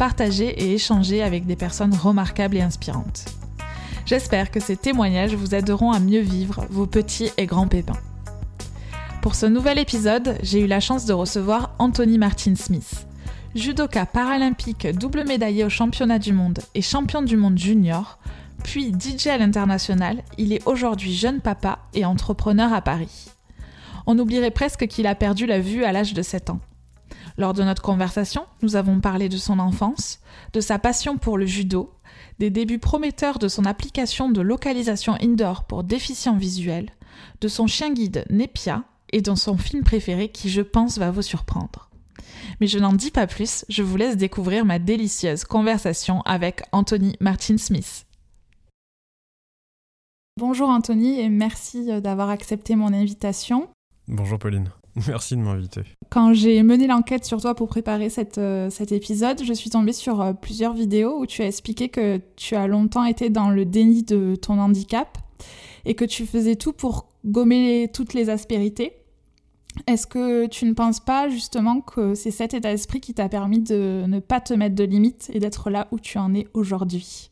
partager 0.00 0.48
et 0.48 0.72
échanger 0.72 1.22
avec 1.22 1.44
des 1.44 1.56
personnes 1.56 1.94
remarquables 1.94 2.56
et 2.56 2.62
inspirantes. 2.62 3.26
J'espère 4.06 4.50
que 4.50 4.58
ces 4.58 4.74
témoignages 4.74 5.34
vous 5.34 5.54
aideront 5.54 5.92
à 5.92 6.00
mieux 6.00 6.22
vivre 6.22 6.64
vos 6.70 6.86
petits 6.86 7.28
et 7.36 7.44
grands 7.44 7.68
pépins. 7.68 8.00
Pour 9.20 9.34
ce 9.34 9.44
nouvel 9.44 9.78
épisode, 9.78 10.38
j'ai 10.42 10.60
eu 10.60 10.66
la 10.66 10.80
chance 10.80 11.04
de 11.04 11.12
recevoir 11.12 11.74
Anthony 11.78 12.16
Martin 12.16 12.54
Smith. 12.54 13.06
Judoka 13.54 14.06
paralympique 14.06 14.86
double 14.86 15.24
médaillé 15.28 15.66
au 15.66 15.68
championnat 15.68 16.18
du 16.18 16.32
monde 16.32 16.60
et 16.74 16.80
champion 16.80 17.20
du 17.20 17.36
monde 17.36 17.58
junior, 17.58 18.18
puis 18.64 18.94
DJ 18.98 19.26
à 19.26 19.36
l'international, 19.36 20.22
il 20.38 20.54
est 20.54 20.66
aujourd'hui 20.66 21.14
jeune 21.14 21.42
papa 21.42 21.80
et 21.92 22.06
entrepreneur 22.06 22.72
à 22.72 22.80
Paris. 22.80 23.26
On 24.06 24.18
oublierait 24.18 24.50
presque 24.50 24.86
qu'il 24.86 25.06
a 25.06 25.14
perdu 25.14 25.44
la 25.44 25.60
vue 25.60 25.84
à 25.84 25.92
l'âge 25.92 26.14
de 26.14 26.22
7 26.22 26.48
ans. 26.48 26.60
Lors 27.40 27.54
de 27.54 27.62
notre 27.62 27.80
conversation, 27.80 28.44
nous 28.60 28.76
avons 28.76 29.00
parlé 29.00 29.30
de 29.30 29.38
son 29.38 29.60
enfance, 29.60 30.20
de 30.52 30.60
sa 30.60 30.78
passion 30.78 31.16
pour 31.16 31.38
le 31.38 31.46
judo, 31.46 31.90
des 32.38 32.50
débuts 32.50 32.78
prometteurs 32.78 33.38
de 33.38 33.48
son 33.48 33.64
application 33.64 34.28
de 34.28 34.42
localisation 34.42 35.14
indoor 35.22 35.64
pour 35.64 35.82
déficients 35.82 36.36
visuels, 36.36 36.90
de 37.40 37.48
son 37.48 37.66
chien 37.66 37.94
guide 37.94 38.26
Nepia 38.28 38.84
et 39.10 39.22
de 39.22 39.34
son 39.34 39.56
film 39.56 39.84
préféré 39.84 40.28
qui 40.28 40.50
je 40.50 40.60
pense 40.60 40.98
va 40.98 41.10
vous 41.10 41.22
surprendre. 41.22 41.88
Mais 42.60 42.66
je 42.66 42.78
n'en 42.78 42.92
dis 42.92 43.10
pas 43.10 43.26
plus, 43.26 43.64
je 43.70 43.82
vous 43.82 43.96
laisse 43.96 44.18
découvrir 44.18 44.66
ma 44.66 44.78
délicieuse 44.78 45.44
conversation 45.44 46.20
avec 46.26 46.62
Anthony 46.72 47.16
Martin 47.20 47.56
Smith. 47.56 48.04
Bonjour 50.36 50.68
Anthony 50.68 51.20
et 51.20 51.30
merci 51.30 51.90
euh, 51.90 52.02
d'avoir 52.02 52.28
accepté 52.28 52.76
mon 52.76 52.92
invitation. 52.92 53.70
Bonjour 54.08 54.38
Pauline. 54.38 54.70
Merci 55.08 55.36
de 55.36 55.42
m'inviter. 55.42 55.82
Quand 56.08 56.32
j'ai 56.34 56.62
mené 56.62 56.86
l'enquête 56.86 57.24
sur 57.24 57.40
toi 57.40 57.54
pour 57.54 57.68
préparer 57.68 58.08
euh, 58.38 58.70
cet 58.70 58.92
épisode, 58.92 59.42
je 59.44 59.52
suis 59.52 59.70
tombée 59.70 59.92
sur 59.92 60.20
euh, 60.20 60.32
plusieurs 60.32 60.74
vidéos 60.74 61.18
où 61.18 61.26
tu 61.26 61.42
as 61.42 61.46
expliqué 61.46 61.88
que 61.88 62.20
tu 62.36 62.56
as 62.56 62.66
longtemps 62.66 63.04
été 63.04 63.30
dans 63.30 63.50
le 63.50 63.64
déni 63.64 64.02
de 64.02 64.36
ton 64.36 64.58
handicap 64.58 65.18
et 65.84 65.94
que 65.94 66.04
tu 66.04 66.26
faisais 66.26 66.56
tout 66.56 66.72
pour 66.72 67.08
gommer 67.24 67.90
toutes 67.92 68.14
les 68.14 68.28
aspérités. 68.28 68.92
Est-ce 69.86 70.06
que 70.06 70.46
tu 70.46 70.64
ne 70.64 70.72
penses 70.72 71.00
pas 71.00 71.28
justement 71.28 71.80
que 71.80 72.14
c'est 72.14 72.32
cet 72.32 72.54
état 72.54 72.70
d'esprit 72.70 73.00
qui 73.00 73.14
t'a 73.14 73.28
permis 73.28 73.60
de 73.60 74.04
ne 74.06 74.18
pas 74.18 74.40
te 74.40 74.52
mettre 74.52 74.74
de 74.74 74.84
limites 74.84 75.30
et 75.32 75.38
d'être 75.38 75.70
là 75.70 75.86
où 75.92 76.00
tu 76.00 76.18
en 76.18 76.34
es 76.34 76.48
aujourd'hui? 76.54 77.30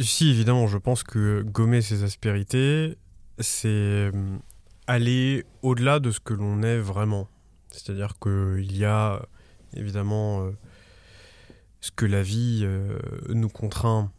Si, 0.00 0.30
évidemment, 0.30 0.68
je 0.68 0.78
pense 0.78 1.02
que 1.02 1.42
gommer 1.42 1.82
ces 1.82 2.04
aspérités, 2.04 2.96
c'est 3.40 4.10
aller 4.86 5.44
au-delà 5.62 6.00
de 6.00 6.10
ce 6.10 6.20
que 6.20 6.34
l'on 6.34 6.62
est 6.62 6.78
vraiment. 6.78 7.28
C'est-à-dire 7.70 8.18
qu'il 8.18 8.76
y 8.76 8.84
a 8.84 9.22
évidemment 9.74 10.44
euh, 10.44 10.52
ce 11.80 11.90
que 11.90 12.06
la 12.06 12.22
vie 12.22 12.62
euh, 12.64 12.98
nous 13.28 13.48
contraint 13.48 14.12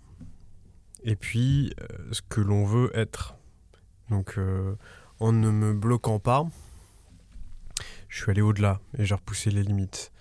et 1.04 1.16
puis 1.16 1.74
euh, 1.80 1.86
ce 2.12 2.22
que 2.22 2.42
l'on 2.42 2.66
veut 2.66 2.92
être. 2.94 3.36
Donc 4.10 4.38
en 5.20 5.32
ne 5.32 5.50
me 5.50 5.74
bloquant 5.74 6.20
pas, 6.20 6.46
je 8.10 8.22
suis 8.22 8.32
allé 8.32 8.42
au-delà 8.42 8.80
et 8.98 9.06
j'ai 9.06 9.16
repoussé 9.16 9.50
les 9.50 9.64
limites. 9.64 10.12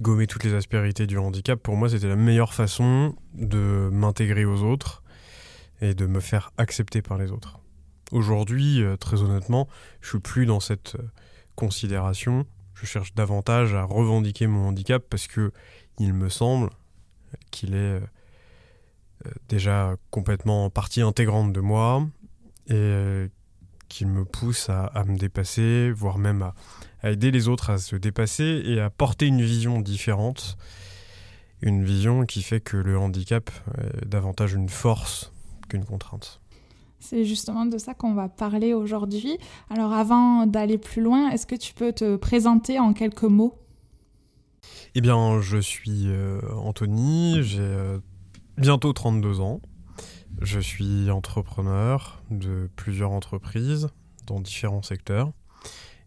gommer 0.00 0.26
toutes 0.26 0.44
les 0.44 0.54
aspérités 0.54 1.06
du 1.06 1.18
handicap, 1.18 1.60
pour 1.60 1.76
moi, 1.76 1.88
c'était 1.88 2.08
la 2.08 2.16
meilleure 2.16 2.54
façon 2.54 3.14
de 3.34 3.90
m'intégrer 3.92 4.44
aux 4.44 4.62
autres 4.62 5.02
et 5.80 5.94
de 5.94 6.06
me 6.06 6.20
faire 6.20 6.50
accepter 6.56 7.02
par 7.02 7.18
les 7.18 7.30
autres. 7.30 7.60
Aujourd'hui, 8.10 8.82
euh, 8.82 8.96
très 8.96 9.22
honnêtement, 9.22 9.68
je 10.00 10.08
suis 10.08 10.18
plus 10.18 10.46
dans 10.46 10.60
cette 10.60 10.94
euh, 10.94 11.02
considération. 11.56 12.46
Je 12.74 12.86
cherche 12.86 13.14
davantage 13.14 13.74
à 13.74 13.82
revendiquer 13.82 14.46
mon 14.46 14.68
handicap 14.68 15.04
parce 15.08 15.26
que 15.26 15.52
il 15.98 16.14
me 16.14 16.28
semble 16.28 16.70
qu'il 17.50 17.74
est 17.74 17.76
euh, 17.76 18.00
déjà 19.48 19.96
complètement 20.10 20.70
partie 20.70 21.02
intégrante 21.02 21.52
de 21.52 21.60
moi 21.60 22.06
et 22.70 23.30
qu'il 23.88 24.06
me 24.08 24.26
pousse 24.26 24.68
à, 24.68 25.02
me 25.06 25.16
dépasser, 25.16 25.90
voire 25.90 26.18
même 26.18 26.42
à, 26.42 27.10
aider 27.10 27.30
les 27.30 27.48
autres 27.48 27.70
à 27.70 27.78
se 27.78 27.96
dépasser 27.96 28.62
et 28.64 28.80
à 28.80 28.90
porter 28.90 29.26
une 29.26 29.40
vision 29.40 29.80
différente. 29.80 30.58
Une 31.62 31.82
vision 31.82 32.26
qui 32.26 32.42
fait 32.42 32.60
que 32.60 32.76
le 32.76 32.98
handicap 32.98 33.50
est 33.78 34.06
davantage 34.06 34.52
une 34.52 34.68
force 34.68 35.32
qu'une 35.70 35.86
contrainte. 35.86 36.40
C'est 37.00 37.24
justement 37.24 37.66
de 37.66 37.78
ça 37.78 37.94
qu'on 37.94 38.14
va 38.14 38.28
parler 38.28 38.74
aujourd'hui. 38.74 39.38
Alors 39.70 39.92
avant 39.92 40.46
d'aller 40.46 40.78
plus 40.78 41.02
loin, 41.02 41.30
est-ce 41.30 41.46
que 41.46 41.54
tu 41.54 41.74
peux 41.74 41.92
te 41.92 42.16
présenter 42.16 42.78
en 42.78 42.92
quelques 42.92 43.22
mots? 43.22 43.54
Eh 44.94 45.00
bien, 45.00 45.40
je 45.40 45.58
suis 45.58 46.08
euh, 46.08 46.40
Anthony, 46.56 47.42
j'ai 47.42 47.60
euh, 47.60 47.98
bientôt 48.56 48.92
32 48.92 49.40
ans. 49.40 49.60
Je 50.40 50.60
suis 50.60 51.10
entrepreneur 51.10 52.22
de 52.30 52.70
plusieurs 52.76 53.10
entreprises 53.10 53.88
dans 54.26 54.40
différents 54.40 54.82
secteurs. 54.82 55.32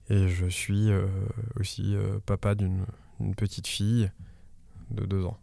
Et 0.10 0.28
je 0.28 0.46
suis 0.48 0.90
euh, 0.90 1.08
aussi 1.60 1.96
papa 2.26 2.56
d'une 2.56 2.86
petite 3.38 3.68
fille 3.68 4.12
de 4.90 5.06
2 5.06 5.26
ans. 5.26 5.38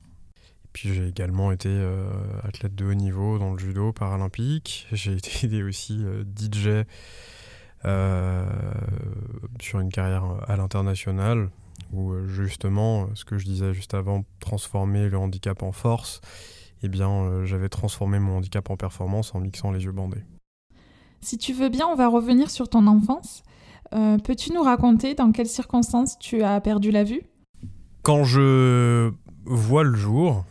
Puis 0.78 0.94
j'ai 0.94 1.08
également 1.08 1.50
été 1.50 1.70
euh, 1.70 2.08
athlète 2.44 2.76
de 2.76 2.84
haut 2.84 2.94
niveau 2.94 3.40
dans 3.40 3.50
le 3.50 3.58
judo 3.58 3.92
paralympique. 3.92 4.86
J'ai 4.92 5.16
été 5.16 5.64
aussi 5.64 6.04
euh, 6.04 6.22
DJ 6.22 6.86
euh, 7.84 8.46
sur 9.60 9.80
une 9.80 9.90
carrière 9.90 10.24
à 10.46 10.56
l'international 10.56 11.50
où 11.92 12.14
justement, 12.28 13.08
ce 13.14 13.24
que 13.24 13.38
je 13.38 13.44
disais 13.44 13.74
juste 13.74 13.92
avant, 13.94 14.24
transformer 14.38 15.08
le 15.08 15.18
handicap 15.18 15.64
en 15.64 15.72
force, 15.72 16.20
eh 16.84 16.88
bien 16.88 17.44
j'avais 17.44 17.68
transformé 17.68 18.20
mon 18.20 18.36
handicap 18.36 18.70
en 18.70 18.76
performance 18.76 19.34
en 19.34 19.40
mixant 19.40 19.72
les 19.72 19.82
yeux 19.82 19.92
bandés. 19.92 20.22
Si 21.20 21.38
tu 21.38 21.52
veux 21.54 21.70
bien, 21.70 21.88
on 21.88 21.96
va 21.96 22.06
revenir 22.06 22.50
sur 22.50 22.68
ton 22.68 22.86
enfance. 22.86 23.42
Peux-tu 23.90 24.52
nous 24.52 24.62
raconter 24.62 25.14
dans 25.14 25.32
quelles 25.32 25.48
circonstances 25.48 26.18
tu 26.18 26.42
as 26.42 26.60
perdu 26.60 26.90
la 26.90 27.04
vue? 27.04 27.22
Quand 28.02 28.24
je 28.24 29.10
vois 29.46 29.82
le 29.82 29.96
jour, 29.96 30.44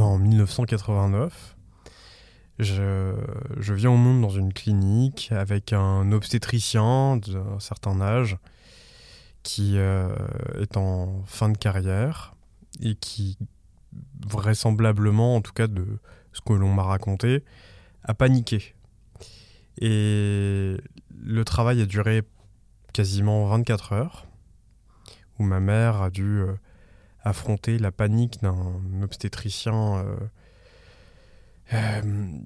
en 0.00 0.18
1989. 0.18 1.56
Je, 2.58 3.14
je, 3.58 3.74
viens 3.74 3.90
au 3.90 3.96
monde 3.96 4.22
dans 4.22 4.30
une 4.30 4.52
clinique 4.52 5.28
avec 5.30 5.74
un 5.74 6.10
obstétricien 6.12 7.18
d'un 7.18 7.60
certain 7.60 8.00
âge 8.00 8.38
qui 9.42 9.74
euh, 9.76 10.08
est 10.58 10.76
en 10.76 11.22
fin 11.26 11.48
de 11.50 11.56
carrière 11.58 12.34
et 12.80 12.94
qui, 12.94 13.38
vraisemblablement, 14.26 15.36
en 15.36 15.40
tout 15.40 15.52
cas 15.52 15.66
de 15.66 15.86
ce 16.32 16.40
que 16.40 16.52
l'on 16.52 16.72
m'a 16.72 16.82
raconté, 16.82 17.44
a 18.02 18.14
paniqué. 18.14 18.74
Et 19.80 20.76
le 21.16 21.44
travail 21.44 21.80
a 21.82 21.86
duré 21.86 22.22
quasiment 22.92 23.46
24 23.46 23.92
heures, 23.92 24.26
où 25.38 25.44
ma 25.44 25.60
mère 25.60 26.02
a 26.02 26.10
dû 26.10 26.40
euh, 26.40 26.54
affronter 27.26 27.78
la 27.78 27.90
panique 27.90 28.40
d'un 28.40 29.02
obstétricien 29.02 29.96
euh, 29.96 30.16
euh, 31.74 32.38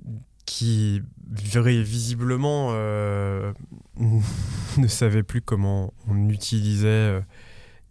qui 0.46 1.02
visiblement 1.28 2.70
euh, 2.72 3.52
ne 4.78 4.86
savait 4.88 5.22
plus 5.22 5.42
comment 5.42 5.92
on 6.08 6.30
utilisait 6.30 7.22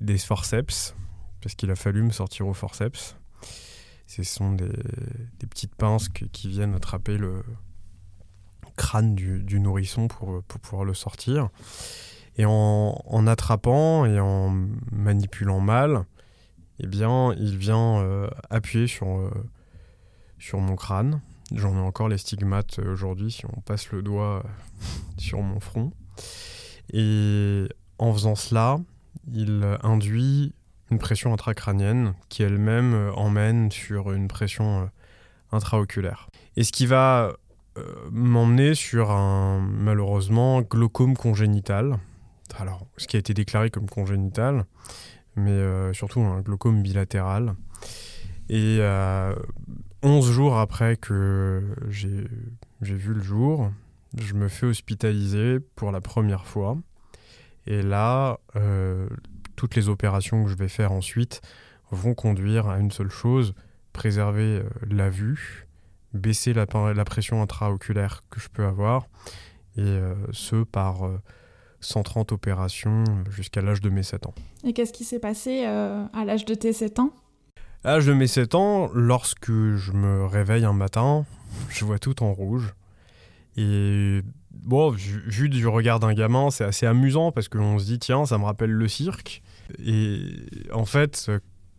des 0.02 0.18
forceps, 0.18 0.96
parce 1.42 1.54
qu'il 1.54 1.70
a 1.70 1.76
fallu 1.76 2.02
me 2.02 2.12
sortir 2.12 2.48
au 2.48 2.54
forceps. 2.54 3.16
Ce 4.08 4.24
sont 4.24 4.54
des, 4.54 4.72
petites 5.48 5.76
pinces 5.76 6.10
qui 6.10 6.48
viennent 6.48 6.74
attraper 6.74 7.18
le 7.18 7.44
crâne 8.76 9.14
du, 9.14 9.60
nourrisson 9.60 10.08
pour, 10.08 10.42
pouvoir 10.44 10.86
le 10.86 10.96
sortir. 10.96 11.50
Et 12.38 12.46
en, 12.48 13.28
attrapant 13.28 14.06
et 14.06 14.20
en 14.20 14.50
manipulant 14.92 15.60
mal, 15.60 16.06
eh 16.80 16.88
bien, 16.88 17.34
il 17.38 17.58
vient 17.58 18.00
euh, 18.00 18.30
appuyer 18.50 18.88
sur, 18.88 19.08
euh, 19.08 19.32
sur 20.38 20.60
mon 20.60 20.76
crâne. 20.76 21.22
J'en 21.54 21.76
ai 21.76 21.80
encore 21.80 22.08
les 22.08 22.18
stigmates 22.18 22.80
euh, 22.80 22.94
aujourd'hui 22.94 23.32
si 23.32 23.46
on 23.46 23.62
passe 23.62 23.92
le 23.92 24.02
doigt 24.02 24.44
sur 25.18 25.42
mon 25.42 25.60
front. 25.60 25.92
Et 26.94 27.68
en 27.98 28.14
faisant 28.14 28.36
cela, 28.36 28.80
il 29.32 29.78
induit 29.84 30.54
une 30.90 31.00
pression 31.00 31.34
intracrânienne 31.34 32.14
qui 32.30 32.44
elle-même 32.44 33.12
emmène 33.16 33.72
sur 33.72 34.12
une 34.12 34.28
pression 34.28 34.90
intraoculaire. 35.52 36.30
Et 36.56 36.64
ce 36.64 36.72
qui 36.72 36.88
va 36.88 37.34
m'emmener 38.12 38.74
sur 38.74 39.12
un 39.12 39.60
malheureusement 39.60 40.62
glaucome 40.62 41.16
congénital. 41.16 42.00
Alors, 42.58 42.88
ce 42.98 43.08
qui 43.08 43.16
a 43.16 43.20
été 43.20 43.34
déclaré 43.36 43.70
comme 43.70 43.88
congénital, 43.88 44.66
mais 45.36 45.94
surtout 45.94 46.22
un 46.22 46.42
glaucome 46.42 46.82
bilatéral. 46.82 47.56
Et 48.50 48.80
11 50.02 50.32
jours 50.32 50.58
après 50.58 50.98
que 50.98 51.76
j'ai 51.90 52.28
vu 52.82 53.14
le 53.14 53.22
jour, 53.22 53.72
je 54.18 54.34
me 54.34 54.48
fais 54.48 54.66
hospitaliser 54.66 55.60
pour 55.60 55.92
la 55.92 56.02
première 56.02 56.46
fois. 56.46 56.78
Et 57.68 57.82
là, 57.82 58.40
euh, 58.56 59.08
toutes 59.56 59.76
les 59.76 59.90
opérations 59.90 60.44
que 60.44 60.50
je 60.50 60.56
vais 60.56 60.68
faire 60.68 60.92
ensuite 60.92 61.42
vont 61.92 62.14
conduire 62.14 62.68
à 62.68 62.80
une 62.80 62.92
seule 62.92 63.12
chose, 63.12 63.54
préserver 63.94 64.60
euh, 64.60 64.70
la 64.90 65.10
vue, 65.10 65.68
baisser 66.14 66.54
la, 66.54 66.66
pression 66.66 67.42
intraoculaire 67.42 68.24
que 68.30 68.40
je 68.40 68.50
peux 68.50 68.66
avoir, 68.66 69.08
et 69.76 69.82
euh, 69.82 70.16
ce 70.32 70.64
par 70.64 71.04
130 71.82 72.32
opérations 72.32 73.04
jusqu'à 73.30 73.62
l'âge 73.62 73.82
de 73.82 73.90
mes 73.90 74.04
7 74.04 74.28
ans. 74.28 74.34
Et 74.64 74.74
qu'est-ce 74.74 74.94
qui 74.94 75.04
s'est 75.04 75.20
passé 75.20 75.66
à 75.66 76.26
l'âge 76.26 76.46
de 76.46 76.54
tes 76.54 76.74
7 76.74 77.00
ans? 77.00 77.14
À 77.84 77.94
l'âge 77.94 78.06
de 78.06 78.14
mes 78.14 78.28
7 78.28 78.56
ans, 78.56 78.90
lorsque 78.94 79.52
je 79.52 79.92
me 79.94 80.26
réveille 80.26 80.66
un 80.66 80.74
matin, 80.74 81.26
je 81.70 81.86
vois 81.86 82.00
tout 82.00 82.24
en 82.24 82.34
rouge. 82.34 82.74
Et 83.56 84.22
bon, 84.52 84.90
vu 84.92 85.50
du 85.50 85.68
regard 85.68 86.00
d'un 86.00 86.14
gamin, 86.14 86.50
c'est 86.50 86.66
assez 86.66 86.86
amusant 86.86 87.32
parce 87.32 87.48
qu'on 87.48 87.80
se 87.80 87.86
dit, 87.86 88.00
tiens, 88.00 88.26
ça 88.26 88.38
me 88.38 88.44
rappelle 88.44 88.72
le 88.72 88.88
cirque. 88.88 89.42
Et 89.84 90.22
en 90.74 90.86
fait, 90.86 91.32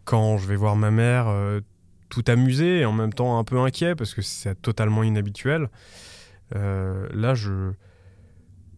quand 0.05 0.39
je 0.39 0.47
vais 0.47 0.57
voir 0.57 0.77
ma 0.77 0.91
mère 0.91 1.29
euh, 1.29 1.61
tout 2.09 2.25
amusée 2.27 2.81
et 2.81 2.85
en 2.85 2.93
même 2.93 3.13
temps 3.13 3.39
un 3.39 3.45
peu 3.45 3.59
inquiet 3.59 3.95
parce 3.95 4.15
que 4.15 4.23
c'est 4.23 4.61
totalement 4.61 5.03
inhabituel, 5.03 5.69
euh, 6.57 7.09
là, 7.13 7.35
je, 7.35 7.73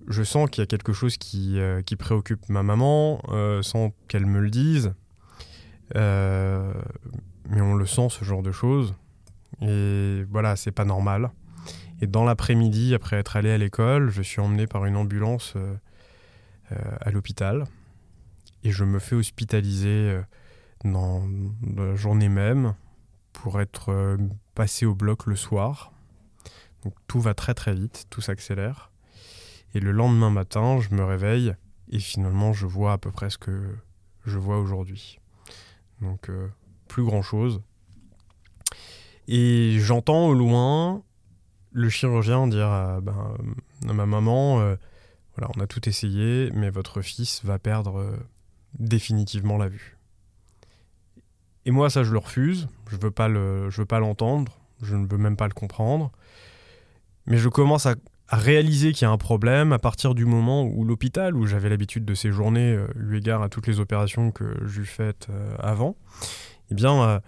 je 0.08 0.22
sens 0.22 0.50
qu'il 0.50 0.62
y 0.62 0.64
a 0.64 0.66
quelque 0.66 0.92
chose 0.92 1.16
qui, 1.16 1.58
euh, 1.58 1.82
préoccupe 1.98 2.48
ma 2.48 2.62
maman 2.62 3.20
sans 3.62 3.92
qu'elle 4.08 4.26
me 4.26 4.40
le 4.40 4.50
dise. 4.50 4.94
mais 5.94 7.60
on 7.60 7.74
le 7.74 7.86
sent, 7.86 8.08
ce 8.10 8.24
genre 8.24 8.42
de 8.42 8.52
choses. 8.52 8.94
Et 9.60 10.24
voilà, 10.30 10.56
c'est 10.56 10.72
pas 10.72 10.84
normal. 10.84 11.30
Et 12.02 12.08
dans 12.08 12.24
l'après-midi, 12.24 12.94
après 12.94 13.16
être 13.16 13.36
allé 13.36 13.50
à 13.52 13.58
l'école, 13.58 14.10
je 14.10 14.22
suis 14.22 14.40
emmené 14.40 14.66
par 14.66 14.86
une 14.86 14.96
ambulance 14.96 15.54
euh, 15.54 15.76
euh, 16.72 16.76
à 17.00 17.12
l'hôpital. 17.12 17.64
Et 18.64 18.72
je 18.72 18.84
me 18.84 18.98
fais 18.98 19.14
hospitaliser 19.14 20.10
euh, 20.10 20.22
dans 20.84 21.22
la 21.76 21.94
journée 21.94 22.28
même 22.28 22.74
pour 23.32 23.60
être 23.60 24.18
passé 24.54 24.84
au 24.84 24.96
bloc 24.96 25.26
le 25.26 25.36
soir. 25.36 25.92
Donc 26.84 26.94
tout 27.06 27.20
va 27.20 27.34
très 27.34 27.54
très 27.54 27.72
vite, 27.72 28.06
tout 28.10 28.20
s'accélère. 28.20 28.91
Et 29.74 29.80
le 29.80 29.92
lendemain 29.92 30.30
matin, 30.30 30.80
je 30.80 30.94
me 30.94 31.04
réveille 31.04 31.54
et 31.90 31.98
finalement 31.98 32.52
je 32.52 32.66
vois 32.66 32.92
à 32.92 32.98
peu 32.98 33.10
près 33.10 33.30
ce 33.30 33.38
que 33.38 33.74
je 34.24 34.38
vois 34.38 34.58
aujourd'hui. 34.58 35.18
Donc 36.00 36.30
plus 36.88 37.04
grand 37.04 37.22
chose. 37.22 37.62
Et 39.28 39.78
j'entends 39.78 40.26
au 40.26 40.34
loin 40.34 41.02
le 41.72 41.88
chirurgien 41.88 42.46
dire 42.48 42.68
à, 42.68 43.00
ben, 43.00 43.36
ma 43.84 44.06
maman 44.06 44.60
euh, 44.60 44.76
voilà, 45.36 45.50
on 45.56 45.60
a 45.60 45.66
tout 45.66 45.88
essayé, 45.88 46.50
mais 46.52 46.70
votre 46.70 47.00
fils 47.00 47.44
va 47.44 47.58
perdre 47.58 47.98
euh, 47.98 48.16
définitivement 48.78 49.56
la 49.56 49.68
vue. 49.68 49.96
Et 51.64 51.70
moi, 51.70 51.90
ça, 51.90 52.02
je 52.02 52.12
le 52.12 52.18
refuse. 52.18 52.68
Je 52.90 52.96
veux 52.96 53.10
pas 53.10 53.28
le, 53.28 53.70
je 53.70 53.80
veux 53.80 53.86
pas 53.86 54.00
l'entendre. 54.00 54.58
Je 54.82 54.96
ne 54.96 55.06
veux 55.06 55.16
même 55.16 55.36
pas 55.36 55.46
le 55.46 55.54
comprendre. 55.54 56.10
Mais 57.26 57.38
je 57.38 57.48
commence 57.48 57.86
à, 57.86 57.94
réaliser 58.36 58.92
qu'il 58.92 59.06
y 59.06 59.08
a 59.08 59.10
un 59.10 59.18
problème 59.18 59.72
à 59.72 59.78
partir 59.78 60.14
du 60.14 60.24
moment 60.24 60.64
où 60.64 60.84
l'hôpital, 60.84 61.36
où 61.36 61.46
j'avais 61.46 61.68
l'habitude 61.68 62.04
de 62.04 62.14
séjourner, 62.14 62.74
euh, 62.74 62.86
eu 62.96 63.16
égard 63.16 63.42
à 63.42 63.48
toutes 63.48 63.66
les 63.66 63.80
opérations 63.80 64.30
que 64.30 64.44
j'ai 64.66 64.84
faites 64.84 65.28
avant, 65.58 65.96
eh 66.70 66.74
bien, 66.74 67.20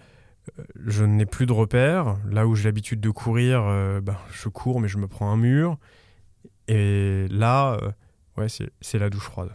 je 0.85 1.03
n'ai 1.03 1.25
plus 1.25 1.45
de 1.45 1.53
repères. 1.53 2.17
Là 2.29 2.47
où 2.47 2.55
j'ai 2.55 2.65
l'habitude 2.65 2.99
de 2.99 3.09
courir, 3.09 3.63
euh, 3.63 4.01
ben, 4.01 4.17
je 4.31 4.49
cours, 4.49 4.79
mais 4.79 4.87
je 4.87 4.97
me 4.97 5.07
prends 5.07 5.31
un 5.31 5.37
mur. 5.37 5.77
Et 6.67 7.27
là, 7.29 7.77
euh, 7.81 7.91
ouais, 8.37 8.47
c'est 8.49 8.99
la 8.99 9.09
douche 9.09 9.23
froide. 9.23 9.51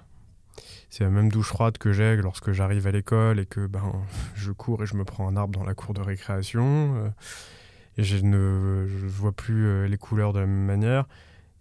C'est 0.88 1.04
la 1.04 1.10
même 1.10 1.30
douche 1.30 1.48
froide 1.48 1.78
que 1.78 1.92
j'ai 1.92 2.16
lorsque 2.16 2.52
j'arrive 2.52 2.86
à 2.86 2.90
l'école 2.90 3.38
et 3.38 3.46
que 3.46 3.66
ben, 3.66 3.92
je 4.34 4.50
cours 4.50 4.82
et 4.82 4.86
je 4.86 4.96
me 4.96 5.04
prends 5.04 5.28
un 5.28 5.36
arbre 5.36 5.56
dans 5.56 5.64
la 5.64 5.74
cour 5.74 5.94
de 5.94 6.00
récréation. 6.00 6.96
Euh, 6.96 7.10
et 7.96 8.04
je 8.04 8.16
ne 8.24 8.86
vois 9.08 9.32
plus 9.32 9.86
les 9.86 9.98
couleurs 9.98 10.32
de 10.32 10.38
la 10.38 10.46
même 10.46 10.64
manière. 10.64 11.06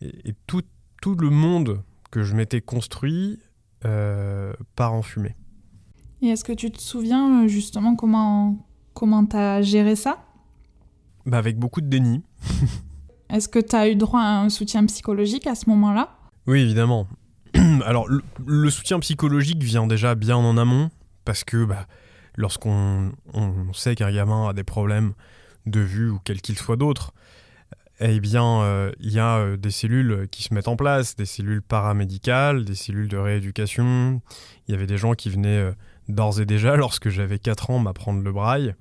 Et, 0.02 0.34
tout, 0.48 0.64
tout, 1.02 1.16
le 1.16 1.30
monde 1.30 1.84
que 2.12 2.24
je 2.24 2.36
m'étais 2.36 2.62
construit 2.62 3.40
part 3.82 4.94
en 4.94 5.02
fumée. 5.02 5.36
Et 6.22 6.28
est-ce 6.28 6.44
que 6.44 6.52
tu 6.52 6.70
te 6.72 6.82
souviens 6.82 7.48
justement 7.48 7.96
comment, 7.96 8.70
Comment 9.00 9.26
t'as 9.26 9.62
géré 9.62 9.96
ça? 9.96 10.26
Bah 11.26 11.38
Avec 11.38 11.58
beaucoup 11.58 11.80
de 11.80 11.88
déni. 11.88 12.22
Est-ce 13.30 13.48
que 13.48 13.60
tu 13.60 13.74
as 13.74 13.88
eu 13.88 13.96
droit 13.96 14.20
à 14.20 14.42
un 14.42 14.50
soutien 14.50 14.86
psychologique 14.88 15.48
à 15.48 15.56
ce 15.56 15.70
moment-là? 15.70 16.18
Oui, 16.48 16.60
évidemment. 16.60 17.08
Alors, 17.86 18.10
le, 18.10 18.70
soutien 18.70 19.00
psychologique 19.00 19.64
vient 19.64 19.88
déjà 19.88 20.16
bien 20.16 20.36
en 20.36 20.58
amont, 20.58 20.90
parce 21.24 21.46
que 21.46 21.64
bah, 21.64 21.88
lorsqu'on 22.36 23.14
on 23.34 23.72
sait 23.72 23.96
qu'un 23.96 24.12
gamin 24.12 24.50
a 24.50 24.54
des 24.54 24.66
problèmes 24.66 25.14
de 25.66 25.80
vue 25.80 26.10
ou 26.10 26.20
quel 26.26 26.42
qu'il 26.42 26.58
soit 26.58 26.76
d'autre, 26.76 27.14
eh 28.00 28.20
bien, 28.20 28.62
euh, 28.62 28.92
il 29.00 29.12
y 29.12 29.20
a 29.20 29.38
euh, 29.38 29.58
des 29.58 29.72
cellules 29.72 30.28
qui 30.32 30.44
se 30.44 30.54
mettent 30.54 30.68
en 30.68 30.76
place, 30.76 31.16
des 31.16 31.26
cellules 31.26 31.62
paramédicales, 31.62 32.64
des 32.64 32.76
cellules 32.76 33.10
de 33.10 33.18
rééducation. 33.18 34.22
Il 34.68 34.72
y 34.72 34.76
avait 34.76 34.88
des 34.88 34.98
gens 34.98 35.14
qui 35.14 35.30
venaient 35.30 35.50
euh, 35.50 35.72
d'ores 36.08 36.40
et 36.40 36.46
déjà, 36.46 36.76
lorsque 36.78 37.10
j'avais 37.10 37.40
4 37.40 37.72
ans, 37.72 37.80
m'apprendre 37.80 38.22
le 38.24 38.32
braille. 38.32 38.74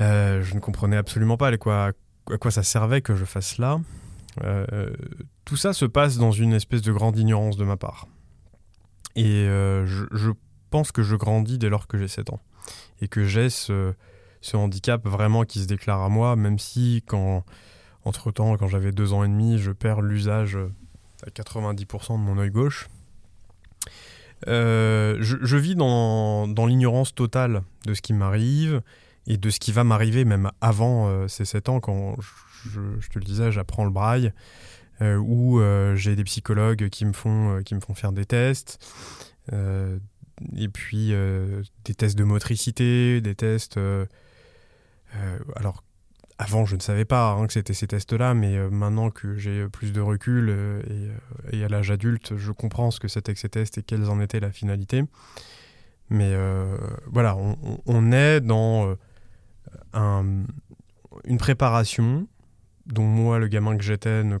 Euh, 0.00 0.42
je 0.42 0.54
ne 0.54 0.60
comprenais 0.60 0.96
absolument 0.96 1.36
pas 1.36 1.48
à 1.48 1.56
quoi, 1.56 2.50
ça 2.50 2.62
servait 2.62 3.00
que 3.00 3.14
je 3.14 3.24
fasse. 3.24 3.56
Euh, 4.42 4.92
tout 5.44 5.56
ça 5.56 5.72
se 5.72 5.84
passe 5.84 6.18
dans 6.18 6.32
une 6.32 6.52
espèce 6.52 6.82
de 6.82 6.92
grande 6.92 7.18
ignorance 7.18 7.56
de 7.56 7.64
ma 7.64 7.76
part. 7.76 8.08
Et 9.16 9.46
euh, 9.46 9.86
je, 9.86 10.30
pense 10.70 10.90
que 10.90 11.02
je 11.02 11.14
grandis 11.14 11.58
dès 11.58 11.68
lors 11.68 11.86
que 11.86 11.96
j'ai 11.98 12.08
7 12.08 12.30
ans. 12.30 12.40
Et 13.00 13.06
que 13.06 13.24
j'ai 13.24 13.50
ce, 13.50 13.94
handicap 14.52 15.06
vraiment 15.06 15.44
qui 15.44 15.60
se 15.60 15.66
déclare 15.66 16.02
à 16.02 16.08
moi, 16.08 16.34
même 16.34 16.58
si 16.58 17.04
quand, 17.06 17.44
entre-temps, 18.04 18.56
quand 18.56 18.68
j'avais 18.68 18.92
2 18.92 19.12
ans 19.12 19.24
et 19.24 19.28
demi, 19.28 19.58
je 19.58 19.72
perds 19.72 20.00
l'usage 20.00 20.58
à 21.26 21.30
90% 21.30 22.12
de 22.12 22.22
mon 22.22 22.38
œil 22.38 22.50
gauche. 22.50 22.88
je, 24.46 25.56
vis 25.56 25.74
dans, 25.74 26.46
dans 26.48 26.66
l'ignorance 26.66 27.14
totale 27.14 27.62
de 27.86 27.94
ce 27.94 28.02
qui 28.02 28.12
m'arrive 28.12 28.82
et 29.26 29.36
de 29.36 29.50
ce 29.50 29.58
qui 29.58 29.72
va 29.72 29.84
m'arriver 29.84 30.24
même 30.24 30.50
avant 30.60 31.08
euh, 31.08 31.28
ces 31.28 31.44
7 31.44 31.68
ans, 31.68 31.80
quand 31.80 32.16
je, 32.20 33.08
te 33.08 33.18
le 33.18 33.24
disais, 33.24 33.52
j'apprends 33.52 33.84
le 33.84 33.90
braille, 33.90 34.32
euh, 35.00 35.16
où 35.16 35.60
euh, 35.60 35.96
j'ai 35.96 36.16
des 36.16 36.24
psychologues 36.24 36.88
qui 36.88 37.04
me 37.04 37.12
font, 37.12 37.62
qui 37.64 37.74
me 37.74 37.80
font 37.80 37.94
faire 37.94 38.12
des 38.12 38.26
tests, 38.26 38.78
et 39.52 40.68
puis 40.68 41.12
des 41.84 41.94
tests 41.94 42.16
de 42.16 42.24
motricité, 42.24 43.20
des 43.20 43.34
tests... 43.34 43.78
alors, 45.54 45.83
avant, 46.38 46.66
je 46.66 46.76
ne 46.76 46.80
savais 46.80 47.04
pas 47.04 47.30
hein, 47.32 47.46
que 47.46 47.52
c'était 47.52 47.74
ces 47.74 47.86
tests-là, 47.86 48.34
mais 48.34 48.58
maintenant 48.70 49.10
que 49.10 49.36
j'ai 49.36 49.68
plus 49.68 49.92
de 49.92 50.00
recul 50.00 50.82
et, 51.50 51.56
et, 51.56 51.64
à 51.64 51.68
l'âge 51.68 51.90
adulte, 51.90 52.36
je 52.36 52.50
comprends 52.52 52.90
ce 52.90 52.98
que 52.98 53.08
c'était 53.08 53.34
que 53.34 53.40
ces 53.40 53.48
tests 53.48 53.78
et 53.78 53.82
quelles 53.82 54.10
en 54.10 54.20
étaient 54.20 54.40
la 54.40 54.50
finalité. 54.50 55.04
Mais 56.10 56.36
voilà, 57.06 57.36
on, 57.86 58.12
est 58.12 58.40
dans 58.40 58.96
une 59.94 61.38
préparation 61.38 62.26
dont 62.86 63.04
moi, 63.04 63.38
le 63.38 63.48
gamin 63.48 63.76
que 63.76 63.82
j'étais, 63.82 64.22
ne, 64.24 64.38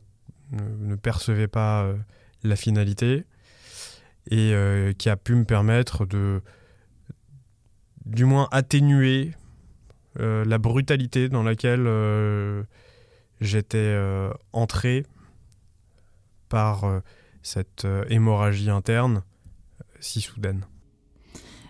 ne, 0.52 0.94
percevait 0.96 1.48
pas 1.48 1.84
euh, 1.84 1.96
la 2.42 2.56
finalité 2.56 3.24
et 4.30 4.52
euh, 4.54 4.92
qui 4.92 5.08
a 5.08 5.16
pu 5.16 5.34
me 5.34 5.44
permettre 5.44 6.06
de 6.06 6.42
du 8.04 8.24
moins 8.24 8.48
atténuer 8.52 9.32
euh, 9.32 9.43
la 10.16 10.58
brutalité 10.58 11.28
dans 11.28 11.42
laquelle 11.42 11.88
j'étais 13.40 13.98
entré 14.52 15.04
par 16.48 17.02
cette 17.42 17.86
hémorragie 18.08 18.70
interne 18.70 19.22
si 20.00 20.20
soudaine. 20.20 20.64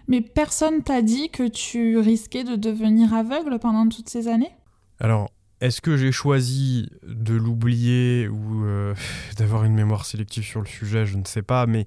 Mais 0.09 0.21
personne 0.21 0.83
t'a 0.83 1.03
dit 1.03 1.31
que 1.31 1.49
tu 1.49 1.99
risquais 1.99 2.45
de 2.45 2.57
devenir 2.57 3.15
aveugle 3.15 3.59
pendant 3.59 3.89
toutes 3.89 4.09
ces 4.09 4.29
années? 4.29 4.53
Alors, 4.99 5.31
est-ce 5.61 5.81
que 5.81 5.97
j'ai 5.97 6.13
choisi 6.13 6.91
de 7.07 7.35
l'oublier 7.35 8.29
ou 8.29 8.65
euh, 8.65 8.95
d'avoir 9.39 9.65
une 9.65 9.75
mémoire 9.75 10.05
sélective 10.05 10.45
sur 10.45 10.61
le 10.61 10.67
sujet? 10.67 11.07
Je 11.07 11.17
ne 11.17 11.25
sais 11.25 11.43
pas, 11.43 11.67
mais 11.67 11.87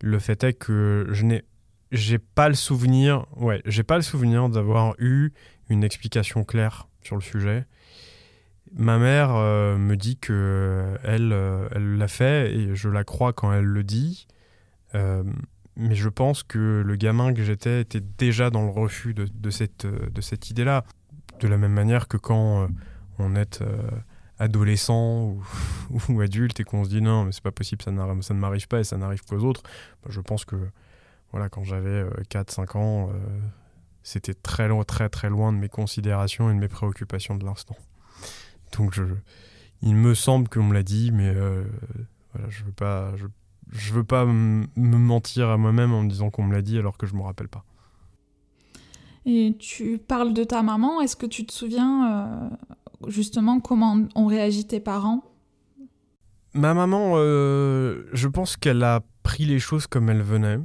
le 0.00 0.18
fait 0.18 0.44
est 0.44 0.52
que 0.52 1.08
je 1.10 1.24
n'ai 1.24 1.42
j'ai 1.92 2.18
pas 2.18 2.48
le 2.48 2.54
souvenir, 2.54 3.26
ouais, 3.36 3.62
j'ai 3.64 3.82
pas 3.82 3.96
le 3.96 4.02
souvenir 4.02 4.48
d'avoir 4.48 4.94
eu 4.98 5.32
une 5.68 5.84
explication 5.84 6.44
claire 6.44 6.88
sur 7.02 7.16
le 7.16 7.22
sujet. 7.22 7.66
Ma 8.74 8.98
mère 8.98 9.34
euh, 9.34 9.78
me 9.78 9.96
dit 9.96 10.18
que 10.18 10.98
elle, 11.02 11.32
euh, 11.32 11.68
elle 11.74 11.96
l'a 11.96 12.08
fait 12.08 12.54
et 12.54 12.74
je 12.74 12.88
la 12.88 13.04
crois 13.04 13.32
quand 13.32 13.52
elle 13.52 13.64
le 13.64 13.82
dit. 13.82 14.26
Euh, 14.94 15.22
mais 15.76 15.94
je 15.94 16.08
pense 16.08 16.42
que 16.42 16.82
le 16.84 16.96
gamin 16.96 17.32
que 17.32 17.42
j'étais 17.42 17.80
était 17.80 18.00
déjà 18.00 18.50
dans 18.50 18.64
le 18.64 18.70
refus 18.70 19.14
de, 19.14 19.26
de 19.32 19.50
cette, 19.50 19.86
de 19.86 20.20
cette 20.20 20.50
idée-là. 20.50 20.84
De 21.40 21.48
la 21.48 21.56
même 21.56 21.72
manière 21.72 22.08
que 22.08 22.16
quand 22.16 22.68
on 23.18 23.36
est 23.36 23.62
adolescent 24.38 25.22
ou, 25.22 25.42
ou, 26.08 26.20
adulte 26.20 26.58
et 26.60 26.64
qu'on 26.64 26.84
se 26.84 26.88
dit 26.88 27.00
non, 27.00 27.24
mais 27.24 27.32
c'est 27.32 27.42
pas 27.42 27.52
possible, 27.52 27.82
ça, 27.82 27.92
ça 28.20 28.34
ne 28.34 28.40
m'arrive 28.40 28.68
pas 28.68 28.80
et 28.80 28.84
ça 28.84 28.96
n'arrive 28.96 29.24
qu'aux 29.24 29.44
autres, 29.44 29.62
bah, 30.02 30.10
je 30.10 30.20
pense 30.20 30.44
que 30.44 30.56
voilà, 31.32 31.48
quand 31.48 31.64
j'avais 31.64 32.04
4-5 32.30 32.78
ans, 32.78 33.10
c'était 34.02 34.34
très 34.34 34.68
loin, 34.68 34.84
très 34.84 35.08
très 35.08 35.28
loin 35.28 35.52
de 35.52 35.58
mes 35.58 35.68
considérations 35.68 36.50
et 36.50 36.54
de 36.54 36.58
mes 36.58 36.68
préoccupations 36.68 37.36
de 37.36 37.44
l'instant. 37.44 37.76
Donc 38.76 38.94
je, 38.94 39.04
il 39.82 39.94
me 39.94 40.14
semble 40.14 40.48
qu'on 40.48 40.64
me 40.64 40.74
l'a 40.74 40.82
dit, 40.82 41.10
mais 41.12 41.28
euh, 41.28 41.64
voilà, 42.32 42.48
je 42.48 42.64
veux 42.64 42.72
pas, 42.72 43.14
je, 43.16 43.26
je 43.70 43.92
veux 43.92 44.04
pas 44.04 44.24
me 44.24 44.66
mentir 44.76 45.48
à 45.48 45.56
moi-même 45.56 45.92
en 45.92 46.02
me 46.02 46.08
disant 46.08 46.30
qu'on 46.30 46.44
me 46.44 46.54
l'a 46.54 46.62
dit 46.62 46.78
alors 46.78 46.96
que 46.96 47.06
je 47.06 47.14
me 47.14 47.22
rappelle 47.22 47.48
pas. 47.48 47.64
Et 49.26 49.56
tu 49.58 49.98
parles 49.98 50.32
de 50.32 50.42
ta 50.42 50.62
maman. 50.62 51.02
Est-ce 51.02 51.16
que 51.16 51.26
tu 51.26 51.44
te 51.44 51.52
souviens 51.52 52.48
euh, 52.48 52.48
justement 53.08 53.60
comment 53.60 53.98
ont 54.14 54.26
réagi 54.26 54.66
tes 54.66 54.80
parents? 54.80 55.22
Ma 56.54 56.72
maman, 56.72 57.12
euh, 57.16 58.04
je 58.14 58.26
pense 58.26 58.56
qu'elle 58.56 58.82
a 58.82 59.02
pris 59.22 59.44
les 59.44 59.58
choses 59.58 59.86
comme 59.86 60.08
elles 60.08 60.22
venaient. 60.22 60.60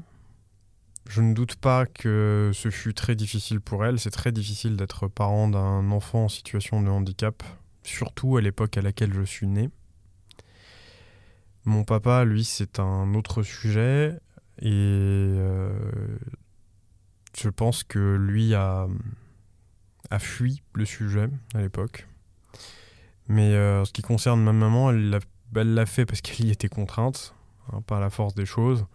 Je 1.08 1.22
ne 1.22 1.34
doute 1.34 1.56
pas 1.56 1.86
que 1.86 2.52
ce 2.54 2.70
fut 2.70 2.94
très 2.94 3.16
difficile 3.16 3.60
pour 3.60 3.86
elle. 3.86 4.00
C'est 4.00 4.10
très 4.10 4.32
difficile 4.32 4.78
d'être 4.78 5.08
parent 5.08 5.48
d'un 5.48 5.92
enfant 5.92 6.26
en 6.26 6.30
situation 6.30 6.82
de 6.82 6.90
handicap, 6.90 7.44
surtout 7.84 8.38
à 8.38 8.42
l'époque 8.42 8.78
à 8.78 8.82
laquelle 8.82 9.14
je 9.14 9.24
suis 9.24 9.48
né. 9.48 9.70
Mon 11.66 11.84
papa, 11.84 12.26
lui, 12.26 12.44
c'est 12.44 12.80
un 12.80 13.14
autre 13.14 13.44
sujet 13.44 14.20
et 14.60 14.70
euh, 14.72 15.72
je 17.38 17.50
pense 17.50 17.84
que 17.84 18.16
lui 18.16 18.54
a, 18.54 18.88
fui 20.20 20.62
le 20.74 20.86
sujet 20.86 21.30
à 21.54 21.62
l'époque. 21.62 22.08
Mais 23.28 23.54
euh, 23.54 23.82
en 23.82 23.86
ce 23.86 23.94
qui 23.94 24.02
concerne 24.02 24.44
ma 24.44 24.54
maman, 24.54 24.92
elle 24.92 25.20
l'a 25.54 25.86
fait 25.86 26.06
parce 26.06 26.22
qu'elle 26.22 26.48
y 26.48 26.52
était 26.52 26.70
contrainte, 26.70 27.34
hein, 27.72 27.82
par 27.82 28.00
la 28.00 28.10
force 28.10 28.36
des 28.36 28.46
choses. 28.46 28.86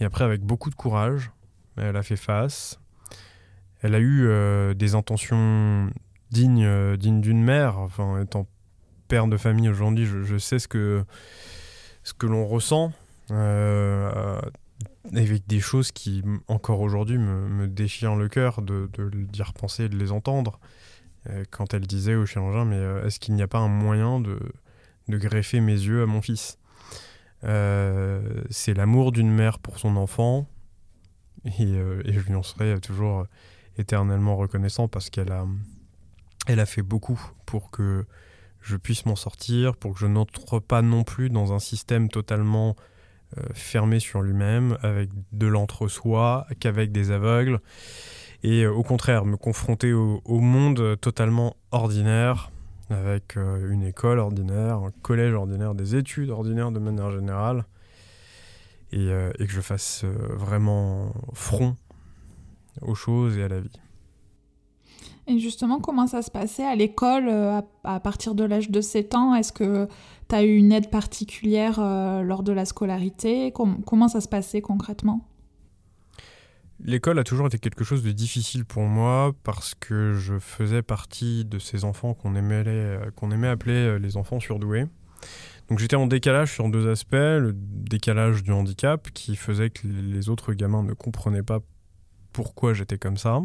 Et 0.00 0.04
après, 0.04 0.24
avec 0.24 0.42
beaucoup 0.42 0.70
de 0.70 0.74
courage, 0.74 1.30
elle 1.76 1.96
a 1.96 2.02
fait 2.02 2.16
face. 2.16 2.80
Elle 3.80 3.94
a 3.94 3.98
eu 3.98 4.26
euh, 4.26 4.74
des 4.74 4.94
intentions 4.94 5.90
dignes 6.30 6.64
euh, 6.64 6.96
dignes 6.96 7.20
d'une 7.20 7.42
mère. 7.42 7.78
Enfin, 7.78 8.20
étant 8.20 8.46
père 9.08 9.26
de 9.26 9.36
famille 9.36 9.68
aujourd'hui, 9.68 10.04
je, 10.04 10.36
sais 10.38 10.58
ce 10.58 10.68
que, 10.68 11.04
ce 12.02 12.12
que 12.12 12.26
l'on 12.26 12.46
ressent. 12.46 12.92
Euh, 13.30 14.40
avec 15.14 15.46
des 15.46 15.60
choses 15.60 15.92
qui, 15.92 16.22
encore 16.46 16.80
aujourd'hui, 16.80 17.18
me, 17.18 17.66
déchirent 17.66 18.16
le 18.16 18.28
cœur 18.28 18.62
de, 18.62 18.88
d'y 19.12 19.42
repenser 19.42 19.88
de 19.88 19.96
les 19.96 20.12
entendre. 20.12 20.60
quand 21.50 21.72
elle 21.72 21.86
disait 21.86 22.14
au 22.14 22.26
chirurgien, 22.26 22.64
mais 22.66 23.06
est-ce 23.06 23.18
qu'il 23.18 23.34
n'y 23.34 23.42
a 23.42 23.48
pas 23.48 23.58
un 23.58 23.68
moyen 23.68 24.20
de 24.20 24.38
greffer 25.08 25.60
mes 25.60 25.72
yeux 25.72 26.02
à 26.02 26.06
mon 26.06 26.20
fils? 26.20 26.57
C'est 27.42 28.74
l'amour 28.74 29.12
d'une 29.12 29.30
mère 29.30 29.58
pour 29.58 29.78
son 29.78 29.96
enfant, 29.96 30.46
euh, 31.60 32.02
et, 32.04 32.12
je 32.12 32.20
lui 32.20 32.34
en 32.34 32.42
serai 32.42 32.80
toujours 32.80 33.26
éternellement 33.76 34.36
reconnaissant 34.36 34.88
parce 34.88 35.10
qu'elle 35.10 35.32
a, 35.32 35.46
elle 36.46 36.60
a 36.60 36.66
fait 36.66 36.82
beaucoup 36.82 37.20
pour 37.46 37.70
que 37.70 38.06
je 38.60 38.76
puisse 38.76 39.06
m'en 39.06 39.16
sortir, 39.16 39.76
pour 39.76 39.94
que 39.94 40.00
je 40.00 40.06
n'entre 40.06 40.58
pas 40.58 40.82
non 40.82 41.04
plus 41.04 41.30
dans 41.30 41.52
un 41.52 41.58
système 41.58 42.08
totalement 42.08 42.76
euh, 43.38 43.42
fermé 43.54 44.00
sur 44.00 44.22
lui-même, 44.22 44.76
avec 44.82 45.10
de 45.32 45.46
l'entre-soi, 45.46 46.46
qu'avec 46.60 46.92
des 46.92 47.10
aveugles, 47.10 47.60
et 48.42 48.64
euh, 48.64 48.72
au 48.72 48.82
contraire, 48.82 49.24
me 49.24 49.36
confronter 49.36 49.92
au, 49.92 50.40
monde 50.40 50.98
totalement 51.00 51.56
ordinaire, 51.70 52.50
avec 52.90 53.36
une 53.36 53.82
école 53.82 54.18
ordinaire, 54.18 54.78
un 54.78 54.92
collège 55.02 55.34
ordinaire, 55.34 55.74
des 55.74 55.96
études 55.96 56.30
ordinaires 56.30 56.72
de 56.72 56.78
manière 56.78 57.10
générale, 57.10 57.64
euh, 58.94 59.32
et, 59.38 59.46
que 59.46 59.52
je 59.52 59.60
fasse 59.60 60.02
euh, 60.04 60.14
vraiment 60.34 61.12
front 61.34 61.76
aux 62.80 62.94
choses 62.94 63.36
et 63.36 63.42
à 63.42 63.48
la 63.48 63.60
vie. 63.60 63.78
Et 65.26 65.38
justement, 65.38 65.78
comment 65.78 66.06
ça 66.06 66.22
se 66.22 66.30
passait 66.30 66.64
à 66.64 66.74
l'école 66.74 67.28
euh, 67.28 67.60
à, 67.84 68.00
partir 68.00 68.34
de 68.34 68.44
l'âge 68.44 68.70
de 68.70 68.80
7 68.80 69.14
ans? 69.14 69.34
Est-ce 69.34 69.52
que 69.52 69.86
tu 70.30 70.34
as 70.34 70.42
eu 70.42 70.56
une 70.56 70.72
aide 70.72 70.88
particulière 70.88 71.80
lors 72.24 72.42
de 72.42 72.52
la 72.52 72.64
scolarité? 72.64 73.52
Comment 73.52 74.08
ça 74.08 74.22
se 74.22 74.28
passait 74.28 74.62
concrètement? 74.62 75.27
L'école 76.84 77.18
a 77.18 77.24
toujours 77.24 77.46
été 77.46 77.58
quelque 77.58 77.84
chose 77.84 78.02
de 78.02 78.12
difficile 78.12 78.64
pour 78.64 78.84
moi 78.84 79.32
parce 79.42 79.74
que 79.74 80.14
je 80.14 80.38
faisais 80.38 80.82
partie 80.82 81.44
de 81.44 81.58
ces 81.58 81.84
enfants 81.84 82.14
qu'on 82.14 82.36
aimait, 82.36 82.98
qu'on 83.16 83.30
aimait 83.32 83.48
appeler 83.48 83.98
les 83.98 84.16
enfants 84.16 84.38
surdoués. 84.38 84.86
Donc 85.68 85.80
j'étais 85.80 85.96
en 85.96 86.06
décalage 86.06 86.52
sur 86.52 86.68
deux 86.70 86.88
aspects, 86.88 87.12
le 87.14 87.52
décalage 87.54 88.42
du 88.42 88.52
handicap 88.52 89.08
qui 89.12 89.36
faisait 89.36 89.70
que 89.70 89.86
les 89.86 90.28
autres 90.30 90.54
gamins 90.54 90.82
ne 90.82 90.94
comprenaient 90.94 91.42
pas 91.42 91.60
pourquoi 92.32 92.72
j'étais 92.72 92.96
comme 92.96 93.16
ça. 93.16 93.40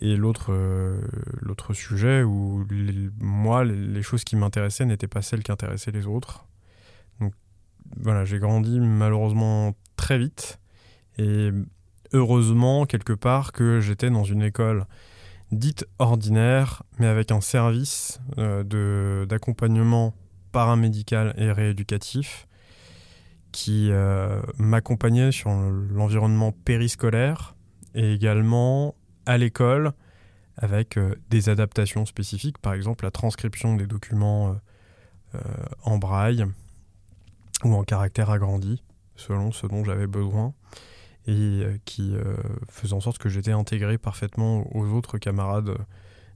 Et 0.00 0.16
l'autre 0.16 0.52
euh, 0.52 1.00
sujet 1.72 2.22
où 2.22 2.66
moi, 3.20 3.64
les, 3.64 4.02
choses 4.02 4.24
qui 4.24 4.34
m'intéressaient 4.34 4.86
n'étaient 4.86 5.08
pas 5.08 5.22
celles 5.22 5.42
qui 5.42 5.52
intéressaient 5.52 5.92
les 5.92 6.06
autres. 6.06 6.46
Donc 7.20 7.32
voilà, 7.96 8.24
j'ai 8.24 8.40
grandi 8.40 8.80
malheureusement 8.80 9.74
très 9.96 10.18
vite. 10.18 10.58
Et 11.16 11.50
heureusement, 12.14 12.86
quelque 12.86 13.12
part, 13.12 13.52
que 13.52 13.80
j'étais 13.80 14.08
dans 14.08 14.24
une 14.24 14.42
école 14.42 14.86
dite 15.52 15.86
ordinaire, 15.98 16.82
mais 16.98 17.06
avec 17.06 17.30
un 17.30 17.40
service 17.40 18.20
euh, 18.38 19.26
d'accompagnement 19.26 20.14
paramédical 20.52 21.34
et 21.36 21.50
rééducatif 21.52 22.46
qui 23.52 23.90
euh, 23.90 24.40
m'accompagnait 24.58 25.32
sur 25.32 25.50
l'environnement 25.50 26.52
périscolaire 26.52 27.54
et 27.94 28.14
également 28.14 28.94
à 29.26 29.36
l'école 29.36 29.92
avec 30.56 30.96
euh, 30.96 31.14
des 31.30 31.48
adaptations 31.48 32.06
spécifiques, 32.06 32.58
par 32.58 32.74
exemple 32.74 33.04
la 33.04 33.10
transcription 33.10 33.76
des 33.76 33.86
documents 33.86 34.56
en 35.82 35.98
braille 35.98 36.44
ou 37.64 37.74
en 37.74 37.82
caractère 37.82 38.30
agrandi, 38.30 38.84
selon 39.16 39.50
ce 39.50 39.66
dont 39.66 39.82
j'avais 39.82 40.06
besoin, 40.06 40.54
et 41.26 41.62
qui 41.84 42.14
faisait 42.68 42.92
en 42.92 43.00
sorte 43.00 43.18
que 43.18 43.28
j'étais 43.28 43.52
intégré 43.52 43.98
parfaitement 43.98 44.66
aux 44.76 44.86
autres 44.86 45.18
camarades 45.18 45.76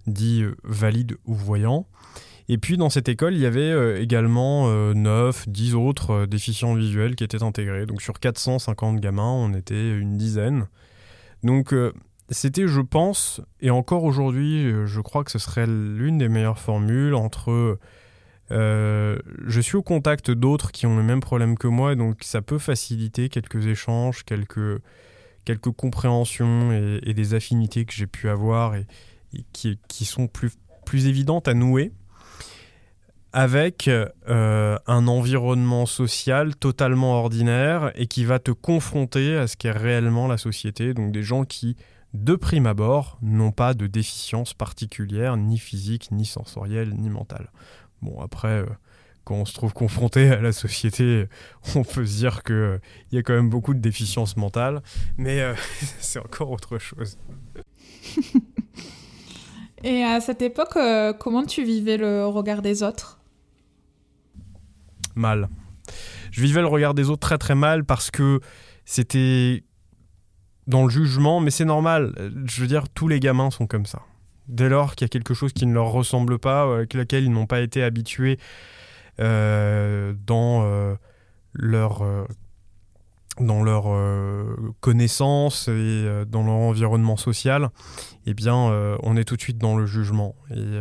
dits 0.07 0.45
valides 0.65 1.17
ou 1.27 1.35
voyants. 1.35 1.87
Et 2.51 2.57
puis 2.57 2.79
dans 2.79 2.89
cette 2.89 3.09
école, 3.09 3.35
il 3.35 3.41
y 3.41 3.47
avait 3.47 3.61
euh, 3.61 4.01
également 4.01 4.69
9, 4.95 5.45
euh, 5.47 5.51
10 5.51 5.75
autres 5.75 6.11
euh, 6.11 6.27
déficients 6.27 6.75
visuels 6.75 7.15
qui 7.15 7.25
étaient 7.25 7.43
intégrés. 7.43 7.85
Donc 7.85 8.01
sur 8.01 8.19
450 8.19 9.01
gamins, 9.01 9.23
on 9.23 9.53
était 9.53 9.97
une 9.97 10.17
dizaine. 10.17 10.67
Donc 11.45 11.75
c'était, 12.31 12.67
je 12.67 12.81
pense, 12.81 13.41
et 13.61 13.71
encore 13.71 14.03
aujourd'hui, 14.03 14.73
je 14.87 15.01
crois 15.01 15.23
que 15.23 15.31
ce 15.31 15.39
serait 15.39 15.69
l'une 15.69 16.19
des 16.19 16.29
meilleures 16.29 16.59
formules 16.59 17.15
entre... 17.15 17.79
je 18.51 19.61
suis 19.61 19.77
au 19.77 19.83
contact 19.83 20.31
d'autres 20.31 20.73
qui 20.73 20.87
ont 20.87 20.97
le 20.97 21.03
même 21.03 21.21
problème 21.21 21.57
que 21.59 21.69
moi, 21.69 21.95
donc 21.95 22.19
ça 22.23 22.43
peut 22.43 22.59
faciliter 22.59 23.29
quelques 23.29 23.67
échanges, 23.67 24.25
quelques, 24.25 24.81
quelques 25.45 25.71
compréhensions 25.71 26.73
et, 26.73 27.15
des 27.15 27.35
affinités 27.35 27.85
que 27.85 27.93
j'ai 27.93 28.07
pu 28.07 28.29
avoir 28.29 28.75
et, 28.75 28.87
qui, 29.53 29.79
qui, 29.89 30.05
sont 30.05 30.27
plus, 30.27 30.53
plus 30.85 31.07
évidentes 31.07 31.49
à 31.49 31.55
nouer 31.55 31.93
avec 33.33 33.89
euh, 33.89 34.79
un 34.87 35.07
environnement 35.07 35.87
social 35.87 36.57
totalement 36.57 37.21
ordinaire 37.21 37.93
et 37.95 38.07
qui 38.07 38.25
va 38.25 38.39
te 38.39 38.51
confronter 38.51 39.37
à 39.37 39.47
ce 39.47 39.57
qu'est 39.57 39.71
réellement 39.71 40.27
la 40.27 40.39
société. 40.39 40.95
Donc 40.95 41.13
des 41.13 41.23
gens 41.23 41.45
qui, 41.45 41.77
de 42.15 42.35
prime 42.35 42.67
abord, 42.67 43.19
n'ont 43.21 43.53
pas 43.53 43.75
de 43.75 43.87
déficience 43.87 44.55
particulière, 44.55 45.37
ni 45.37 45.59
physique, 45.59 46.11
ni 46.11 46.25
sensorielle, 46.25 46.95
ni 46.95 47.11
mentale. 47.11 47.51
Bon, 48.03 48.21
après, 48.21 48.63
euh, 48.63 48.67
quand 49.25 49.35
on 49.35 49.45
se 49.45 49.55
trouve 49.55 49.73
confronté 49.73 50.29
à 50.31 50.41
la 50.41 50.53
société, 50.53 51.27
on 51.75 51.83
peut 51.85 52.07
se 52.07 52.17
dire 52.19 52.43
qu'il 52.43 52.55
euh, 52.55 52.79
y 53.13 53.19
a 53.19 53.23
quand 53.23 53.35
même 53.35 53.51
beaucoup 53.51 53.75
de 53.75 53.81
déficiences 53.81 54.37
mentales, 54.37 54.83
mais 55.17 55.41
c'est 56.01 56.19
encore 56.19 56.51
autre 56.51 56.79
chose. 56.79 57.19
Et 59.85 60.03
à 60.03 60.21
cette 60.21 60.43
époque, 60.43 60.77
comment 61.21 61.45
tu 61.45 61.63
vivais 61.63 61.99
le 61.99 62.27
regard 62.27 62.63
des 62.63 62.83
autres? 62.83 63.21
Mal. 65.15 65.49
Je 66.33 66.43
vivais 66.43 66.61
le 66.61 66.67
regard 66.67 66.95
des 66.95 67.11
autres 67.11 67.21
très 67.21 67.39
très 67.39 67.55
mal 67.55 67.85
parce 67.85 68.11
que 68.11 68.41
c'était 68.85 69.63
dans 70.67 70.83
le 70.83 70.91
jugement, 70.91 71.39
mais 71.39 71.53
c'est 71.53 71.65
normal. 71.65 72.13
Je 72.47 72.61
veux 72.61 72.67
dire, 72.67 72.89
tous 72.89 73.07
les 73.07 73.21
gamins 73.21 73.53
sont 73.53 73.69
comme 73.69 73.87
ça. 73.87 74.03
Dès 74.49 74.69
lors 74.69 74.95
qu'il 74.95 75.05
y 75.05 75.07
a 75.07 75.09
quelque 75.09 75.35
chose 75.35 75.53
qui 75.53 75.67
ne 75.67 75.75
leur 75.75 75.93
ressemble 75.93 76.39
pas, 76.39 76.75
avec 76.75 76.95
laquelle 76.95 77.25
ils 77.25 77.33
n'ont 77.33 77.47
pas 77.47 77.61
été 77.61 77.83
habitués 77.83 78.39
dans 79.19 80.97
leur 81.55 82.27
dans 83.41 83.63
leur 83.63 83.85
connaissance 84.81 85.69
et 85.69 86.25
dans 86.27 86.45
leur 86.45 86.55
environnement 86.55 87.17
social, 87.17 87.71
eh 88.27 88.35
bien, 88.35 88.55
on 88.55 89.17
est 89.17 89.25
tout 89.25 89.37
de 89.37 89.43
suite 89.43 89.59
dans 89.59 89.77
le 89.77 89.87
jugement. 89.87 90.35
Et 90.51 90.79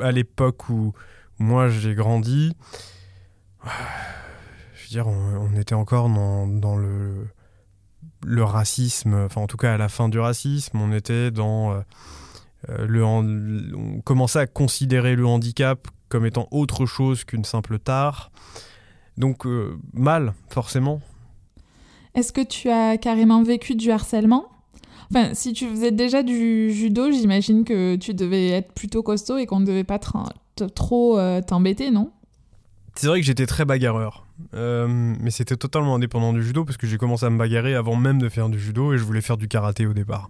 à 0.00 0.12
l'époque 0.12 0.68
où 0.68 0.92
moi 1.38 1.68
j'ai 1.68 1.94
grandi, 1.94 2.52
je 3.64 3.68
veux 4.82 4.88
dire, 4.88 5.06
on, 5.06 5.54
était 5.56 5.74
encore 5.74 6.08
dans, 6.08 6.76
le, 6.76 7.26
le 8.24 8.44
racisme, 8.44 9.14
enfin 9.14 9.40
en 9.40 9.46
tout 9.46 9.56
cas 9.56 9.74
à 9.74 9.76
la 9.76 9.88
fin 9.88 10.08
du 10.08 10.18
racisme, 10.18 10.78
on 10.78 10.92
était 10.92 11.30
dans 11.30 11.72
euh, 11.72 11.80
euh, 12.68 12.86
le, 12.86 13.04
on 13.04 14.00
commençait 14.04 14.40
à 14.40 14.46
considérer 14.46 15.16
le 15.16 15.26
handicap 15.26 15.88
comme 16.08 16.26
étant 16.26 16.48
autre 16.50 16.86
chose 16.86 17.24
qu'une 17.24 17.44
simple 17.44 17.78
tare. 17.78 18.30
Donc 19.16 19.46
euh, 19.46 19.78
mal, 19.92 20.34
forcément. 20.48 21.00
Est-ce 22.14 22.32
que 22.32 22.40
tu 22.40 22.68
as 22.68 22.98
carrément 22.98 23.42
vécu 23.42 23.74
du 23.74 23.90
harcèlement? 23.90 24.46
Enfin, 25.10 25.34
si 25.34 25.52
tu 25.52 25.66
faisais 25.66 25.90
déjà 25.90 26.22
du 26.22 26.72
judo, 26.72 27.10
j'imagine 27.10 27.64
que 27.64 27.96
tu 27.96 28.14
devais 28.14 28.48
être 28.48 28.72
plutôt 28.72 29.02
costaud 29.02 29.38
et 29.38 29.46
qu'on 29.46 29.60
ne 29.60 29.66
devait 29.66 29.84
pas 29.84 29.98
trop 29.98 31.18
t'embêter, 31.46 31.90
non? 31.90 32.12
C'est 33.00 33.06
vrai 33.06 33.20
que 33.20 33.26
j'étais 33.26 33.46
très 33.46 33.64
bagarreur. 33.64 34.26
Euh, 34.52 34.86
mais 34.86 35.30
c'était 35.30 35.56
totalement 35.56 35.94
indépendant 35.94 36.34
du 36.34 36.42
judo 36.42 36.66
parce 36.66 36.76
que 36.76 36.86
j'ai 36.86 36.98
commencé 36.98 37.24
à 37.24 37.30
me 37.30 37.38
bagarrer 37.38 37.74
avant 37.74 37.96
même 37.96 38.18
de 38.18 38.28
faire 38.28 38.50
du 38.50 38.60
judo 38.60 38.92
et 38.92 38.98
je 38.98 39.04
voulais 39.04 39.22
faire 39.22 39.38
du 39.38 39.48
karaté 39.48 39.86
au 39.86 39.94
départ. 39.94 40.28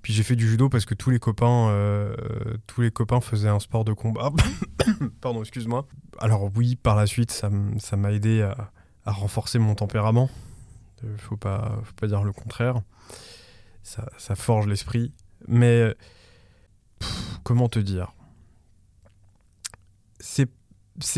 Puis 0.00 0.12
j'ai 0.12 0.22
fait 0.22 0.36
du 0.36 0.48
judo 0.48 0.68
parce 0.68 0.84
que 0.84 0.94
tous 0.94 1.10
les 1.10 1.18
copains, 1.18 1.70
euh, 1.70 2.14
tous 2.68 2.82
les 2.82 2.92
copains 2.92 3.20
faisaient 3.20 3.48
un 3.48 3.58
sport 3.58 3.84
de 3.84 3.92
combat. 3.92 4.30
Pardon, 5.20 5.40
excuse-moi. 5.40 5.88
Alors 6.20 6.48
oui, 6.54 6.76
par 6.76 6.94
la 6.94 7.08
suite, 7.08 7.32
ça 7.32 7.50
m'a 7.96 8.12
aidé 8.12 8.42
à, 8.42 9.10
renforcer 9.10 9.58
mon 9.58 9.74
tempérament. 9.74 10.30
Faut 11.18 11.36
pas, 11.36 11.80
faut 11.82 11.94
pas 11.94 12.06
dire 12.06 12.22
le 12.22 12.32
contraire 12.32 12.80
ça, 13.82 14.36
forge 14.36 14.68
l'esprit. 14.68 15.12
Mais 15.48 15.96
comment 17.42 17.68
te 17.68 17.80
dire? 17.80 18.12
C'est 20.20 20.48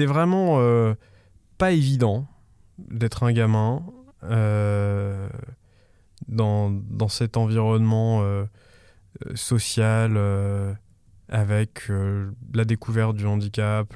vraiment 0.07 0.59
euh, 0.59 0.95
pas 1.59 1.73
évident 1.73 2.27
d'être 2.79 3.23
un 3.23 3.33
gamin 3.33 3.83
euh, 4.25 5.29
dans, 6.29 6.71
dans, 6.71 7.09
cet 7.09 7.37
environnement 7.37 8.23
euh, 8.23 8.45
social 9.35 10.19
avec 11.29 11.91
la 12.55 12.65
découverte 12.65 13.17
du 13.17 13.27
handicap, 13.27 13.95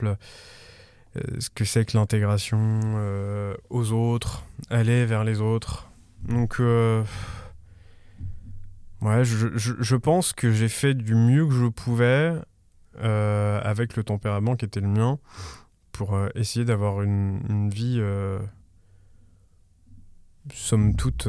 ce 1.38 1.50
que 1.50 1.64
c'est 1.64 1.84
que 1.84 1.96
l'intégration 1.96 2.80
aux 3.68 3.92
autres, 3.92 4.44
aller 4.70 5.04
vers 5.04 5.24
les 5.24 5.40
autres. 5.40 5.90
Donc 6.26 6.60
Ouais, 9.02 9.24
je, 9.24 9.48
je, 9.56 9.96
pense 9.96 10.34
que 10.34 10.52
j'ai 10.52 10.68
fait 10.68 10.92
du 10.92 11.14
mieux 11.14 11.46
que 11.46 11.54
je 11.54 11.66
pouvais 11.66 12.34
avec 12.98 13.96
le 13.96 14.04
tempérament 14.04 14.56
qui 14.56 14.64
était 14.64 14.80
le 14.80 14.88
mien 14.88 15.18
pour 16.00 16.14
euh, 16.14 16.30
essayer 16.34 16.64
d'avoir 16.64 17.02
une, 17.02 17.42
une, 17.50 17.68
vie, 17.68 17.98
euh, 17.98 18.38
somme 20.50 20.96
toute, 20.96 21.28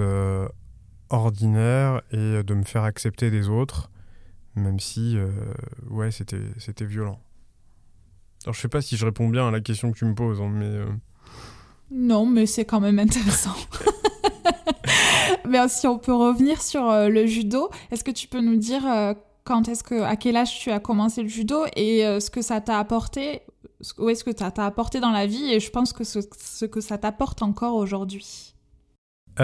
ordinaire 1.10 2.02
et 2.14 2.42
de 2.42 2.54
me 2.54 2.64
faire 2.64 2.84
accepter 2.84 3.30
des 3.30 3.50
autres, 3.50 3.92
même 4.56 4.80
si, 4.80 5.18
ouais, 5.90 6.10
c'était, 6.10 6.40
c'était 6.58 6.86
violent. 6.86 7.20
Alors, 8.46 8.54
je 8.54 8.62
sais 8.62 8.70
pas 8.70 8.82
si 8.82 8.96
je 8.96 9.04
réponds 9.04 9.28
bien 9.28 9.46
à 9.46 9.52
la 9.52 9.60
question 9.60 9.92
que 9.92 9.98
tu 9.98 10.06
me 10.06 10.16
poses, 10.16 10.40
hein, 10.40 10.50
mais. 10.50 10.86
Non, 11.92 12.26
mais 12.26 12.46
c'est 12.46 12.64
quand 12.64 12.80
même 12.80 13.00
intéressant. 13.00 13.56
Mais 15.48 15.68
si 15.68 15.88
on 15.88 15.98
peut 15.98 16.14
revenir 16.14 16.62
sur 16.62 16.90
euh, 16.90 17.10
le 17.10 17.26
judo, 17.26 17.70
est-ce 17.92 18.04
que 18.04 18.12
tu 18.12 18.28
peux 18.28 18.42
nous 18.42 18.58
dire 18.58 18.86
euh, 18.86 19.14
quand 19.44 19.68
est-ce 19.68 19.84
que, 19.84 20.02
à 20.02 20.16
quel 20.16 20.38
âge 20.38 20.60
tu 20.60 20.72
as 20.72 20.80
commencé 20.80 21.24
le 21.24 21.30
judo 21.30 21.64
et 21.76 22.06
euh, 22.06 22.20
ce 22.20 22.30
que 22.30 22.42
ça 22.42 22.62
t'a 22.62 22.80
apporté, 22.80 23.42
où 23.98 24.10
est-ce 24.10 24.24
que 24.24 24.36
ça 24.36 24.52
t'a 24.52 24.66
apporté 24.66 25.00
dans 25.00 25.12
la 25.12 25.28
vie 25.28 25.52
et 25.52 25.60
je 25.60 25.70
pense 25.70 25.94
que 25.94 26.04
ce, 26.04 26.66
que 26.66 26.82
ça 26.82 26.98
t'apporte 26.98 27.42
encore 27.42 27.76
aujourd'hui 27.76 28.56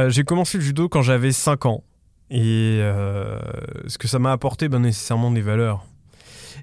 J'ai 0.07 0.23
commencé 0.23 0.57
le 0.57 0.63
judo 0.63 0.89
quand 0.89 1.01
j'avais 1.01 1.31
5 1.31 1.65
ans 1.65 1.83
et 2.29 2.79
ce 3.87 3.97
que 3.97 4.07
ça 4.07 4.19
m'a 4.19 4.31
apporté, 4.31 4.69
ben, 4.69 4.79
nécessairement 4.79 5.31
des 5.31 5.41
valeurs. 5.41 5.85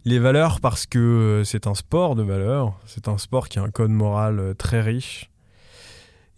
Les 0.05 0.19
valeurs 0.19 0.61
parce 0.61 0.87
que 0.87 1.43
c'est 1.45 1.67
un 1.67 1.75
sport 1.75 2.15
de 2.15 2.23
valeurs, 2.23 2.79
c'est 2.87 3.09
un 3.09 3.19
sport 3.19 3.49
qui 3.49 3.59
a 3.59 3.63
un 3.63 3.71
code 3.71 3.91
moral 3.91 4.55
très 4.59 4.81
riche. 4.81 5.31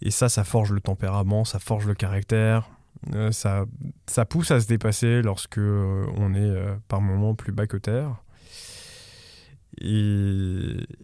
Et 0.01 0.11
ça, 0.11 0.29
ça 0.29 0.43
forge 0.43 0.71
le 0.71 0.79
tempérament, 0.79 1.43
ça 1.43 1.59
forge 1.59 1.87
le 1.87 1.95
caractère, 1.95 2.69
euh, 3.13 3.31
ça, 3.31 3.65
ça 4.07 4.25
pousse 4.25 4.51
à 4.51 4.59
se 4.59 4.67
dépasser 4.67 5.21
lorsque 5.21 5.57
euh, 5.57 6.05
on 6.17 6.33
est 6.33 6.39
euh, 6.39 6.75
par 6.87 7.01
moments 7.01 7.35
plus 7.35 7.51
bas 7.51 7.67
que 7.67 7.77
terre. 7.77 8.15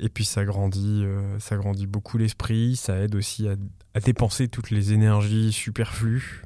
Et 0.04 0.10
puis 0.10 0.26
ça 0.26 0.44
grandit, 0.46 1.06
ça 1.40 1.56
grandit 1.56 1.88
beaucoup 1.88 2.18
l'esprit, 2.18 2.76
ça 2.76 2.98
aide 2.98 3.16
aussi 3.16 3.48
à, 3.48 4.00
dépenser 4.00 4.48
toutes 4.48 4.70
les 4.70 4.92
énergies 4.92 5.52
superflues, 5.52 6.44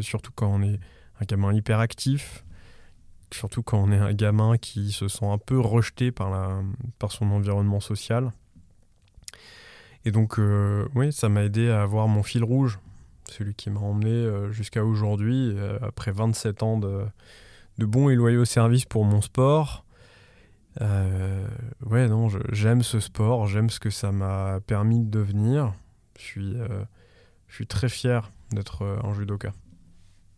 surtout 0.00 0.32
quand 0.34 0.48
on 0.48 0.62
est 0.62 0.78
un 1.20 1.24
gamin 1.24 1.54
hyperactif, 1.54 2.44
surtout 3.30 3.62
quand 3.62 3.78
on 3.78 3.90
est 3.90 3.98
un 3.98 4.12
gamin 4.12 4.58
qui 4.58 4.92
se 4.92 5.08
sent 5.08 5.24
un 5.24 5.38
peu 5.38 5.58
rejeté 5.58 6.12
par, 6.12 6.62
son 7.08 7.30
environnement 7.30 7.80
social. 7.80 8.32
Et 10.04 10.10
donc, 10.10 10.38
oui, 10.94 11.12
ça 11.12 11.28
m'a 11.28 11.44
aidé 11.44 11.70
à 11.70 11.82
avoir 11.82 12.06
mon 12.06 12.22
fil 12.22 12.44
rouge 12.44 12.78
celui 13.32 13.54
qui 13.54 13.70
m'a 13.70 13.80
emmené 13.80 14.10
euh, 14.10 14.52
jusqu'à 14.52 14.84
aujourd'hui, 14.84 15.52
euh, 15.56 15.78
après 15.82 16.12
27 16.12 16.62
ans 16.62 16.78
de 16.78 17.06
bons 17.78 18.10
et 18.10 18.14
loyaux 18.14 18.44
services 18.44 18.84
pour 18.84 19.04
mon 19.04 19.20
sport. 19.20 19.84
Euh, 20.80 21.46
ouais, 21.84 22.08
non, 22.08 22.28
j'aime 22.50 22.82
ce 22.82 23.00
sport, 23.00 23.46
j'aime 23.46 23.70
ce 23.70 23.78
que 23.78 23.90
ça 23.90 24.12
m'a 24.12 24.60
permis 24.66 25.00
de 25.00 25.10
devenir. 25.10 25.74
Je 26.18 26.22
suis, 26.22 26.56
je 27.48 27.54
suis 27.54 27.66
très 27.66 27.88
fier 27.88 28.30
d'être 28.50 28.84
un 29.04 29.12
judoka. 29.12 29.52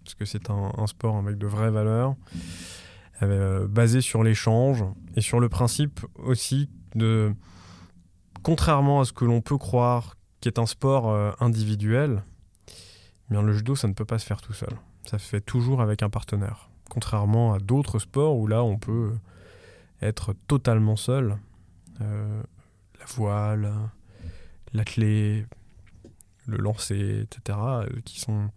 Parce 0.05 0.15
que 0.15 0.25
c'est 0.25 0.51
un, 0.51 0.73
un, 0.77 0.87
sport 0.87 1.17
avec 1.17 1.39
de 1.39 1.47
vraies 1.47 1.71
valeurs, 1.71 2.15
basé 3.21 4.01
sur 4.01 4.23
l'échange 4.23 4.85
et 5.17 5.21
sur 5.21 5.41
le 5.41 5.49
principe 5.49 6.01
aussi 6.17 6.69
de, 6.95 7.35
contrairement 8.43 9.01
à 9.01 9.05
ce 9.05 9.13
que 9.13 9.25
l'on 9.25 9.41
peut 9.41 9.59
croire, 9.59 10.17
qui 10.41 10.49
est 10.49 10.59
un 10.59 10.67
sport 10.67 11.37
individuel, 11.41 12.23
Bien, 13.31 13.43
le 13.43 13.53
judo, 13.53 13.75
ça 13.75 13.89
ne 13.89 13.95
peut 13.95 14.05
pas 14.05 14.19
se 14.19 14.27
faire 14.27 14.43
tout 14.43 14.53
seul. 14.53 14.77
Ça 15.07 15.19
se 15.19 15.27
fait 15.27 15.41
toujours 15.41 15.81
avec 15.81 16.03
un 16.03 16.11
partenaire. 16.11 16.69
Contrairement 16.91 17.55
à 17.55 17.59
d'autres 17.59 17.99
sports 17.99 18.37
où 18.37 18.47
là, 18.47 18.63
on 18.63 18.77
peut 18.77 19.13
être 20.05 20.35
totalement 20.47 20.97
seul. 20.97 21.37
Euh, 22.01 22.43
la 22.99 23.07
voile, 23.07 23.73
l'athlé, 24.73 25.47
le 26.47 26.59
lancer, 26.59 27.23
etc., 27.23 27.59
euh, 27.61 27.87
qui 28.05 28.21
sont, 28.21 28.51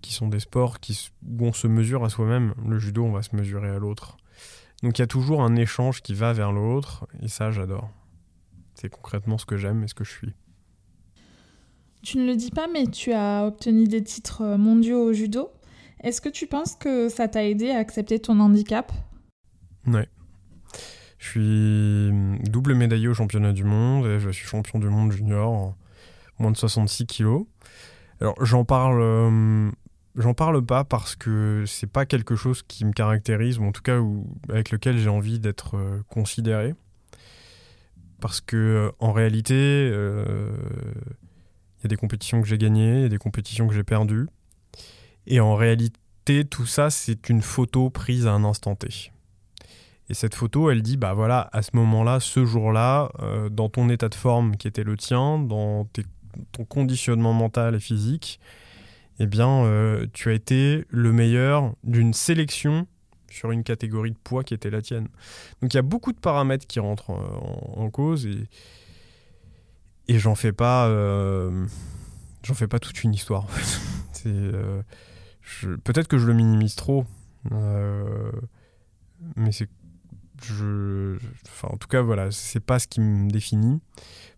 qui 0.00 0.12
sont 0.12 0.28
des 0.28 0.40
sports 0.40 0.80
qui, 0.80 1.10
où 1.26 1.46
on 1.46 1.52
se 1.52 1.66
mesure 1.66 2.04
à 2.04 2.08
soi-même. 2.08 2.54
Le 2.66 2.78
judo, 2.78 3.04
on 3.04 3.12
va 3.12 3.22
se 3.22 3.34
mesurer 3.34 3.68
à 3.68 3.78
l'autre. 3.78 4.16
Donc 4.82 4.98
il 4.98 5.02
y 5.02 5.04
a 5.04 5.08
toujours 5.08 5.42
un 5.42 5.56
échange 5.56 6.02
qui 6.02 6.14
va 6.14 6.32
vers 6.32 6.52
l'autre, 6.52 7.06
et 7.20 7.28
ça, 7.28 7.50
j'adore. 7.50 7.90
C'est 8.74 8.88
concrètement 8.88 9.38
ce 9.38 9.46
que 9.46 9.56
j'aime 9.56 9.82
et 9.82 9.88
ce 9.88 9.94
que 9.94 10.04
je 10.04 10.10
suis. 10.10 10.34
Tu 12.02 12.18
ne 12.18 12.26
le 12.26 12.36
dis 12.36 12.52
pas, 12.52 12.68
mais 12.72 12.86
tu 12.86 13.12
as 13.12 13.44
obtenu 13.44 13.88
des 13.88 14.04
titres 14.04 14.42
euh, 14.42 14.56
mondiaux 14.56 15.02
au 15.02 15.12
judo. 15.12 15.50
Est-ce 16.00 16.20
que 16.20 16.28
tu 16.28 16.46
penses 16.46 16.76
que 16.76 17.08
ça 17.08 17.26
t'a 17.26 17.44
aidé 17.44 17.70
à 17.70 17.78
accepter 17.78 18.20
ton 18.20 18.38
handicap? 18.38 18.92
Oui. 19.88 20.02
Je 21.18 21.28
suis 21.28 22.10
hum, 22.10 22.38
double 22.44 22.74
médaillé 22.74 23.08
au 23.08 23.14
championnat 23.14 23.52
du 23.52 23.64
monde 23.64 24.06
et 24.06 24.20
je 24.20 24.30
suis 24.30 24.46
champion 24.46 24.78
du 24.78 24.88
monde 24.88 25.12
junior 25.12 25.50
en 25.50 25.76
moins 26.38 26.50
de 26.50 26.56
66 26.56 27.06
kilos. 27.06 27.46
Alors 28.20 28.34
j'en 28.44 28.64
parle, 28.64 29.00
hum, 29.02 29.72
j'en 30.16 30.34
parle 30.34 30.64
pas 30.64 30.84
parce 30.84 31.16
que 31.16 31.64
c'est 31.66 31.90
pas 31.90 32.06
quelque 32.06 32.36
chose 32.36 32.62
qui 32.62 32.84
me 32.84 32.92
caractérise 32.92 33.58
ou 33.58 33.64
en 33.64 33.72
tout 33.72 33.82
cas 33.82 34.00
avec 34.48 34.70
lequel 34.70 34.98
j'ai 34.98 35.08
envie 35.08 35.40
d'être 35.40 35.76
euh, 35.76 36.02
considéré. 36.08 36.74
Parce 38.20 38.40
que 38.40 38.56
euh, 38.56 38.90
en 38.98 39.12
réalité, 39.12 39.88
il 41.78 41.84
y 41.84 41.86
a 41.86 41.88
des 41.88 41.96
compétitions 41.96 42.40
que 42.42 42.48
j'ai 42.48 42.58
gagnées, 42.58 42.96
il 42.96 43.02
y 43.02 43.06
a 43.06 43.08
des 43.08 43.18
compétitions 43.18 43.68
que 43.68 43.74
j'ai 43.74 43.84
perdues. 43.84 44.28
Et 45.26 45.40
en 45.40 45.54
réalité, 45.54 46.44
tout 46.44 46.66
ça, 46.66 46.90
c'est 46.90 47.28
une 47.28 47.42
photo 47.42 47.90
prise 47.90 48.26
à 48.26 48.32
un 48.32 48.44
instant 48.44 48.74
T. 48.74 49.12
Et 50.10 50.14
cette 50.14 50.34
photo, 50.34 50.70
elle 50.70 50.82
dit, 50.82 50.96
bah 50.96 51.12
voilà, 51.12 51.50
à 51.52 51.60
ce 51.62 51.70
moment-là, 51.74 52.18
ce 52.20 52.46
jour-là, 52.46 53.10
euh, 53.20 53.50
dans 53.50 53.68
ton 53.68 53.90
état 53.90 54.08
de 54.08 54.14
forme 54.14 54.56
qui 54.56 54.66
était 54.66 54.84
le 54.84 54.96
tien, 54.96 55.38
dans 55.38 55.86
ton 56.52 56.64
conditionnement 56.64 57.34
mental 57.34 57.74
et 57.74 57.80
physique, 57.80 58.40
eh 59.18 59.26
bien, 59.26 59.64
euh, 59.64 60.06
tu 60.14 60.30
as 60.30 60.32
été 60.32 60.86
le 60.88 61.12
meilleur 61.12 61.74
d'une 61.84 62.14
sélection 62.14 62.86
sur 63.28 63.50
une 63.50 63.64
catégorie 63.64 64.12
de 64.12 64.16
poids 64.16 64.44
qui 64.44 64.54
était 64.54 64.70
la 64.70 64.80
tienne. 64.80 65.08
Donc 65.60 65.74
il 65.74 65.76
y 65.76 65.78
a 65.78 65.82
beaucoup 65.82 66.12
de 66.12 66.18
paramètres 66.18 66.66
qui 66.66 66.80
rentrent 66.80 67.10
en, 67.10 67.90
cause 67.90 68.26
et, 68.26 68.48
j'en 70.18 70.34
fais 70.34 70.52
pas 70.52 70.86
euh, 70.86 71.66
j'en 72.42 72.54
fais 72.54 72.68
pas 72.68 72.78
toute 72.78 73.04
une 73.04 73.12
histoire. 73.12 73.46
peut-être 75.84 76.08
que 76.08 76.16
je 76.16 76.26
le 76.26 76.32
minimise 76.32 76.76
trop, 76.76 77.04
mais 79.36 79.52
c'est 79.52 79.68
enfin, 80.42 81.68
en 81.68 81.76
tout 81.76 81.88
cas, 81.88 82.02
voilà, 82.02 82.30
c'est 82.30 82.60
pas 82.60 82.78
ce 82.78 82.86
qui 82.86 83.00
me 83.00 83.30
définit. 83.30 83.80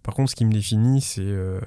Par 0.02 0.14
contre, 0.14 0.30
ce 0.30 0.36
qui 0.36 0.44
me 0.44 0.52
définit, 0.52 1.00
c'est 1.00 1.22
euh, 1.22 1.60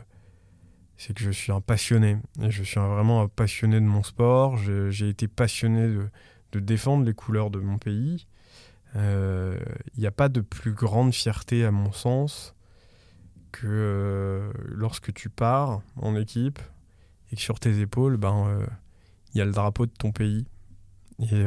que 0.98 1.24
je 1.24 1.32
suis 1.32 1.52
un 1.52 1.62
passionné. 1.62 2.18
Je 2.40 2.64
suis 2.64 2.80
vraiment 2.80 3.22
un 3.22 3.28
passionné 3.28 3.80
de 3.80 3.86
mon 3.86 4.04
sport. 4.04 4.58
J'ai 4.58 5.10
été 5.10 5.28
passionné 5.28 5.88
de, 5.88 6.10
de, 6.54 6.60
défendre 6.60 7.06
les 7.06 7.14
couleurs 7.14 7.52
de 7.52 7.60
mon 7.60 7.78
pays. 7.78 8.28
Il 8.96 9.02
euh, 9.02 9.60
n'y 9.98 10.08
a 10.08 10.12
pas 10.12 10.30
de 10.30 10.42
plus 10.42 10.74
grande 10.74 11.14
fierté, 11.14 11.66
à 11.66 11.72
mon 11.72 11.92
sens, 11.92 12.56
que 13.52 13.68
euh, 13.68 14.52
lorsque 14.66 15.14
tu 15.14 15.30
pars 15.30 15.82
en 15.96 16.16
équipe 16.16 16.60
et 17.32 17.36
que 17.36 17.42
sur 17.42 17.60
tes 17.60 17.80
épaules, 17.80 18.18
ben, 18.18 18.66
il 19.34 19.40
y 19.40 19.42
a 19.42 19.46
le 19.46 19.52
drapeau 19.52 19.86
de 19.86 19.92
ton 19.92 20.12
pays. 20.12 20.46
Et, 21.20 21.46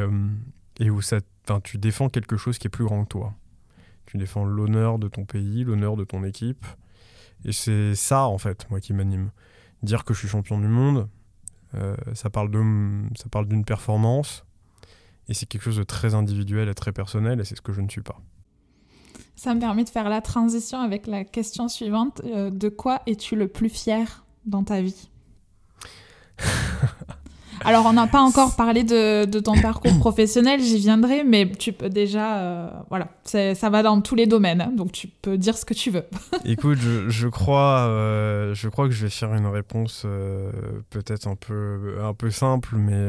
et 0.78 0.90
où 0.90 1.02
ça 1.02 1.20
tu 1.62 1.78
défends 1.78 2.08
quelque 2.08 2.36
chose 2.36 2.58
qui 2.58 2.66
est 2.66 2.70
plus 2.70 2.84
grand 2.84 3.04
que 3.04 3.08
toi. 3.08 3.34
Tu 4.06 4.18
défends 4.18 4.44
l'honneur 4.44 4.98
de 4.98 5.08
ton 5.08 5.24
pays, 5.24 5.64
l'honneur 5.64 5.96
de 5.96 6.04
ton 6.04 6.24
équipe. 6.24 6.64
Et 7.44 7.52
c'est 7.52 7.94
ça, 7.94 8.26
en 8.26 8.38
fait, 8.38 8.68
moi, 8.70 8.80
qui 8.80 8.92
m'anime. 8.92 9.30
Dire 9.82 10.04
que 10.04 10.14
je 10.14 10.20
suis 10.20 10.28
champion 10.28 10.58
du 10.58 10.68
monde, 10.68 11.08
euh, 11.74 11.96
ça 12.14 12.30
parle 12.30 12.50
d'une 12.50 13.64
performance. 13.64 14.44
Et 15.28 15.34
c'est 15.34 15.46
quelque 15.46 15.62
chose 15.62 15.76
de 15.76 15.82
très 15.82 16.14
individuel 16.14 16.68
et 16.68 16.74
très 16.74 16.92
personnel, 16.92 17.40
et 17.40 17.44
c'est 17.44 17.56
ce 17.56 17.62
que 17.62 17.72
je 17.72 17.80
ne 17.80 17.88
suis 17.88 18.02
pas. 18.02 18.20
Ça 19.34 19.54
me 19.54 19.60
permet 19.60 19.84
de 19.84 19.88
faire 19.88 20.08
la 20.08 20.20
transition 20.20 20.78
avec 20.78 21.06
la 21.06 21.24
question 21.24 21.68
suivante. 21.68 22.22
Euh, 22.24 22.50
de 22.50 22.68
quoi 22.68 23.02
es-tu 23.06 23.36
le 23.36 23.48
plus 23.48 23.68
fier 23.68 24.24
dans 24.46 24.64
ta 24.64 24.80
vie? 24.80 25.10
Alors, 27.66 27.84
on 27.86 27.94
n'a 27.94 28.06
pas 28.06 28.20
encore 28.20 28.54
parlé 28.54 28.84
de, 28.84 29.40
ton 29.40 29.60
parcours 29.60 29.98
professionnel, 29.98 30.60
j'y 30.60 30.78
viendrai, 30.78 31.24
mais 31.24 31.50
tu 31.50 31.72
peux 31.72 31.88
déjà. 31.88 32.38
Euh, 32.38 32.70
voilà, 32.90 33.08
ça 33.24 33.70
va 33.70 33.82
dans 33.82 34.00
tous 34.00 34.14
les 34.14 34.26
domaines, 34.26 34.60
hein, 34.60 34.72
donc 34.72 34.92
tu 34.92 35.08
peux 35.08 35.36
dire 35.36 35.58
ce 35.58 35.64
que 35.64 35.74
tu 35.74 35.90
veux. 35.90 36.04
Écoute, 36.44 36.78
je, 36.78 37.26
crois, 37.26 37.88
euh, 37.88 38.54
je 38.54 38.68
crois 38.68 38.86
que 38.86 38.94
je 38.94 39.02
vais 39.02 39.10
faire 39.10 39.34
une 39.34 39.46
réponse 39.46 40.04
euh, 40.04 40.52
peut-être 40.90 41.26
un 41.26 41.34
peu, 41.34 41.96
un 42.00 42.14
peu 42.14 42.30
simple, 42.30 42.76
mais, 42.76 43.04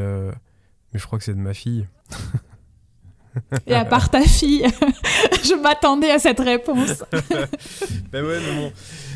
mais 0.91 0.99
je 0.99 1.05
crois 1.05 1.19
que 1.19 1.25
c'est 1.25 1.35
de 1.35 1.39
ma 1.39 1.53
fille. 1.53 1.85
Et 3.67 3.75
à 3.75 3.85
part 3.85 4.09
ta 4.09 4.21
fille, 4.21 4.65
je 5.43 5.55
m'attendais 5.55 6.11
à 6.11 6.19
cette 6.19 6.39
réponse. 6.39 7.03
ben 8.11 8.25
ouais, 8.25 8.39
mais 8.39 8.55
bon, 8.55 8.71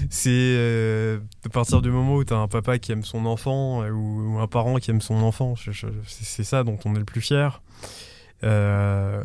c'est 0.09 0.29
euh, 0.31 1.19
à 1.45 1.49
partir 1.49 1.81
du 1.81 1.89
moment 1.89 2.15
où 2.15 2.23
tu 2.23 2.33
as 2.33 2.37
un 2.37 2.47
papa 2.47 2.79
qui 2.79 2.91
aime 2.91 3.03
son 3.03 3.25
enfant 3.25 3.83
euh, 3.83 3.91
ou, 3.91 4.39
un 4.39 4.47
parent 4.47 4.77
qui 4.77 4.91
aime 4.91 5.01
son 5.01 5.15
enfant, 5.15 5.55
c'est 6.05 6.43
ça 6.43 6.63
dont 6.63 6.77
on 6.85 6.95
est 6.95 6.99
le 6.99 7.05
plus 7.05 7.21
fier. 7.21 7.61
Euh, 8.43 9.23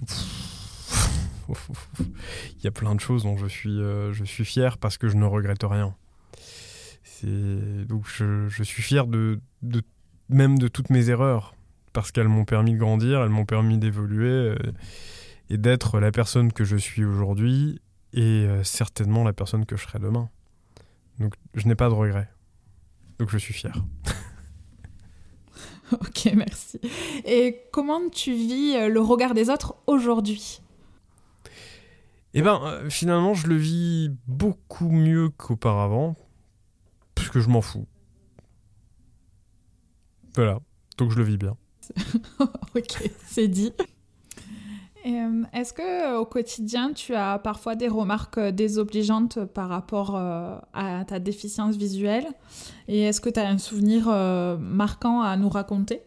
il 1.48 2.64
y 2.64 2.66
a 2.66 2.70
plein 2.70 2.94
de 2.94 3.00
choses 3.00 3.22
dont 3.24 3.36
je 3.36 3.46
suis, 3.46 4.44
fier 4.44 4.78
parce 4.78 4.98
que 4.98 5.08
je 5.08 5.16
ne 5.16 5.24
regrette 5.24 5.62
rien. 5.62 5.94
Donc 7.22 8.04
je, 8.06 8.62
suis 8.62 8.82
fier 8.82 9.06
de, 9.06 9.40
même 10.28 10.58
de 10.58 10.68
toutes 10.68 10.90
mes 10.90 11.08
erreurs 11.08 11.54
parce 11.94 12.12
qu'elles 12.12 12.28
m'ont 12.28 12.44
permis 12.44 12.74
de 12.74 12.78
grandir, 12.78 13.22
elles 13.22 13.30
m'ont 13.30 13.46
permis 13.46 13.78
d'évoluer 13.78 14.54
et 15.50 15.58
d'être 15.58 16.00
la 16.00 16.10
personne 16.12 16.52
que 16.52 16.64
je 16.64 16.76
suis 16.76 17.04
aujourd'hui 17.04 17.80
et 18.12 18.46
euh, 18.46 18.64
certainement 18.64 19.24
la 19.24 19.32
personne 19.32 19.66
que 19.66 19.76
je 19.76 19.82
serai 19.82 19.98
demain. 19.98 20.30
Donc 21.18 21.34
je 21.54 21.66
n'ai 21.68 21.74
pas 21.74 21.88
de 21.88 21.94
regrets. 21.94 22.28
Donc 23.18 23.30
je 23.30 23.38
suis 23.38 23.54
fier. 23.54 23.74
ok, 25.92 26.32
merci. 26.34 26.80
Et 27.24 27.62
comment 27.72 28.08
tu 28.08 28.32
vis 28.32 28.76
euh, 28.76 28.88
le 28.88 29.00
regard 29.00 29.34
des 29.34 29.50
autres 29.50 29.76
aujourd'hui? 29.86 30.60
Eh 32.36 32.42
ben, 32.42 32.88
finalement, 32.90 33.34
je 33.34 33.46
le 33.46 33.54
vis 33.54 34.10
beaucoup 34.26 34.90
mieux 34.90 35.28
qu'auparavant, 35.28 36.16
puisque 37.14 37.38
je 37.38 37.48
m'en 37.48 37.62
fous. 37.62 37.86
Voilà, 40.34 40.58
donc 40.98 41.12
je 41.12 41.18
le 41.18 41.22
vis 41.22 41.36
bien. 41.36 41.56
ok, 42.74 43.10
c'est 43.24 43.46
dit. 43.46 43.72
Euh, 45.06 45.42
est-ce 45.52 45.74
que 45.74 46.18
au 46.18 46.24
quotidien, 46.24 46.92
tu 46.94 47.14
as 47.14 47.38
parfois 47.38 47.76
des 47.76 47.88
remarques 47.88 48.38
euh, 48.38 48.52
désobligeantes 48.52 49.44
par 49.44 49.68
rapport 49.68 50.16
euh, 50.16 50.56
à 50.72 51.04
ta 51.04 51.18
déficience 51.18 51.76
visuelle? 51.76 52.26
Et 52.88 53.02
est-ce 53.02 53.20
que 53.20 53.28
tu 53.28 53.38
as 53.38 53.46
un 53.46 53.58
souvenir 53.58 54.06
marquant 54.58 55.20
à 55.20 55.36
nous 55.36 55.48
raconter? 55.48 56.00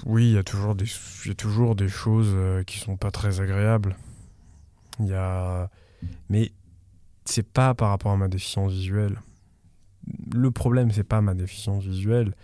Oui, 0.06 0.30
il 0.30 0.32
y, 0.32 0.38
a 0.38 0.42
toujours 0.42 0.74
des, 0.74 0.86
y 1.26 1.30
a 1.30 1.34
toujours 1.34 1.74
des 1.74 1.88
choses 1.88 2.34
qui 2.64 2.78
sont 2.78 2.96
pas 2.96 3.10
très 3.10 3.42
agréables. 3.42 3.96
Il 4.98 5.08
y 5.08 5.12
a... 5.12 5.68
Mais 6.30 6.52
c'est 7.26 7.46
pas 7.46 7.74
par 7.74 7.90
rapport 7.90 8.10
à 8.10 8.16
ma 8.16 8.28
déficience 8.28 8.72
visuelle. 8.72 9.20
Le 10.34 10.50
problème, 10.50 10.90
c'est 10.90 11.04
pas 11.04 11.20
ma 11.20 11.34
déficience 11.34 11.84
visuelle, 11.84 12.34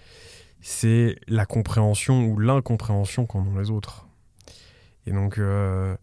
c'est 0.69 1.15
la 1.29 1.47
compréhension 1.47 2.27
ou 2.27 2.41
l'incompréhension 2.41 3.25
qu'en 3.25 3.47
ont 3.47 3.57
les 3.57 3.71
autres. 3.71 4.09
Et 5.07 5.13
donc, 5.13 5.39
euh, 5.39 5.97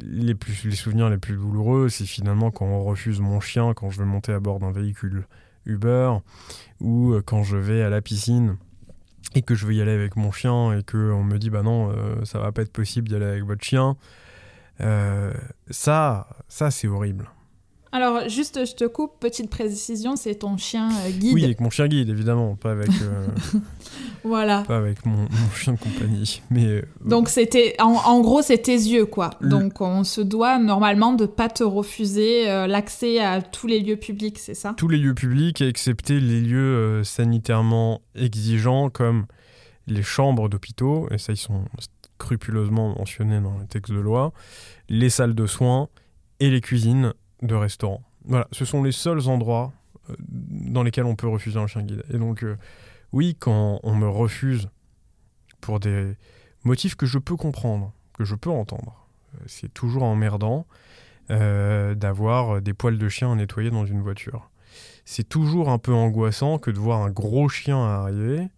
les, 0.00 0.34
plus, 0.34 0.64
les 0.64 0.74
souvenirs 0.74 1.08
les 1.08 1.18
plus 1.18 1.36
douloureux, 1.36 1.88
c'est 1.88 2.04
finalement 2.04 2.50
quand 2.50 2.66
on 2.66 2.82
refuse 2.82 3.20
mon 3.20 3.38
chien 3.38 3.72
quand 3.72 3.88
je 3.88 4.00
veux 4.00 4.06
monter 4.06 4.32
à 4.32 4.40
bord 4.40 4.58
d'un 4.58 4.72
véhicule 4.72 5.24
Uber, 5.66 6.14
ou 6.80 7.12
euh, 7.12 7.22
quand 7.24 7.44
je 7.44 7.56
vais 7.56 7.80
à 7.82 7.90
la 7.90 8.02
piscine 8.02 8.56
et 9.36 9.42
que 9.42 9.54
je 9.54 9.66
veux 9.66 9.74
y 9.74 9.80
aller 9.80 9.92
avec 9.92 10.16
mon 10.16 10.32
chien 10.32 10.76
et 10.76 10.82
qu'on 10.82 11.22
me 11.22 11.38
dit 11.38 11.50
bah 11.50 11.62
non, 11.62 11.92
euh, 11.92 12.24
ça 12.24 12.40
va 12.40 12.50
pas 12.50 12.62
être 12.62 12.72
possible 12.72 13.06
d'y 13.06 13.14
aller 13.14 13.26
avec 13.26 13.44
votre 13.44 13.62
chien. 13.62 13.96
ça, 15.70 16.26
ça 16.48 16.72
c'est 16.72 16.88
horrible. 16.88 17.30
Alors, 17.92 18.28
juste, 18.28 18.64
je 18.64 18.74
te 18.74 18.84
coupe, 18.84 19.18
petite 19.18 19.50
précision, 19.50 20.14
c'est 20.14 20.36
ton 20.36 20.56
chien 20.56 20.90
euh, 20.90 21.10
guide. 21.10 21.34
Oui, 21.34 21.44
avec 21.44 21.60
mon 21.60 21.70
chien 21.70 21.88
guide, 21.88 22.08
évidemment, 22.08 22.54
pas 22.54 22.70
avec, 22.70 22.88
euh, 22.88 23.26
voilà. 24.24 24.62
pas 24.62 24.76
avec 24.76 25.04
mon, 25.04 25.26
chien 25.56 25.72
de 25.72 25.78
compagnie. 25.78 26.40
Mais, 26.50 26.66
euh, 26.66 26.82
Donc, 27.04 27.28
c'était, 27.28 27.74
en, 27.80 28.20
gros, 28.20 28.42
c'est 28.42 28.58
tes 28.58 28.76
yeux, 28.76 29.06
quoi. 29.06 29.30
Donc, 29.40 29.80
on 29.80 30.04
se 30.04 30.20
doit 30.20 30.60
normalement 30.60 31.14
de 31.14 31.26
pas 31.26 31.48
te 31.48 31.64
refuser 31.64 32.44
l'accès 32.68 33.18
à 33.18 33.42
tous 33.42 33.66
les 33.66 33.80
lieux 33.80 33.96
publics, 33.96 34.38
c'est 34.38 34.54
ça? 34.54 34.74
Tous 34.76 34.88
les 34.88 34.98
lieux 34.98 35.14
publics, 35.14 35.60
excepté 35.60 36.20
les 36.20 36.40
lieux 36.40 37.02
sanitairement 37.02 38.02
exigeants, 38.14 38.88
comme 38.90 39.26
les 39.88 40.04
chambres 40.04 40.48
d'hôpitaux, 40.48 41.08
et 41.10 41.18
ça, 41.18 41.32
ils 41.32 41.36
sont 41.36 41.64
scrupuleusement 42.20 42.94
mentionnés 42.96 43.40
dans 43.40 43.58
le 43.58 43.66
texte 43.66 43.92
de 43.92 43.98
loi, 43.98 44.32
les 44.88 45.10
salles 45.10 45.34
de 45.34 45.46
soins 45.46 45.88
et 46.38 46.50
les 46.50 46.60
cuisines 46.60 47.14
de 47.42 47.54
restaurants. 47.54 48.02
Voilà, 48.24 48.46
ce 48.52 48.64
sont 48.64 48.82
les 48.82 48.92
seuls 48.92 49.28
endroits 49.28 49.72
euh, 50.10 50.14
dans 50.18 50.82
lesquels 50.82 51.04
on 51.04 51.16
peut 51.16 51.28
refuser 51.28 51.58
un 51.58 51.66
chien 51.66 51.82
guide. 51.82 52.04
Et 52.12 52.18
donc, 52.18 52.44
euh, 52.44 52.56
oui, 53.12 53.36
quand 53.38 53.80
on 53.82 53.94
me 53.94 54.08
refuse 54.08 54.68
pour 55.60 55.80
des 55.80 56.16
motifs 56.64 56.94
que 56.94 57.06
je 57.06 57.18
peux 57.18 57.36
comprendre, 57.36 57.92
que 58.12 58.24
je 58.24 58.34
peux 58.34 58.50
entendre, 58.50 59.06
euh, 59.34 59.44
c'est 59.46 59.72
toujours 59.72 60.02
emmerdant 60.02 60.66
d'avoir 61.28 62.60
des 62.60 62.74
poils 62.74 62.98
de 62.98 63.08
chien 63.08 63.30
à 63.30 63.36
nettoyer 63.36 63.70
dans 63.70 63.86
une 63.86 64.00
voiture. 64.00 64.50
C'est 65.04 65.28
toujours 65.28 65.68
un 65.68 65.78
peu 65.78 65.94
angoissant 65.94 66.58
que 66.58 66.72
de 66.72 66.78
voir 66.80 67.02
un 67.02 67.10
gros 67.10 67.48
chien 67.48 67.78
arriver 67.78 68.48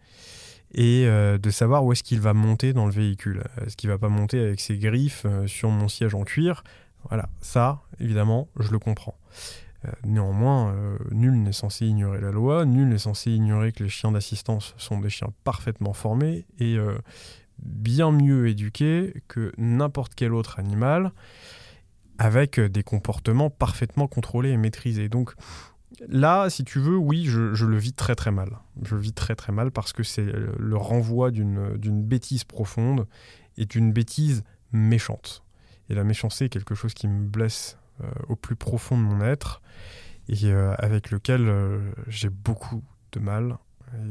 et 0.73 1.05
de 1.05 1.51
savoir 1.51 1.85
où 1.85 1.93
est-ce 1.93 2.03
qu'il 2.03 2.23
va 2.23 2.33
monter 2.33 2.73
dans 2.73 2.87
le 2.87 2.91
véhicule. 2.91 3.45
Est-ce 3.61 3.77
qu'il 3.77 3.91
va 3.91 3.99
pas 3.99 4.09
monter 4.09 4.41
avec 4.41 4.59
ses 4.59 4.79
griffes 4.79 5.27
sur 5.45 5.69
mon 5.69 5.89
siège 5.89 6.15
en 6.15 6.25
cuir 6.25 6.65
voilà, 7.09 7.29
ça, 7.41 7.83
évidemment, 8.01 8.49
je 8.59 8.71
le 8.71 8.79
comprends. 8.79 9.17
Euh, 9.85 9.91
néanmoins, 10.05 10.73
euh, 10.73 10.97
nul 11.11 11.43
n'est 11.43 11.53
censé 11.53 11.87
ignorer 11.87 12.21
la 12.21 12.31
loi, 12.31 12.65
nul 12.65 12.89
n'est 12.89 12.99
censé 12.99 13.31
ignorer 13.31 13.73
que 13.73 13.83
les 13.83 13.89
chiens 13.89 14.13
d'assistance 14.13 14.75
sont 14.79 15.01
des 15.01 15.11
chiens 15.11 15.33
parfaitement 15.45 15.93
formés 15.93 16.47
et 16.59 16.77
euh, 16.77 16.97
bien 17.59 18.13
mieux 18.13 18.49
éduqués 18.49 19.23
que 19.29 19.53
n'importe 19.59 20.15
quel 20.15 20.35
autre 20.35 20.61
animal, 20.61 21.13
avec 22.19 22.61
des 22.61 22.83
comportements 22.85 23.51
parfaitement 23.51 24.07
contrôlés 24.07 24.51
et 24.51 24.57
maîtrisés. 24.57 25.09
Donc 25.09 25.35
là, 26.07 26.49
si 26.49 26.63
tu 26.63 26.79
veux, 26.79 26.97
oui, 26.97 27.25
je, 27.25 27.53
je 27.55 27.67
le 27.67 27.77
vis 27.77 27.93
très 27.93 28.15
très 28.15 28.31
mal. 28.31 28.59
Je 28.83 28.95
le 28.95 29.01
vis 29.01 29.13
très 29.13 29.35
très 29.35 29.53
mal 29.53 29.73
parce 29.73 29.93
que 29.93 30.05
c'est 30.05 30.25
le 30.25 30.77
renvoi 30.77 31.33
d'une 31.33 32.03
bêtise 32.05 32.45
profonde 32.45 33.07
et 33.57 33.67
d'une 33.67 33.93
bêtise 33.93 34.45
méchante. 34.71 35.43
Et 35.93 35.95
la 35.95 36.05
méchanceté 36.05 36.47
est 36.47 36.49
quelque 36.49 36.75
chose 36.75 36.95
qui 36.95 37.07
me 37.07 37.27
blesse 37.27 37.77
euh, 38.03 38.11
au 38.31 38.35
plus 38.35 38.57
profond 38.57 38.97
de 38.97 39.03
mon 39.03 39.21
être. 39.21 39.61
et 40.27 40.51
avec 40.79 41.11
lequel 41.11 41.53
j'ai 42.07 42.31
beaucoup 42.31 42.83
de 43.13 43.21
mal. 43.21 43.59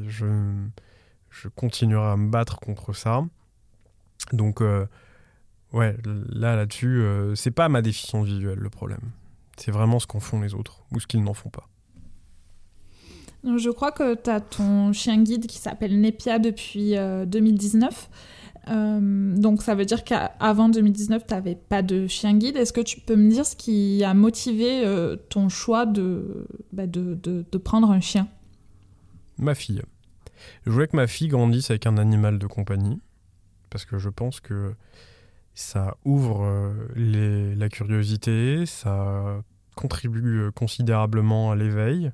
Je 0.07 1.47
continuerai 1.55 2.11
à 2.11 2.17
me 2.17 2.29
battre 2.29 2.59
contre 2.59 2.93
ça. 2.93 3.23
Donc, 4.31 4.61
ouais, 5.73 5.97
là, 6.03 6.55
là-dessus, 6.55 7.03
c'est 7.33 7.49
pas 7.49 7.67
ma 7.67 7.81
déficience 7.81 8.27
visuelle 8.27 8.59
le 8.59 8.69
problème. 8.69 9.11
C'est 9.57 9.71
vraiment 9.71 9.97
ce 9.97 10.05
qu'en 10.05 10.19
font 10.19 10.39
les 10.39 10.53
autres 10.53 10.83
ou 10.91 10.99
ce 10.99 11.07
qu'ils 11.07 11.23
n'en 11.23 11.33
font 11.33 11.49
pas. 11.49 11.67
Je 13.43 13.71
crois 13.71 13.91
que 13.91 14.13
tu 14.13 14.29
as 14.29 14.41
ton 14.41 14.93
chien 14.93 15.23
guide 15.23 15.47
qui 15.47 15.57
s'appelle 15.57 15.99
Nepia 15.99 16.37
depuis 16.37 16.93
2019. 17.25 18.09
Euh, 18.67 18.71
euh, 19.01 19.35
donc 19.37 19.61
ça 19.61 19.75
veut 19.75 19.85
dire 19.85 20.03
qu'avant 20.03 20.69
2019, 20.69 21.25
tu 21.27 21.33
n'avais 21.33 21.55
pas 21.55 21.81
de 21.81 22.07
chien 22.07 22.37
guide. 22.37 22.57
Est-ce 22.57 22.73
que 22.73 22.81
tu 22.81 22.99
peux 22.99 23.15
me 23.15 23.29
dire 23.29 23.45
ce 23.45 23.55
qui 23.55 24.03
a 24.03 24.13
motivé 24.13 24.85
euh, 24.85 25.15
ton 25.29 25.49
choix 25.49 25.85
de, 25.85 26.47
bah, 26.71 26.87
de, 26.87 27.57
prendre 27.57 27.91
un 27.91 27.99
chien? 27.99 28.27
Ma 29.37 29.55
fille. 29.55 29.81
Je 30.65 30.71
voulais 30.71 30.87
que 30.87 30.95
ma 30.95 31.07
fille 31.07 31.27
grandisse 31.27 31.69
avec 31.69 31.85
un 31.85 31.97
animal 31.97 32.39
de 32.39 32.47
compagnie. 32.47 32.99
Parce 33.69 33.85
que 33.85 33.97
je 33.97 34.09
pense 34.09 34.39
que 34.39 34.73
ça 35.53 35.97
ouvre 36.03 36.73
les, 36.95 37.55
la 37.55 37.69
curiosité, 37.69 38.65
ça 38.65 39.41
contribue 39.75 40.51
considérablement 40.53 41.51
à 41.51 41.55
l'éveil. 41.55 42.11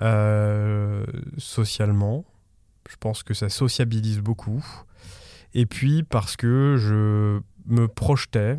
Euh, 0.00 1.04
socialement. 1.38 2.24
Je 2.88 2.96
pense 2.96 3.22
que 3.22 3.34
ça 3.34 3.48
sociabilise 3.48 4.20
beaucoup. 4.20 4.64
Et 5.54 5.66
puis 5.66 6.02
parce 6.02 6.36
que 6.36 6.76
je 6.78 7.40
me 7.66 7.88
projetais 7.88 8.58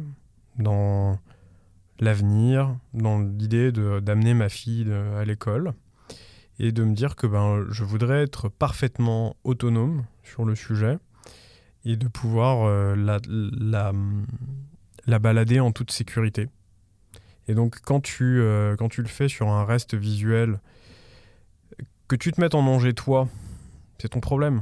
dans 0.57 1.19
l'avenir, 1.99 2.75
dans 2.93 3.19
l'idée 3.19 3.71
d'amener 3.71 4.33
ma 4.33 4.49
fille 4.49 4.91
à 4.91 5.23
l'école 5.25 5.73
et 6.59 6.71
de 6.71 6.83
me 6.83 6.93
dire 6.93 7.15
que 7.15 7.27
ben, 7.27 7.65
je 7.69 7.83
voudrais 7.83 8.23
être 8.23 8.49
parfaitement 8.49 9.35
autonome 9.43 10.05
sur 10.23 10.45
le 10.45 10.55
sujet 10.55 10.97
et 11.83 11.97
de 11.97 12.07
pouvoir 12.07 12.63
euh, 12.63 12.95
la, 12.95 13.19
la, 13.27 13.91
la, 15.05 15.19
balader 15.19 15.59
en 15.59 15.71
toute 15.71 15.91
sécurité. 15.91 16.47
Et 17.47 17.53
donc 17.53 17.79
quand 17.81 18.01
tu, 18.01 18.39
euh, 18.39 18.75
quand 18.75 18.89
tu 18.89 19.01
le 19.01 19.07
fais 19.07 19.27
sur 19.27 19.49
un 19.49 19.65
reste 19.65 19.93
visuel 19.95 20.59
que 22.07 22.15
tu 22.15 22.31
te 22.31 22.41
mettes 22.41 22.55
en 22.55 22.63
danger 22.63 22.93
toi, 22.93 23.27
c'est 23.99 24.09
ton 24.09 24.19
problème. 24.19 24.61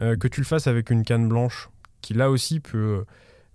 Euh, 0.00 0.16
que 0.16 0.28
tu 0.28 0.40
le 0.40 0.46
fasses 0.46 0.66
avec 0.66 0.90
une 0.90 1.04
canne 1.04 1.28
blanche, 1.28 1.68
qui 2.00 2.14
là 2.14 2.30
aussi 2.30 2.60
peut. 2.60 3.04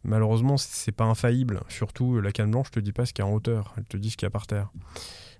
Malheureusement, 0.03 0.55
c'est 0.55 0.93
pas 0.93 1.03
infaillible. 1.03 1.61
Surtout, 1.67 2.21
la 2.21 2.31
canne 2.31 2.51
blanche 2.51 2.71
te 2.71 2.79
dit 2.79 2.93
pas 2.93 3.05
ce 3.05 3.13
qu'il 3.13 3.23
y 3.23 3.27
a 3.27 3.29
en 3.29 3.33
hauteur, 3.33 3.73
elle 3.77 3.83
te 3.83 3.97
dit 3.97 4.11
ce 4.11 4.17
qu'il 4.17 4.25
y 4.25 4.27
a 4.27 4.31
par 4.31 4.47
terre. 4.47 4.71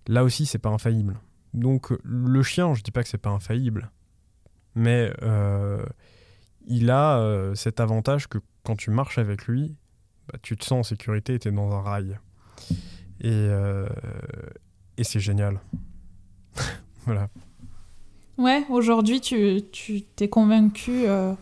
Là 0.07 0.23
aussi, 0.23 0.45
c'est 0.45 0.59
pas 0.59 0.69
infaillible. 0.69 1.17
Donc, 1.53 1.93
le 2.03 2.43
chien, 2.43 2.73
je 2.73 2.83
dis 2.83 2.91
pas 2.91 3.01
que 3.01 3.09
c'est 3.09 3.17
pas 3.17 3.29
infaillible, 3.29 3.89
mais 4.75 5.13
euh, 5.21 5.85
il 6.67 6.91
a 6.91 7.19
euh, 7.19 7.55
cet 7.55 7.79
avantage 7.79 8.27
que 8.27 8.37
quand 8.63 8.75
tu 8.75 8.91
marches 8.91 9.17
avec 9.17 9.47
lui, 9.47 9.77
bah, 10.27 10.37
tu 10.41 10.57
te 10.57 10.65
sens 10.65 10.79
en 10.79 10.83
sécurité 10.83 11.35
et 11.35 11.39
tu 11.39 11.47
es 11.47 11.51
dans 11.51 11.71
un 11.71 11.81
rail. 11.81 12.19
Et, 13.21 13.49
et 14.97 15.03
c'est 15.03 15.19
génial. 15.19 15.59
Voilà. 17.05 17.29
Ouais, 18.39 18.63
aujourd'hui, 18.69 19.19
tu, 19.19 19.63
tu 19.69 20.01
t'es 20.01 20.29
convaincu 20.29 21.03
euh, 21.05 21.33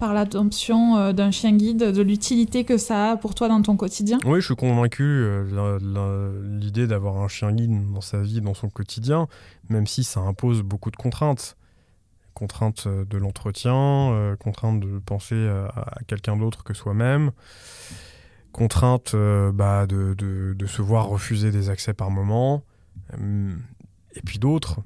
par 0.00 0.12
l'adoption 0.12 0.96
euh, 0.96 1.12
d'un 1.12 1.30
chien 1.30 1.52
guide 1.52 1.92
de 1.92 2.02
l'utilité 2.02 2.64
que 2.64 2.78
ça 2.78 3.12
a 3.12 3.16
pour 3.16 3.36
toi 3.36 3.46
dans 3.46 3.62
ton 3.62 3.76
quotidien? 3.76 4.18
Oui, 4.24 4.40
je 4.40 4.46
suis 4.46 4.56
convaincu 4.56 5.04
euh, 5.04 5.78
l'idée 6.42 6.88
d'avoir 6.88 7.18
un 7.18 7.28
chien 7.28 7.52
guide 7.52 7.92
dans 7.92 8.00
sa 8.00 8.20
vie, 8.22 8.40
dans 8.40 8.54
son 8.54 8.70
quotidien, 8.70 9.28
même 9.68 9.86
si 9.86 10.02
ça 10.02 10.18
impose 10.18 10.62
beaucoup 10.62 10.90
de 10.90 10.96
contraintes. 10.96 11.56
Contraintes 12.34 12.88
de 12.88 13.18
l'entretien, 13.18 14.34
contraintes 14.40 14.80
de 14.80 14.98
penser 14.98 15.36
à, 15.46 15.98
quelqu'un 16.08 16.36
d'autre 16.36 16.64
que 16.64 16.72
soi-même, 16.72 17.30
contraintes 18.50 19.14
bah, 19.52 19.86
de, 19.86 20.14
de, 20.14 20.54
de, 20.54 20.66
se 20.66 20.80
voir 20.80 21.08
refuser 21.08 21.52
des 21.52 21.68
accès 21.68 21.92
par 21.92 22.10
moment, 22.10 22.64
et 23.12 24.22
puis 24.24 24.38
d'autres 24.38 24.80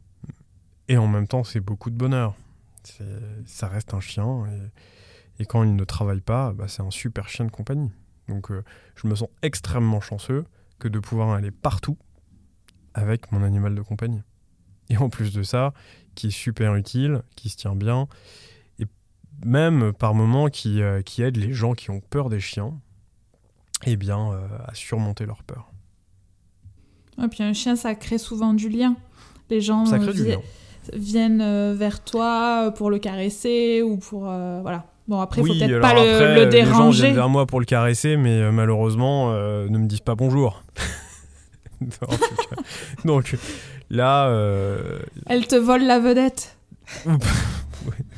et 0.88 0.96
en 0.96 1.06
même 1.06 1.26
temps, 1.26 1.44
c'est 1.44 1.60
beaucoup 1.60 1.90
de 1.90 1.96
bonheur. 1.96 2.34
Ça 3.46 3.68
reste 3.68 3.94
un 3.94 4.00
chien. 4.00 4.44
Et, 5.38 5.44
quand 5.44 5.64
il 5.64 5.74
ne 5.74 5.84
travaille 5.84 6.20
pas, 6.20 6.52
bah, 6.52 6.68
c'est 6.68 6.82
un 6.82 6.90
super 6.90 7.28
chien 7.28 7.44
de 7.44 7.50
compagnie. 7.50 7.90
Donc 8.28 8.50
euh, 8.50 8.64
je 8.94 9.06
me 9.06 9.14
sens 9.14 9.28
extrêmement 9.42 10.00
chanceux 10.00 10.44
que 10.78 10.88
de 10.88 10.98
pouvoir 10.98 11.30
aller 11.30 11.50
partout 11.50 11.96
avec 12.94 13.30
mon 13.32 13.42
animal 13.42 13.74
de 13.74 13.82
compagnie. 13.82 14.22
Et 14.88 14.96
en 14.96 15.08
plus 15.08 15.32
de 15.32 15.42
ça, 15.42 15.74
qui 16.14 16.28
est 16.28 16.30
super 16.30 16.74
utile, 16.76 17.22
qui 17.34 17.50
se 17.50 17.56
tient 17.56 17.74
bien, 17.74 18.08
et 18.78 18.86
même 19.44 19.92
par 19.92 20.14
moments 20.14 20.48
qui, 20.48 20.80
euh, 20.80 21.02
qui 21.02 21.22
aide 21.22 21.36
les 21.36 21.52
gens 21.52 21.74
qui 21.74 21.90
ont 21.90 22.00
peur 22.00 22.30
des 22.30 22.40
chiens 22.40 22.80
eh 23.84 23.96
bien, 23.96 24.32
euh, 24.32 24.48
à 24.64 24.74
surmonter 24.74 25.26
leur 25.26 25.42
peur. 25.42 25.70
Et 27.22 27.28
puis 27.28 27.42
un 27.42 27.52
chien, 27.52 27.76
ça 27.76 27.94
crée 27.94 28.18
souvent 28.18 28.54
du 28.54 28.68
lien. 28.68 28.96
Les 29.50 29.60
gens 29.60 29.86
ça 29.86 29.98
crée 29.98 30.14
du 30.14 30.24
lien 30.24 30.40
viennent 30.92 31.40
euh, 31.40 31.74
vers 31.76 32.02
toi 32.02 32.72
pour 32.76 32.90
le 32.90 32.98
caresser 32.98 33.82
ou 33.82 33.96
pour 33.96 34.28
euh, 34.28 34.60
voilà. 34.62 34.84
Bon 35.08 35.20
après 35.20 35.40
il 35.40 35.46
faut 35.46 35.54
peut-être 35.54 35.80
pas 35.80 35.94
le, 35.94 36.46
déranger. 36.46 36.58
Les 36.58 36.64
gens 36.66 36.90
viennent 36.90 37.14
vers 37.14 37.28
moi 37.28 37.46
pour 37.46 37.60
le 37.60 37.66
caresser, 37.66 38.16
mais 38.16 38.40
euh, 38.40 38.50
malheureusement 38.50 39.32
ne 39.32 39.78
me 39.78 39.86
disent 39.86 40.00
pas 40.00 40.14
bonjour. 40.14 40.62
Donc 43.04 43.36
là. 43.90 44.28
Elle 45.26 45.46
te 45.46 45.56
vole 45.56 45.84
la 45.84 46.00
vedette. 46.00 46.56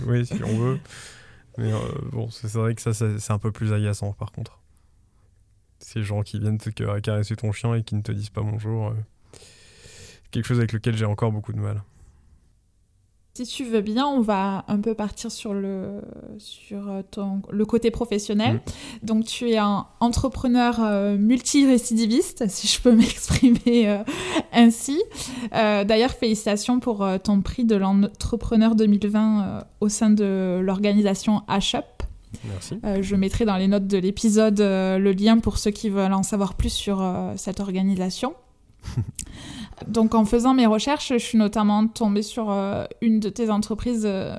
oui, 0.07 0.27
si 0.27 0.43
on 0.45 0.57
veut. 0.57 0.79
Mais 1.59 1.73
bon, 2.13 2.29
c'est 2.31 2.53
vrai 2.55 2.75
que 2.75 2.81
ça, 2.81 2.93
c'est 2.93 3.33
un 3.33 3.39
peu 3.39 3.51
plus 3.51 3.73
agaçant 3.73 4.13
par 4.13 4.33
contre. 4.33 4.59
Ces 5.81 6.03
gens 6.03 6.23
qui 6.23 6.39
viennent 6.39 6.59
te 6.59 6.71
caresser 6.71 7.37
ton 7.37 7.53
chien 7.53 7.75
et 7.75 7.83
qui 7.83 7.95
ne 7.95 8.03
te 8.03 8.13
disent 8.13 8.31
pas 8.31 8.43
bonjour. 8.43 8.95
quelque 10.31 10.47
chose 10.47 10.59
avec 10.59 10.73
lequel 10.73 10.97
j'ai 10.97 11.05
encore 11.05 11.33
beaucoup 11.33 11.53
de 11.53 11.61
mal. 11.61 11.83
Si 13.39 13.47
tu 13.47 13.63
veux 13.63 13.83
bien, 13.83 14.05
on 14.05 14.21
va 14.21 14.65
un 14.67 14.81
peu 14.81 14.95
partir 14.95 15.31
sur 15.31 15.55
le, 15.55 16.01
sur 16.39 16.91
euh, 16.91 17.03
ton, 17.09 17.41
le 17.53 17.65
côté 17.65 17.93
professionnel. 17.93 18.55
Mm. 18.55 19.07
Donc, 19.07 19.27
tu 19.27 19.51
es 19.51 19.59
un 19.59 19.87
entrepreneur 20.01 20.81
euh, 20.83 21.17
multirécidiviste, 21.17 22.49
si 22.49 22.67
je 22.67 22.81
peux 22.81 22.91
m'exprimer 22.97 23.89
euh, 23.89 24.03
ainsi. 24.53 25.01
D'ailleurs, 25.53 26.11
félicitations 26.11 26.81
pour 26.81 27.07
ton 27.23 27.41
prix 27.41 27.65
de 27.65 27.77
l'entrepreneur 27.77 28.75
2020 28.75 29.63
au 29.81 29.89
sein 29.89 30.11
de 30.11 30.59
l'organisation 30.61 31.43
HUP. 31.49 31.85
Merci. 32.45 32.81
je 33.01 33.15
mettrai 33.15 33.45
dans 33.45 33.57
les 33.57 33.69
notes 33.69 33.87
de 33.87 33.99
l'épisode 33.99 34.59
le 34.59 35.13
lien 35.13 35.39
pour 35.39 35.59
ceux 35.59 35.71
qui 35.71 35.91
veulent 35.91 36.13
en 36.13 36.25
savoir 36.25 36.55
plus 36.55 36.73
sur 36.73 37.01
cette 37.37 37.61
organisation. 37.61 38.35
Donc 39.87 40.15
en 40.15 40.25
faisant 40.25 40.55
mes 40.55 40.67
recherches, 40.67 41.13
je 41.13 41.19
suis 41.19 41.39
notamment 41.39 41.87
tombée 41.87 42.23
sur 42.23 42.51
euh, 42.51 42.85
une 43.01 43.21
de 43.21 43.29
tes 43.29 43.51
entreprises 43.51 44.05
euh, 44.07 44.37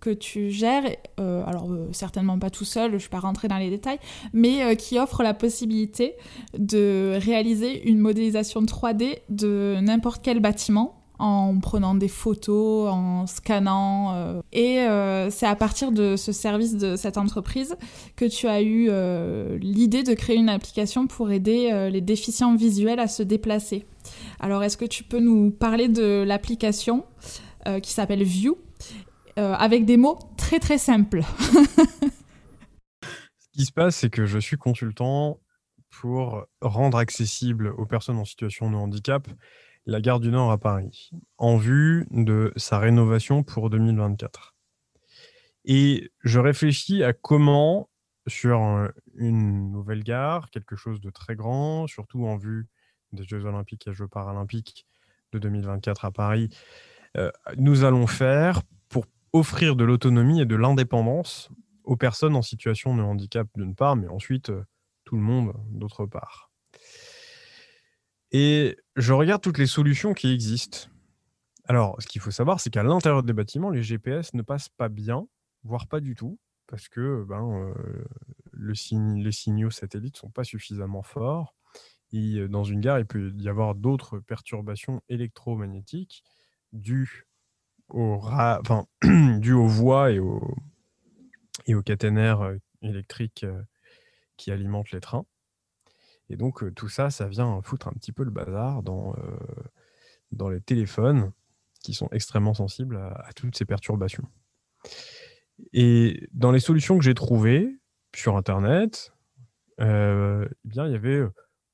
que 0.00 0.10
tu 0.10 0.50
gères, 0.50 0.84
euh, 1.18 1.44
alors 1.46 1.68
certainement 1.92 2.38
pas 2.38 2.50
tout 2.50 2.64
seul, 2.64 2.90
je 2.90 2.94
ne 2.94 3.00
suis 3.00 3.08
pas 3.08 3.18
rentrée 3.18 3.48
dans 3.48 3.56
les 3.56 3.70
détails, 3.70 3.98
mais 4.32 4.76
qui 4.76 4.98
offre 4.98 5.22
la 5.22 5.34
possibilité 5.34 6.14
de 6.56 7.18
réaliser 7.20 7.88
une 7.88 7.98
modélisation 7.98 8.62
3D 8.62 9.18
de 9.30 9.78
n'importe 9.80 10.20
quel 10.22 10.38
bâtiment 10.38 10.95
en 11.18 11.58
prenant 11.58 11.94
des 11.94 12.08
photos, 12.08 12.90
en 12.90 13.26
scannant. 13.26 14.40
et 14.52 14.86
c'est 15.30 15.46
à 15.46 15.56
partir 15.56 15.92
de 15.92 16.16
ce 16.16 16.32
service 16.32 16.76
de 16.76 16.96
cette 16.96 17.18
entreprise 17.18 17.76
que 18.16 18.24
tu 18.24 18.46
as 18.46 18.62
eu 18.62 18.90
l'idée 19.58 20.02
de 20.02 20.14
créer 20.14 20.36
une 20.36 20.48
application 20.48 21.06
pour 21.06 21.30
aider 21.30 21.88
les 21.90 22.00
déficients 22.00 22.54
visuels 22.56 23.00
à 23.00 23.08
se 23.08 23.22
déplacer. 23.22 23.86
Alors, 24.40 24.62
est-ce 24.62 24.76
que 24.76 24.84
tu 24.84 25.04
peux 25.04 25.20
nous 25.20 25.50
parler 25.50 25.88
de 25.88 26.22
l'application 26.26 27.06
euh, 27.66 27.80
qui 27.80 27.92
s'appelle 27.92 28.22
View 28.22 28.58
euh, 29.38 29.54
avec 29.54 29.84
des 29.84 29.96
mots 29.96 30.18
très 30.36 30.58
très 30.58 30.78
simples? 30.78 31.22
Ce 33.02 33.48
qui 33.52 33.64
se 33.64 33.72
passe, 33.72 33.96
c'est 33.96 34.10
que 34.10 34.26
je 34.26 34.38
suis 34.38 34.56
consultant 34.58 35.40
pour 35.90 36.44
rendre 36.60 36.98
accessible 36.98 37.68
aux 37.78 37.86
personnes 37.86 38.18
en 38.18 38.26
situation 38.26 38.70
de 38.70 38.76
handicap 38.76 39.26
la 39.86 40.00
gare 40.00 40.20
du 40.20 40.30
Nord 40.30 40.50
à 40.50 40.58
Paris, 40.58 41.10
en 41.38 41.56
vue 41.56 42.06
de 42.10 42.52
sa 42.56 42.78
rénovation 42.78 43.42
pour 43.42 43.70
2024. 43.70 44.54
Et 45.64 46.10
je 46.22 46.40
réfléchis 46.40 47.02
à 47.04 47.12
comment, 47.12 47.88
sur 48.26 48.88
une 49.14 49.70
nouvelle 49.70 50.02
gare, 50.02 50.50
quelque 50.50 50.76
chose 50.76 51.00
de 51.00 51.10
très 51.10 51.36
grand, 51.36 51.86
surtout 51.86 52.26
en 52.26 52.36
vue 52.36 52.66
des 53.12 53.24
Jeux 53.24 53.44
olympiques 53.44 53.86
et 53.86 53.92
Jeux 53.92 54.08
paralympiques 54.08 54.86
de 55.32 55.38
2024 55.38 56.04
à 56.04 56.10
Paris, 56.10 56.50
euh, 57.16 57.30
nous 57.56 57.84
allons 57.84 58.06
faire 58.06 58.62
pour 58.88 59.06
offrir 59.32 59.76
de 59.76 59.84
l'autonomie 59.84 60.40
et 60.40 60.46
de 60.46 60.56
l'indépendance 60.56 61.50
aux 61.84 61.96
personnes 61.96 62.36
en 62.36 62.42
situation 62.42 62.96
de 62.96 63.02
handicap 63.02 63.46
d'une 63.54 63.74
part, 63.74 63.96
mais 63.96 64.08
ensuite 64.08 64.50
euh, 64.50 64.64
tout 65.04 65.16
le 65.16 65.22
monde 65.22 65.54
d'autre 65.70 66.06
part. 66.06 66.45
Et 68.32 68.76
je 68.96 69.12
regarde 69.12 69.42
toutes 69.42 69.58
les 69.58 69.66
solutions 69.66 70.14
qui 70.14 70.32
existent. 70.32 70.88
Alors, 71.68 72.00
ce 72.00 72.06
qu'il 72.06 72.20
faut 72.20 72.30
savoir, 72.30 72.60
c'est 72.60 72.70
qu'à 72.70 72.82
l'intérieur 72.82 73.22
des 73.22 73.32
bâtiments, 73.32 73.70
les 73.70 73.82
GPS 73.82 74.34
ne 74.34 74.42
passent 74.42 74.68
pas 74.68 74.88
bien, 74.88 75.26
voire 75.64 75.86
pas 75.86 76.00
du 76.00 76.14
tout, 76.14 76.38
parce 76.66 76.88
que 76.88 77.24
ben, 77.28 77.74
le 78.52 78.72
les 79.22 79.32
signaux 79.32 79.70
satellites 79.70 80.14
ne 80.16 80.18
sont 80.20 80.30
pas 80.30 80.44
suffisamment 80.44 81.02
forts. 81.02 81.54
Et 82.12 82.46
dans 82.48 82.64
une 82.64 82.80
gare, 82.80 83.00
il 83.00 83.06
peut 83.06 83.32
y 83.36 83.48
avoir 83.48 83.74
d'autres 83.74 84.20
perturbations 84.20 85.02
électromagnétiques 85.08 86.22
dues 86.72 87.26
aux, 87.88 88.20
voies 89.66 90.10
et 90.12 90.18
aux, 90.18 90.54
et 91.66 91.74
aux 91.74 91.82
caténaires 91.82 92.52
électriques 92.82 93.46
qui 94.36 94.50
alimentent 94.50 94.90
les 94.92 95.00
trains. 95.00 95.26
Et 96.28 96.36
donc, 96.36 96.74
tout 96.74 96.88
ça, 96.88 97.10
ça 97.10 97.28
vient 97.28 97.60
foutre 97.62 97.88
un 97.88 97.92
petit 97.92 98.12
peu 98.12 98.24
le 98.24 98.30
bazar 98.30 98.82
dans, 98.82 99.14
les 100.50 100.60
téléphones 100.60 101.32
qui 101.82 101.94
sont 101.94 102.08
extrêmement 102.10 102.54
sensibles 102.54 102.96
à, 102.96 103.30
toutes 103.34 103.56
ces 103.56 103.64
perturbations. 103.64 104.26
Et 105.72 106.28
dans 106.32 106.50
les 106.50 106.60
solutions 106.60 106.98
que 106.98 107.04
j'ai 107.04 107.14
trouvées 107.14 107.78
sur 108.14 108.36
Internet, 108.36 109.12
eh 109.78 110.48
bien, 110.64 110.86
il 110.86 110.92
y 110.92 110.96
avait 110.96 111.22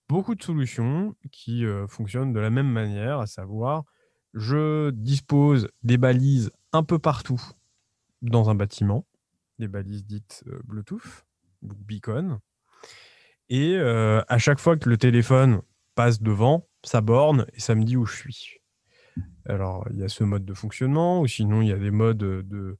beaucoup 0.08 0.34
de 0.34 0.42
solutions 0.42 1.14
qui 1.30 1.64
fonctionnent 1.88 2.32
de 2.32 2.40
la 2.40 2.50
même 2.50 2.70
manière, 2.70 3.20
à 3.20 3.26
savoir, 3.26 3.84
je 4.34 4.90
dispose 4.90 5.68
des 5.82 5.96
balises 5.96 6.50
un 6.72 6.82
peu 6.82 6.98
partout 6.98 7.40
dans 8.22 8.50
un 8.50 8.54
bâtiment, 8.54 9.06
des 9.58 9.68
balises 9.68 10.04
dites 10.04 10.44
Bluetooth, 10.64 11.24
ou 11.62 11.74
beacon, 11.74 12.40
et 13.54 13.78
à 13.78 14.38
chaque 14.38 14.58
fois 14.58 14.78
que 14.78 14.88
le 14.88 14.96
téléphone 14.96 15.60
passe 15.94 16.22
devant, 16.22 16.66
ça 16.82 17.02
borne 17.02 17.46
et 17.52 17.60
ça 17.60 17.74
me 17.74 17.84
dit 17.84 17.98
où 17.98 18.06
je 18.06 18.16
suis. 18.16 18.60
Alors, 19.44 19.86
il 19.90 19.98
y 19.98 20.02
a 20.02 20.08
ce 20.08 20.24
mode 20.24 20.46
de 20.46 20.54
fonctionnement, 20.54 21.20
ou 21.20 21.26
sinon, 21.26 21.60
il 21.60 21.68
y 21.68 21.72
a 21.72 21.78
des 21.78 21.90
modes 21.90 22.16
de, 22.16 22.78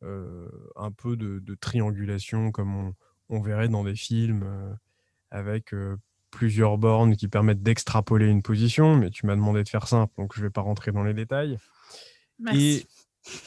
un 0.00 0.92
peu 0.92 1.16
de, 1.16 1.54
triangulation, 1.56 2.52
comme 2.52 2.94
on, 3.30 3.40
verrait 3.40 3.68
dans 3.68 3.82
des 3.82 3.96
films, 3.96 4.78
avec 5.32 5.74
plusieurs 6.30 6.78
bornes 6.78 7.16
qui 7.16 7.26
permettent 7.26 7.64
d'extrapoler 7.64 8.28
une 8.28 8.42
position, 8.42 8.94
mais 8.94 9.10
tu 9.10 9.26
m'as 9.26 9.34
demandé 9.34 9.64
de 9.64 9.68
faire 9.68 9.88
simple, 9.88 10.12
donc 10.18 10.34
je 10.34 10.40
ne 10.40 10.46
vais 10.46 10.50
pas 10.50 10.60
rentrer 10.60 10.92
dans 10.92 11.02
les 11.02 11.14
détails. 11.14 11.58
Merci. 12.38 12.86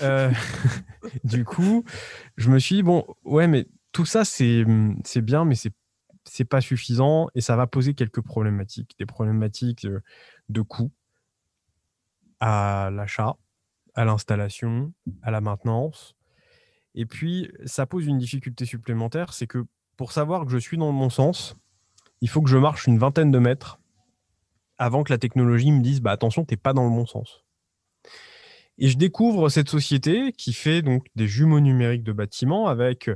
Et 0.02 0.06
du 1.24 1.46
coup, 1.46 1.86
je 2.36 2.50
me 2.50 2.60
suis 2.60 2.76
dit, 2.76 2.84
bon, 2.84 3.06
ouais, 3.24 3.48
mais 3.48 3.66
tout 3.94 4.06
ça, 4.06 4.26
c'est 4.26 4.66
bien, 5.22 5.46
mais 5.46 5.56
c'est 5.56 5.72
c'est 6.36 6.46
pas 6.46 6.60
suffisant 6.60 7.28
et 7.34 7.40
ça 7.40 7.56
va 7.56 7.66
poser 7.66 7.94
quelques 7.94 8.22
problématiques, 8.22 8.96
des 9.00 9.06
problématiques 9.06 9.88
de 10.50 10.62
coût 10.62 10.92
à 12.42 12.90
l'achat, 12.92 13.38
à 13.94 14.04
l'installation, 14.04 14.94
à 15.22 15.32
la 15.32 15.40
maintenance. 15.40 16.16
Et 16.94 17.06
puis, 17.06 17.50
ça 17.66 17.86
pose 17.86 18.06
une 18.06 18.18
difficulté 18.18 18.66
supplémentaire, 18.66 19.34
c'est 19.34 19.48
que 19.48 19.66
pour 19.96 20.12
savoir 20.12 20.46
que 20.46 20.52
je 20.52 20.58
suis 20.58 20.78
dans 20.78 20.92
le 20.92 20.98
bon 20.98 21.10
sens, 21.10 21.56
il 22.20 22.30
faut 22.30 22.42
que 22.42 22.50
je 22.50 22.58
marche 22.58 22.86
une 22.86 22.98
vingtaine 22.98 23.32
de 23.32 23.40
mètres 23.40 23.80
avant 24.78 25.04
que 25.04 25.14
la 25.14 25.18
technologie 25.18 25.72
me 25.72 25.82
dise 25.82 26.02
bah, 26.02 26.12
attention, 26.12 26.44
tu 26.44 26.54
n'es 26.54 26.58
pas 26.58 26.74
dans 26.74 26.84
le 26.84 26.90
bon 26.90 27.06
sens. 27.06 27.46
Et 28.78 28.90
je 28.90 28.98
découvre 28.98 29.48
cette 29.48 29.70
société 29.70 30.34
qui 30.34 30.52
fait 30.52 30.82
donc 30.82 31.08
des 31.16 31.30
jumeaux 31.30 31.62
numériques 31.62 32.04
de 32.04 32.12
bâtiments 32.12 32.68
avec, 32.68 33.10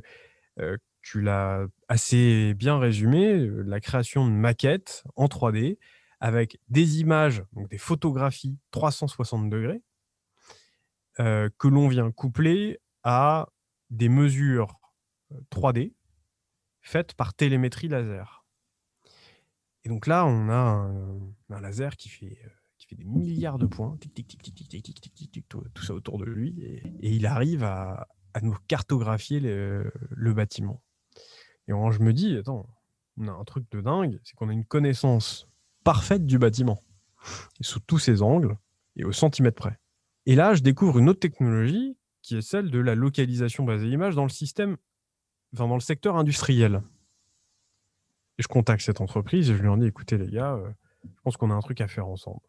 euh, 0.59 0.77
tu 1.01 1.19
l'as 1.19 1.65
assez 1.89 2.53
bien 2.53 2.77
résumé, 2.77 3.33
euh, 3.33 3.63
la 3.63 3.81
création 3.81 4.25
de 4.25 4.31
maquettes 4.31 5.03
en 5.15 5.25
3D 5.25 5.77
avec 6.21 6.59
des 6.69 6.99
images, 6.99 7.43
donc 7.53 7.69
des 7.69 7.77
photographies 7.77 8.57
360 8.71 9.49
degrés, 9.49 9.81
euh, 11.19 11.49
que 11.57 11.67
l'on 11.67 11.87
vient 11.87 12.11
coupler 12.11 12.79
à 13.03 13.49
des 13.89 14.07
mesures 14.07 14.79
3D 15.51 15.93
faites 16.81 17.15
par 17.15 17.33
télémétrie 17.33 17.87
laser. 17.87 18.45
Et 19.83 19.89
donc 19.89 20.05
là, 20.07 20.25
on 20.25 20.49
a 20.49 20.91
un, 21.49 21.61
laser 21.61 21.95
qui 21.97 22.09
fait, 22.09 22.37
euh, 22.45 22.49
qui 22.77 22.85
fait 22.85 22.95
des 22.95 23.05
milliards 23.05 23.57
de 23.57 23.65
points, 23.65 23.97
tout, 25.49 25.83
ça 25.83 25.93
autour 25.93 26.19
de 26.19 26.25
lui, 26.25 26.61
et, 26.61 26.83
il 27.01 27.25
arrive 27.25 27.63
à, 27.63 28.07
nous 28.43 28.55
cartographier 28.67 29.39
le 29.41 30.33
bâtiment. 30.33 30.81
Et 31.69 31.91
je 31.91 31.99
me 31.99 32.11
dis, 32.11 32.37
attends, 32.37 32.67
on 33.17 33.27
a 33.27 33.31
un 33.31 33.43
truc 33.43 33.65
de 33.71 33.79
dingue, 33.79 34.19
c'est 34.23 34.35
qu'on 34.35 34.49
a 34.49 34.53
une 34.53 34.65
connaissance 34.65 35.47
parfaite 35.83 36.25
du 36.25 36.37
bâtiment, 36.37 36.83
sous 37.61 37.79
tous 37.79 37.99
ses 37.99 38.21
angles 38.21 38.57
et 38.95 39.05
au 39.05 39.11
centimètre 39.11 39.55
près. 39.55 39.79
Et 40.25 40.35
là, 40.35 40.53
je 40.55 40.61
découvre 40.61 40.99
une 40.99 41.09
autre 41.09 41.19
technologie 41.19 41.95
qui 42.21 42.37
est 42.37 42.41
celle 42.41 42.69
de 42.69 42.79
la 42.79 42.95
localisation 42.95 43.63
basée 43.63 43.89
image 43.89 44.15
dans 44.15 44.23
le 44.23 44.29
système, 44.29 44.75
enfin, 45.53 45.67
dans 45.67 45.75
le 45.75 45.81
secteur 45.81 46.17
industriel 46.17 46.81
je 48.39 48.47
contacte 48.47 48.83
cette 48.83 49.01
entreprise 49.01 49.51
et 49.51 49.55
je 49.55 49.61
lui 49.61 49.67
en 49.67 49.77
dis 49.77 49.85
écoutez, 49.85 50.17
les 50.17 50.31
gars, 50.31 50.53
euh, 50.53 50.69
je 51.03 51.21
pense 51.23 51.37
qu'on 51.37 51.51
a 51.51 51.53
un 51.53 51.59
truc 51.59 51.81
à 51.81 51.87
faire 51.87 52.07
ensemble. 52.07 52.39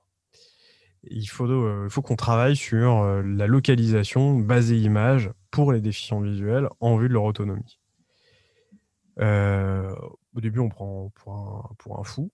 Il 1.05 1.27
faut, 1.27 1.47
euh, 1.47 1.89
faut 1.89 2.03
qu'on 2.03 2.17
travaille 2.17 2.57
sur 2.57 2.99
euh, 2.99 3.23
la 3.23 3.47
localisation 3.47 4.39
basée 4.39 4.79
image 4.79 5.31
pour 5.51 5.73
les 5.73 5.81
déficients 5.81 6.21
visuels 6.21 6.69
en 6.79 6.97
vue 6.97 7.09
de 7.09 7.15
leur 7.15 7.25
autonomie. 7.25 7.80
Au 9.19 10.41
début, 10.41 10.61
on 10.61 10.69
prend 10.69 11.11
pour 11.17 11.33
un, 11.35 12.01
un 12.01 12.05
fou. 12.05 12.31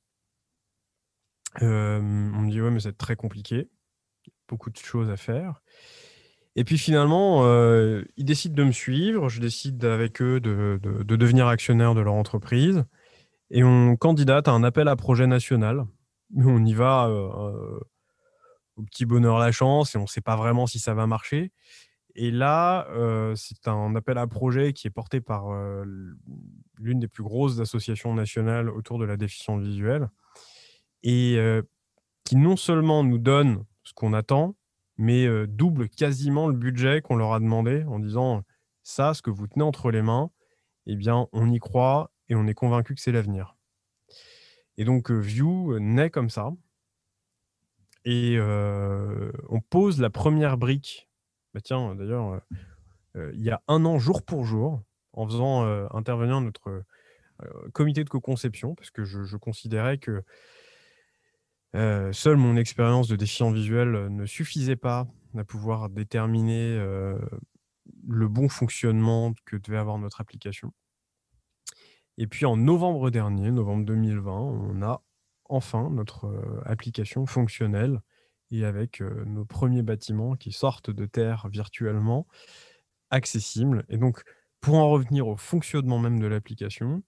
on 1.61 1.65
me 1.67 2.51
dit 2.51 2.61
ouais, 2.61 2.71
mais 2.71 2.81
c'est 2.81 2.97
très 2.97 3.17
compliqué, 3.17 3.69
beaucoup 4.49 4.71
de 4.71 4.77
choses 4.77 5.11
à 5.11 5.17
faire. 5.17 5.63
Et 6.55 6.65
puis 6.65 6.79
finalement, 6.79 7.45
ils 8.17 8.25
décident 8.25 8.55
de 8.55 8.65
me 8.65 8.73
suivre. 8.73 9.29
Je 9.29 9.41
décide 9.41 9.85
avec 9.85 10.23
eux 10.23 10.41
de, 10.41 10.81
de 10.83 11.17
devenir 11.17 11.47
actionnaire 11.49 11.95
de 11.95 12.01
leur 12.01 12.15
entreprise 12.15 12.85
et 13.51 13.65
on 13.65 13.97
candidate 13.97 14.49
à 14.49 14.53
un 14.53 14.65
appel 14.65 14.89
à 14.89 14.97
projet 14.97 15.27
national. 15.27 15.87
On 16.37 16.65
y 16.65 16.75
va 16.75 17.07
euh, 17.07 17.29
euh, 17.39 17.81
au 18.77 18.83
petit 18.83 19.07
bonheur 19.07 19.39
la 19.39 19.53
chance 19.53 19.95
et 19.95 19.99
on 19.99 20.03
ne 20.03 20.07
sait 20.07 20.21
pas 20.21 20.37
vraiment 20.37 20.67
si 20.67 20.79
ça 20.79 20.95
va 20.95 21.07
marcher. 21.07 21.53
Et 22.19 22.31
là, 22.31 22.89
euh, 22.93 23.35
c'est 23.37 23.69
un 23.69 23.95
appel 23.95 24.17
à 24.17 24.27
projet 24.27 24.73
qui 24.73 24.87
est 24.87 24.91
porté 24.91 25.21
par 25.21 25.51
l'une 25.85 26.99
des 26.99 27.09
plus 27.09 27.23
grosses 27.23 27.61
associations 27.61 28.15
nationales 28.15 28.71
autour 28.71 28.99
de 28.99 29.05
la 29.05 29.19
déficience 29.19 29.63
visuelle 29.63 30.09
et 31.03 31.39
qui 32.25 32.37
non 32.37 32.57
seulement 32.57 33.05
nous 33.05 33.19
donne 33.19 33.65
ce 33.85 33.93
qu'on 33.93 34.15
attend, 34.15 34.57
mais 34.97 35.29
double 35.47 35.91
quasiment 35.91 36.49
le 36.49 36.55
budget 36.55 37.03
qu'on 37.03 37.17
leur 37.17 37.35
a 37.35 37.39
demandé 37.39 37.85
en 37.85 37.99
disant 37.99 38.43
ça, 38.83 39.13
ce 39.13 39.21
que 39.21 39.31
vous 39.31 39.47
tenez 39.47 39.63
entre 39.63 39.91
les 39.91 40.03
mains, 40.03 40.31
eh 40.87 40.97
bien, 40.97 41.29
on 41.33 41.53
y 41.53 41.59
croit 41.59 42.11
et 42.29 42.35
on 42.35 42.47
est 42.47 42.55
convaincu 42.55 42.95
que 42.95 43.01
c'est 43.01 43.13
l'avenir. 43.13 43.57
Et 44.79 44.85
donc 44.85 45.11
View 45.11 45.79
naît 45.79 46.11
comme 46.11 46.31
ça. 46.31 46.51
Et 48.07 48.39
on 48.41 49.61
pose 49.61 50.01
la 50.01 50.11
première 50.11 50.57
brique. 50.57 51.06
Bah 51.57 51.63
tiens, 51.63 51.95
d'ailleurs, 51.95 52.43
il 53.15 53.41
y 53.41 53.49
a 53.49 53.63
un 53.67 53.87
an, 53.87 53.99
jour 53.99 54.23
pour 54.23 54.45
jour, 54.45 54.83
en 55.15 55.27
faisant 55.27 55.65
intervenir 55.97 56.39
notre 56.43 56.85
comité 57.73 58.05
de 58.05 58.11
co-conception, 58.11 58.75
parce 58.75 58.91
que 58.91 59.05
je, 59.05 59.37
considérais 59.39 59.97
que 59.97 60.23
seule 61.73 62.37
mon 62.37 62.59
expérience 62.59 63.09
de 63.09 63.17
déficient 63.17 63.51
visuel 63.53 64.09
ne 64.15 64.27
suffisait 64.27 64.77
pas 64.77 65.07
à 65.35 65.45
pouvoir 65.45 65.89
déterminer 65.89 66.77
le 68.07 68.29
bon 68.29 68.51
fonctionnement 68.51 69.33
que 69.47 69.57
devait 69.57 69.79
avoir 69.79 69.97
notre 69.97 70.21
application. 70.21 70.75
Et 72.19 72.27
puis 72.27 72.45
en 72.45 72.59
novembre 72.59 73.09
dernier, 73.09 73.51
novembre 73.51 73.87
2020, 73.87 74.31
on 74.31 74.83
a 74.83 75.03
enfin 75.47 75.89
notre 75.89 76.63
application 76.67 77.25
fonctionnelle 77.25 78.03
et 78.51 78.65
avec 78.65 79.01
nos 79.01 79.45
premiers 79.45 79.83
bâtiments 79.83 80.37
qui 80.37 80.53
sortent 80.53 80.91
de 80.91 81.07
terre 81.07 81.49
virtuellement, 81.49 82.27
accessibles. 83.11 83.85
Et 83.89 83.99
donc, 83.99 84.23
pour 84.61 84.77
en 84.77 84.91
revenir 84.91 85.29
au 85.29 85.37
fonctionnement 85.37 85.99
même 85.99 86.21
de 86.21 86.27
l'application, 86.27 87.03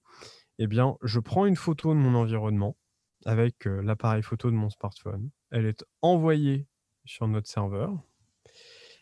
eh 0.58 0.66
bien, 0.66 0.96
je 1.02 1.20
prends 1.20 1.46
une 1.46 1.56
photo 1.56 1.94
de 1.94 1.98
mon 1.98 2.14
environnement 2.14 2.76
avec 3.24 3.64
l'appareil 3.64 4.22
photo 4.22 4.50
de 4.50 4.56
mon 4.56 4.70
smartphone. 4.70 5.30
Elle 5.50 5.66
est 5.66 5.84
envoyée 6.02 6.66
sur 7.04 7.26
notre 7.28 7.48
serveur 7.48 7.92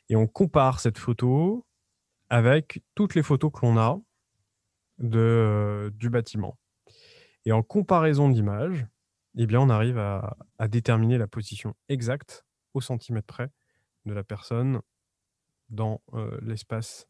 et 0.09 0.17
on 0.17 0.27
compare 0.27 0.81
cette 0.81 0.99
photo 0.99 1.67
avec 2.29 2.83
toutes 2.95 3.15
les 3.15 3.23
photos 3.23 3.51
que 3.53 3.65
l'on 3.65 3.79
a 3.79 3.99
du 4.99 6.11
bâtiment. 6.11 6.59
Et 7.45 7.53
en 7.53 7.63
comparaison 7.63 8.29
d'images, 8.29 8.87
eh 9.37 9.47
bien, 9.47 9.61
on 9.61 9.69
arrive 9.69 9.99
à, 9.99 10.37
déterminer 10.69 11.19
la 11.19 11.27
position 11.27 11.75
exacte 11.89 12.45
au 12.75 12.81
centimètre 12.81 13.27
près 13.27 13.51
de 14.07 14.13
la 14.13 14.25
personne 14.25 14.81
dans 15.69 16.01
euh, 16.15 16.39
l'espace. 16.43 17.07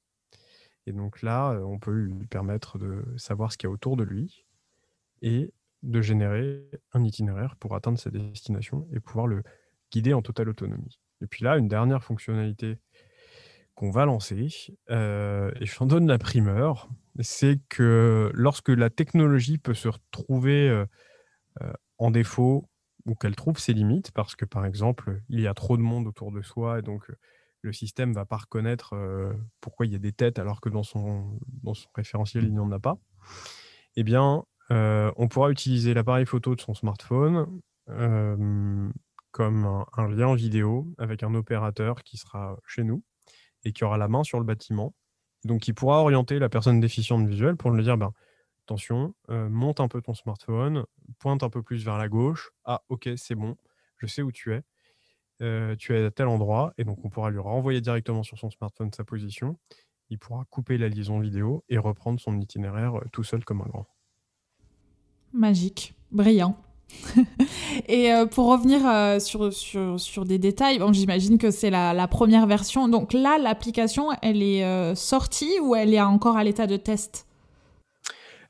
Et 0.87 0.93
donc 0.93 1.23
là, 1.23 1.53
euh, 1.53 1.63
on 1.63 1.79
peut 1.79 1.93
lui 1.93 2.27
permettre 2.27 2.79
de 2.79 3.05
savoir 3.17 3.53
ce 3.53 3.59
qu'il 3.59 3.69
y 3.69 3.71
a 3.71 3.73
autour 3.73 3.97
de 3.97 4.05
lui 4.05 4.45
et 5.23 5.53
de 5.83 6.01
générer 6.01 6.69
un 6.93 7.05
itinéraire 7.05 7.55
pour 7.57 7.75
atteindre 7.77 7.99
sa 7.99 8.11
destination 8.11 8.89
et 8.93 8.99
pouvoir 8.99 9.27
le 9.27 9.43
guider 9.93 10.13
en 10.13 10.23
totale 10.23 10.49
autonomie. 10.49 10.99
Et 11.23 11.27
puis 11.27 11.45
là, 11.45 11.59
une 11.59 11.69
dernière 11.69 12.03
fonctionnalité 12.03 12.79
qu'on 13.75 13.91
va 13.91 14.05
lancer, 14.05 14.49
euh, 14.91 15.53
et 15.61 15.67
je 15.67 15.85
donne 15.85 16.09
la 16.09 16.19
primeur, 16.19 16.89
c'est 17.21 17.61
que 17.69 18.31
lorsque 18.35 18.71
la 18.71 18.91
technologie 18.91 19.59
peut 19.59 19.75
se 19.75 19.89
retrouver 19.89 20.85
en 21.99 22.11
défaut 22.11 22.69
ou 23.07 23.15
qu'elle 23.15 23.37
trouve 23.37 23.59
ses 23.59 23.73
limites, 23.73 24.11
parce 24.13 24.35
que 24.35 24.45
par 24.45 24.67
exemple, 24.67 25.23
il 25.29 25.41
y 25.41 25.47
a 25.47 25.55
trop 25.55 25.77
de 25.77 25.83
monde 25.83 26.07
autour 26.07 26.33
de 26.33 26.43
soi 26.43 26.81
et 26.81 26.83
donc 26.83 27.11
le 27.63 27.73
système 27.73 28.13
va 28.13 28.25
pas 28.25 28.37
reconnaître 28.37 28.95
pourquoi 29.61 29.87
il 29.87 29.93
y 29.93 29.97
a 29.97 29.99
des 29.99 30.13
têtes 30.13 30.39
alors 30.39 30.61
que 30.61 30.69
dans 30.69 30.83
son, 30.83 31.39
dans 31.63 31.75
son 31.75 31.89
référentiel, 31.95 32.45
il 32.45 32.53
n'y 32.53 32.59
en 32.59 32.71
a 32.73 32.79
pas, 32.79 32.99
eh 33.97 34.03
bien, 34.03 34.45
on 34.71 35.29
pourra 35.29 35.51
utiliser 35.51 35.95
l'appareil 35.95 36.27
photo 36.27 36.55
de 36.55 36.61
son 36.61 36.75
smartphone 36.75 37.47
comme 39.37 39.85
un, 39.97 40.09
lien 40.09 40.35
vidéo 40.35 40.87
avec 40.97 41.23
un 41.23 41.35
opérateur 41.35 42.03
qui 42.05 42.17
sera 42.17 42.57
chez 42.67 42.85
nous 42.85 43.03
et 43.65 43.73
qui 43.73 43.85
aura 43.85 43.99
la 43.99 44.09
main 44.09 44.25
sur 44.25 44.39
le 44.39 44.47
bâtiment. 44.47 44.95
Donc, 45.45 45.61
qui 45.61 45.75
pourra 45.75 46.01
orienter 46.01 46.39
la 46.39 46.49
personne 46.49 46.81
déficiente 46.81 47.29
visuelle 47.29 47.57
pour 47.57 47.71
lui 47.71 47.83
dire 47.83 47.99
ben, 47.99 48.13
attention, 48.67 49.15
monte 49.29 49.81
un 49.81 49.89
peu 49.89 50.03
ton 50.03 50.15
smartphone, 50.15 50.85
pointe 51.19 51.43
un 51.43 51.51
peu 51.51 51.63
plus 51.63 51.85
vers 51.85 51.99
la 51.99 52.09
gauche. 52.09 52.51
Ah, 52.65 52.83
ok, 52.89 53.11
c'est 53.17 53.35
bon, 53.35 53.57
je 53.99 54.07
sais 54.07 54.23
où 54.23 54.33
tu 54.33 54.53
es. 54.53 54.63
tu 55.77 55.95
es 55.95 56.05
à 56.05 56.11
tel 56.11 56.27
endroit. 56.27 56.75
Et 56.79 56.85
donc, 56.85 56.99
on 57.05 57.09
pourra 57.09 57.31
lui 57.31 57.39
renvoyer 57.39 57.81
directement 57.81 58.23
sur 58.23 58.39
son 58.39 58.51
smartphone 58.51 58.93
sa 58.93 59.05
position. 59.05 59.57
Il 60.11 60.19
pourra 60.19 60.45
couper 60.51 60.79
la 60.79 60.89
liaison 60.89 61.21
vidéo 61.21 61.65
et 61.69 61.79
reprendre 61.79 62.21
son 62.21 62.41
itinéraire 62.41 63.01
tout 63.13 63.25
seul 63.25 63.45
comme 63.45 63.61
un 63.61 63.69
grand. 63.69 63.87
Magique, 65.33 65.95
brillant. 66.13 66.57
et 67.89 68.13
euh, 68.13 68.27
pour 68.27 68.47
revenir 68.47 68.87
euh, 68.87 69.19
sur, 69.19 69.53
sur, 69.53 69.99
sur, 69.99 70.25
des 70.25 70.39
détails, 70.39 70.79
bon, 70.79 70.93
j'imagine 70.93 71.37
que 71.37 71.51
c'est 71.51 71.71
la, 71.71 71.93
la, 71.93 72.09
première 72.09 72.47
version. 72.47 72.89
Donc 72.89 73.13
là, 73.13 73.39
l'application, 73.39 74.11
elle 74.23 74.43
est 74.43 74.65
euh, 74.65 74.95
sortie 74.95 75.59
ou 75.61 75.75
elle 75.75 75.93
est 75.93 76.01
encore 76.01 76.37
à 76.37 76.45
l'état 76.45 76.67
de 76.67 76.77
test? 76.77 77.26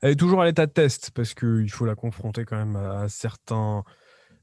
Elle 0.06 0.12
est 0.12 0.16
toujours 0.16 0.40
à 0.40 0.44
l'état 0.44 0.66
de 0.66 0.70
test 0.70 1.10
parce 1.10 1.34
qu'il 1.34 1.68
faut 1.68 1.84
la 1.84 1.96
confronter 1.96 2.44
quand 2.44 2.56
même 2.56 2.76
à, 2.76 3.08
certains 3.08 3.82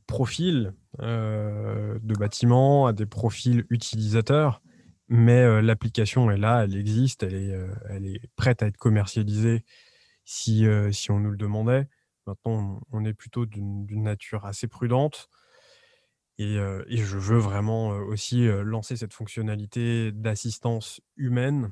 profils 0.08 0.74
de 1.00 2.14
bâtiments, 2.20 2.86
à 2.86 2.92
des 2.92 3.06
profils 3.06 3.66
utilisateurs. 3.70 4.62
Mais 5.08 5.62
l'application 5.62 6.30
est 6.32 6.38
là, 6.38 6.66
elle 6.66 6.76
existe, 6.76 7.24
elle 7.24 7.36
est, 7.36 8.14
est 8.14 8.30
prête 8.36 8.62
à 8.62 8.68
être 8.68 8.76
commercialisée 8.76 9.64
si, 10.26 10.66
si 10.92 11.12
on 11.12 11.22
nous 11.22 11.32
le 11.32 11.38
demandait. 11.38 11.88
Maintenant, 12.28 12.82
on 12.92 13.06
est 13.06 13.14
plutôt 13.14 13.46
d'une 13.46 14.04
nature 14.04 14.46
assez 14.46 14.68
prudente. 14.68 15.30
Et, 16.40 16.58
je 16.58 17.18
veux 17.18 17.40
vraiment 17.40 17.92
aussi 17.92 18.48
lancer 18.66 18.98
cette 18.98 19.14
fonctionnalité 19.14 20.12
d'assistance 20.12 21.00
humaine 21.16 21.72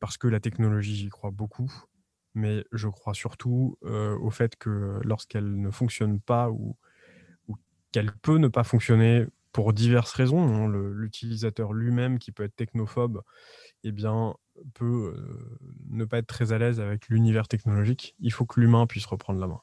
parce 0.00 0.16
que 0.16 0.26
la 0.26 0.40
technologie, 0.40 0.96
j'y 0.96 1.10
crois 1.10 1.32
beaucoup. 1.32 1.70
Mais 2.36 2.64
je 2.70 2.88
crois 2.88 3.14
surtout 3.14 3.78
au 3.82 4.30
fait 4.30 4.56
que 4.56 5.00
lorsqu'elle 5.02 5.58
ne 5.60 5.70
fonctionne 5.70 6.20
pas 6.20 6.50
ou, 6.50 6.76
qu'elle 7.92 8.12
peut 8.12 8.36
ne 8.36 8.48
pas 8.48 8.62
fonctionner 8.62 9.26
pour 9.52 9.72
diverses 9.72 10.12
raisons, 10.12 10.40
hein, 10.40 10.68
l'utilisateur 10.68 11.72
lui-même 11.72 12.18
qui 12.18 12.30
peut 12.30 12.42
être 12.42 12.54
technophobe, 12.54 13.22
eh 13.84 13.90
bien, 13.90 14.34
peut 14.74 15.16
ne 15.88 16.04
pas 16.04 16.18
être 16.18 16.26
très 16.26 16.52
à 16.52 16.58
l'aise 16.58 16.78
avec 16.78 17.08
l'univers 17.08 17.48
technologique. 17.48 18.14
Il 18.18 18.32
faut 18.32 18.44
que 18.44 18.60
l'humain 18.60 18.86
puisse 18.86 19.06
reprendre 19.06 19.40
la 19.40 19.46
main. 19.46 19.62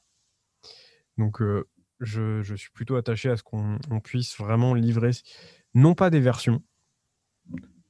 Donc, 1.19 1.41
je, 1.99 2.55
suis 2.55 2.71
plutôt 2.71 2.95
attaché 2.95 3.29
à 3.29 3.37
ce 3.37 3.43
qu'on 3.43 3.79
puisse 4.03 4.37
vraiment 4.37 4.73
livrer, 4.73 5.11
non 5.73 5.95
pas 5.95 6.09
des 6.09 6.19
versions, 6.19 6.63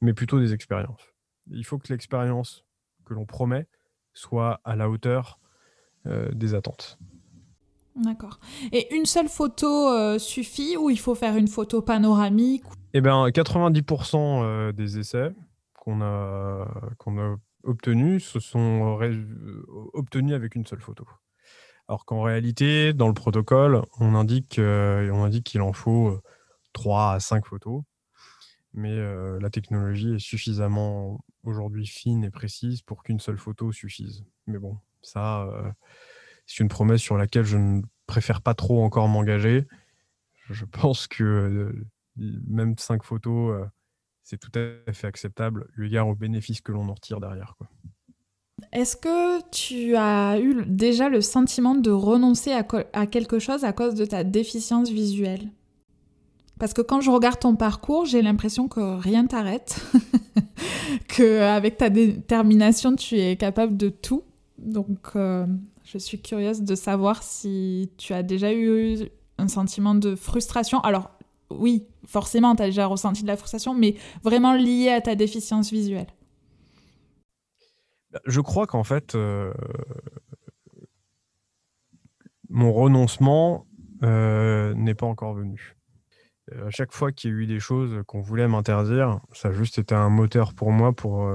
mais 0.01 0.13
plutôt 0.13 0.39
des 0.39 0.53
expériences. 0.53 1.13
Il 1.47 1.65
faut 1.65 1.77
que 1.77 1.91
l'expérience 1.91 2.65
que 3.05 3.13
l'on 3.13 3.25
promet 3.25 3.67
soit 4.13 4.59
à 4.63 4.75
la 4.75 4.89
hauteur 4.89 5.39
des 6.05 6.53
attentes. 6.53 6.99
D'accord. 7.95 8.39
Et 8.73 8.93
une 8.93 9.05
seule 9.05 9.29
photo 9.29 10.19
suffit 10.19 10.75
ou 10.75 10.89
il 10.89 10.99
faut 10.99 11.15
faire 11.15 11.37
une 11.37 11.47
photo 11.47 11.81
panoramique 11.81 12.63
Eh 12.93 12.99
bien, 12.99 13.25
90% 13.27 14.73
des 14.73 14.99
essais 14.99 15.31
qu'on 15.79 16.01
a, 16.01 16.67
qu'on 16.97 17.17
a 17.19 17.37
obtenus 17.63 18.25
se 18.25 18.39
sont 18.39 18.99
obtenus 19.93 20.33
avec 20.33 20.55
une 20.55 20.65
seule 20.65 20.81
photo. 20.81 21.07
Alors 21.87 22.05
qu'en 22.05 22.21
réalité, 22.21 22.93
dans 22.93 23.07
le 23.07 23.13
protocole, 23.13 23.81
on 23.99 24.15
indique, 24.15 24.57
euh, 24.59 25.09
on 25.11 25.23
indique 25.23 25.45
qu'il 25.45 25.61
en 25.61 25.73
faut 25.73 26.19
3 26.73 27.13
euh, 27.13 27.15
à 27.15 27.19
5 27.19 27.45
photos. 27.45 27.83
Mais 28.73 28.91
euh, 28.91 29.39
la 29.39 29.49
technologie 29.49 30.15
est 30.15 30.19
suffisamment 30.19 31.23
aujourd'hui 31.43 31.85
fine 31.85 32.23
et 32.23 32.29
précise 32.29 32.81
pour 32.81 33.03
qu'une 33.03 33.19
seule 33.19 33.37
photo 33.37 33.71
suffise. 33.71 34.25
Mais 34.47 34.59
bon, 34.59 34.77
ça, 35.01 35.47
c'est 36.45 36.63
une 36.63 36.69
promesse 36.69 37.01
sur 37.01 37.17
laquelle 37.17 37.45
je 37.45 37.57
ne 37.57 37.81
préfère 38.07 38.41
pas 38.41 38.53
trop 38.53 38.83
encore 38.83 39.07
m'engager. 39.07 39.67
Je 40.49 40.65
pense 40.65 41.07
que 41.07 41.75
même 42.17 42.77
5 42.77 43.03
photos, 43.03 43.67
c'est 44.23 44.39
tout 44.39 44.51
à 44.57 44.91
fait 44.93 45.07
acceptable, 45.07 45.67
eu 45.77 45.87
égard 45.87 46.07
aux 46.07 46.15
bénéfices 46.15 46.61
que 46.61 46.71
l'on 46.71 46.87
en 46.89 46.93
retire 46.93 47.19
derrière. 47.19 47.55
Est-ce 48.71 48.95
que 48.95 49.41
tu 49.49 49.95
as 49.95 50.39
eu 50.39 50.65
déjà 50.65 51.09
le 51.09 51.21
sentiment 51.21 51.75
de 51.75 51.91
renoncer 51.91 52.51
à, 52.51 53.07
quelque 53.07 53.39
chose 53.39 53.65
à 53.65 53.73
cause 53.73 53.95
de 53.95 54.05
ta 54.05 54.23
déficience 54.23 54.89
visuelle? 54.89 55.49
Parce 56.59 56.73
que 56.73 56.81
quand 56.81 57.01
je 57.01 57.09
regarde 57.09 57.39
ton 57.39 57.55
parcours, 57.55 58.05
j'ai 58.05 58.21
l'impression 58.21 58.67
que 58.67 58.99
rien 58.99 59.25
t'arrête, 59.25 59.83
qu'avec 61.07 61.77
ta 61.77 61.89
détermination, 61.89 62.95
tu 62.95 63.17
es 63.17 63.35
capable 63.35 63.75
de 63.75 63.89
tout. 63.89 64.23
Donc, 64.59 65.09
euh, 65.15 65.45
je 65.83 65.97
suis 65.97 66.21
curieuse 66.21 66.61
de 66.61 66.75
savoir 66.75 67.23
si 67.23 67.91
tu 67.97 68.13
as 68.13 68.23
déjà 68.23 68.53
eu 68.53 69.09
un 69.37 69.47
sentiment 69.47 69.95
de 69.95 70.15
frustration. 70.15 70.79
Alors, 70.81 71.09
oui, 71.49 71.87
forcément, 72.05 72.55
tu 72.55 72.63
as 72.63 72.67
déjà 72.67 72.85
ressenti 72.85 73.23
de 73.23 73.27
la 73.27 73.37
frustration, 73.37 73.73
mais 73.73 73.95
vraiment 74.23 74.53
lié 74.53 74.89
à 74.89 75.01
ta 75.01 75.15
déficience 75.15 75.71
visuelle. 75.71 76.07
Bah, 78.11 78.19
je 78.25 78.41
crois 78.41 78.67
qu'en 78.67 78.83
fait, 78.83 79.15
euh, 79.15 79.51
mon 82.49 82.71
renoncement 82.71 83.65
euh, 84.03 84.73
n'est 84.75 84.93
pas 84.93 85.07
encore 85.07 85.33
venu. 85.33 85.75
Euh, 86.53 86.67
à 86.67 86.69
chaque 86.69 86.91
fois 86.91 87.11
qu'il 87.11 87.31
y 87.31 87.33
a 87.33 87.37
eu 87.37 87.45
des 87.45 87.59
choses 87.59 88.03
qu'on 88.07 88.21
voulait 88.21 88.47
m'interdire, 88.47 89.19
ça 89.33 89.49
a 89.49 89.51
juste 89.51 89.79
été 89.79 89.95
un 89.95 90.09
moteur 90.09 90.53
pour 90.53 90.71
moi 90.71 90.93
pour, 90.93 91.31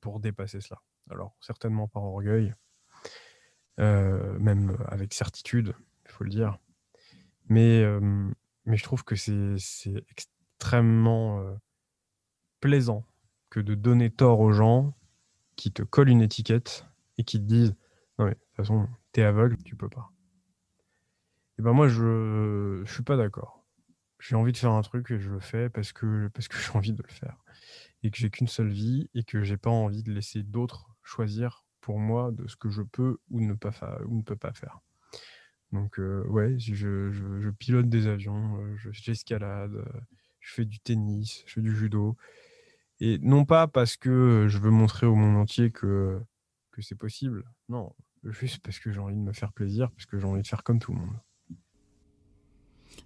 pour 0.00 0.20
dépasser 0.20 0.60
cela. 0.60 0.80
Alors, 1.10 1.36
certainement 1.40 1.88
par 1.88 2.04
orgueil, 2.04 2.52
même 3.78 4.76
avec 4.88 5.14
certitude, 5.14 5.74
il 6.04 6.10
faut 6.10 6.24
le 6.24 6.30
dire. 6.30 6.58
Mais, 7.48 7.84
mais 8.64 8.76
je 8.76 8.82
trouve 8.82 9.04
que 9.04 9.14
c'est 9.14 10.04
extrêmement 10.10 11.56
plaisant 12.60 13.04
que 13.50 13.60
de 13.60 13.74
donner 13.74 14.10
tort 14.10 14.40
aux 14.40 14.52
gens 14.52 14.94
qui 15.56 15.72
te 15.72 15.82
collent 15.82 16.08
une 16.08 16.22
étiquette 16.22 16.86
et 17.18 17.24
qui 17.24 17.38
te 17.38 17.44
disent 17.44 17.74
Non, 18.18 18.26
mais 18.26 18.32
de 18.32 18.36
toute 18.36 18.56
façon, 18.56 18.88
t'es 19.12 19.22
aveugle, 19.22 19.56
tu 19.62 19.76
peux 19.76 19.88
pas. 19.88 20.10
Et 21.58 21.62
ben 21.62 21.72
moi, 21.72 21.88
je, 21.88 22.82
je 22.84 22.92
suis 22.92 23.02
pas 23.02 23.16
d'accord. 23.16 23.55
J'ai 24.28 24.34
envie 24.34 24.52
de 24.52 24.56
faire 24.56 24.72
un 24.72 24.82
truc 24.82 25.10
et 25.12 25.20
je 25.20 25.30
le 25.30 25.38
fais 25.38 25.68
parce 25.68 25.92
que, 25.92 26.28
j'ai 26.50 26.76
envie 26.76 26.92
de 26.92 27.02
le 27.02 27.12
faire. 27.12 27.36
Et 28.02 28.10
que 28.10 28.18
j'ai 28.18 28.30
qu'une 28.30 28.48
seule 28.48 28.70
vie 28.70 29.08
et 29.14 29.22
que 29.22 29.42
j'ai 29.42 29.56
pas 29.56 29.70
envie 29.70 30.02
de 30.02 30.12
laisser 30.12 30.42
d'autres 30.42 30.88
choisir 31.02 31.64
pour 31.80 31.98
moi 31.98 32.32
de 32.32 32.48
ce 32.48 32.56
que 32.56 32.68
je 32.68 32.82
peux 32.82 33.18
ou 33.30 33.40
ne, 33.40 33.54
pas 33.54 33.70
peux 34.24 34.36
pas 34.36 34.52
faire. 34.52 34.80
Donc, 35.72 35.98
euh, 35.98 36.24
ouais, 36.26 36.58
je, 36.58 37.50
pilote 37.50 37.88
des 37.88 38.06
avions, 38.06 38.58
euh, 38.60 38.76
j'escalade, 38.92 39.84
je 40.40 40.52
fais 40.52 40.64
du 40.64 40.80
tennis, 40.80 41.44
je 41.46 41.54
fais 41.54 41.60
du 41.60 41.74
judo. 41.74 42.16
Et 43.00 43.18
non 43.18 43.44
pas 43.44 43.68
parce 43.68 43.96
que 43.96 44.46
je 44.48 44.58
veux 44.58 44.70
montrer 44.70 45.06
au 45.06 45.14
monde 45.14 45.36
entier 45.36 45.70
que, 45.70 46.20
que 46.72 46.82
c'est 46.82 46.94
possible, 46.96 47.44
non, 47.68 47.94
juste 48.24 48.60
parce 48.62 48.78
que 48.78 48.90
j'ai 48.90 49.00
envie 49.00 49.16
de 49.16 49.20
me 49.20 49.32
faire 49.32 49.52
plaisir, 49.52 49.90
parce 49.92 50.06
que 50.06 50.18
j'ai 50.18 50.26
envie 50.26 50.42
de 50.42 50.46
faire 50.46 50.64
comme 50.64 50.78
tout 50.78 50.92
le 50.92 50.98
monde. 51.00 51.16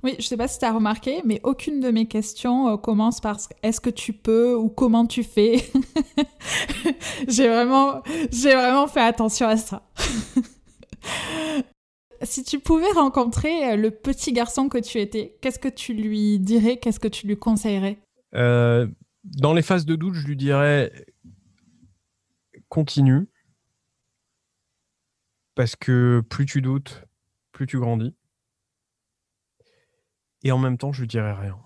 Oui, 0.03 0.17
je 0.19 0.27
sais 0.27 0.37
pas 0.37 0.49
si 0.49 0.59
tu 0.59 0.65
as 0.65 0.73
remarqué, 0.73 1.21
mais 1.25 1.41
aucune 1.43 1.81
de 1.81 1.91
mes 1.91 2.07
questions 2.07 2.69
euh, 2.69 2.77
commence 2.77 3.21
par 3.21 3.39
est-ce 3.63 3.81
que 3.81 3.91
tu 3.91 4.13
peux 4.13 4.55
ou 4.55 4.69
comment 4.69 5.07
tu 5.07 5.23
fais. 5.23 5.57
j'ai 7.29 7.49
vraiment, 7.49 8.03
j'ai 8.31 8.55
vraiment 8.55 8.87
fait 8.87 9.03
attention 9.03 9.47
à 9.47 9.57
ça. 9.57 9.89
si 12.23 12.45
tu 12.45 12.61
pouvais 12.61 12.91
rencontrer 12.93 13.73
euh, 13.73 13.77
le 13.77 13.91
petit 13.91 14.33
garçon 14.33 14.69
que 14.69 14.79
tu 14.79 14.99
étais, 14.99 15.37
qu'est-ce 15.43 15.59
que 15.59 15.69
tu 15.69 15.93
lui 15.93 16.39
dirais, 16.39 16.79
qu'est-ce 16.79 17.01
que 17.01 17.09
tu 17.09 17.27
lui 17.27 17.37
conseillerais? 17.37 17.99
Euh, 18.35 18.87
dans 19.25 19.53
les 19.53 19.63
phases 19.63 19.85
de 19.85 19.97
doute, 19.97 20.15
je 20.15 20.27
lui 20.27 20.37
dirais 20.37 20.93
continue. 22.71 23.29
Parce 25.55 25.77
que 25.77 26.23
plus 26.31 26.47
tu 26.47 26.63
doutes, 26.63 27.05
plus 27.53 27.67
tu 27.67 27.79
grandis. 27.79 28.15
Et 30.43 30.53
en 30.53 30.59
même 30.59 30.79
temps, 30.79 30.93
je 30.93 31.03
lui 31.03 31.09
dirais 31.09 31.33
rien. 31.33 31.59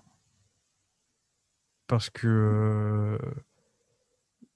Parce 1.87 2.09
que 2.09 2.27
euh, 2.27 3.17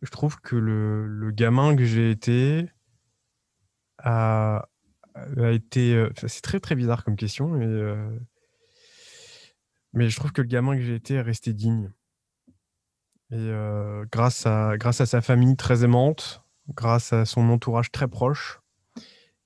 je 0.02 0.10
trouve 0.10 0.40
que 0.42 0.56
le, 0.56 1.32
gamin 1.32 1.76
que 1.76 1.86
j'ai 1.86 2.12
été 2.12 2.70
a, 4.00 4.68
été. 5.52 5.94
Euh, 5.94 6.10
c'est 6.16 6.42
très 6.42 6.60
très 6.60 6.76
bizarre 6.76 7.04
comme 7.04 7.16
question, 7.16 7.50
mais, 7.50 7.66
euh, 7.66 8.20
mais 9.94 10.10
je 10.10 10.16
trouve 10.16 10.32
que 10.32 10.42
le 10.42 10.48
gamin 10.48 10.76
que 10.76 10.82
j'ai 10.82 10.96
été 10.96 11.16
est 11.16 11.22
resté 11.22 11.54
digne. 11.54 11.92
Et 13.32 13.52
grâce, 14.12 14.48
à, 14.48 14.76
grâce 14.78 15.02
à 15.02 15.06
sa 15.06 15.22
famille 15.22 15.56
très 15.56 15.84
aimante, 15.84 16.44
grâce 16.68 17.14
à 17.14 17.26
son 17.26 17.48
entourage 17.52 17.92
très 17.92 18.08
proche, 18.08 18.60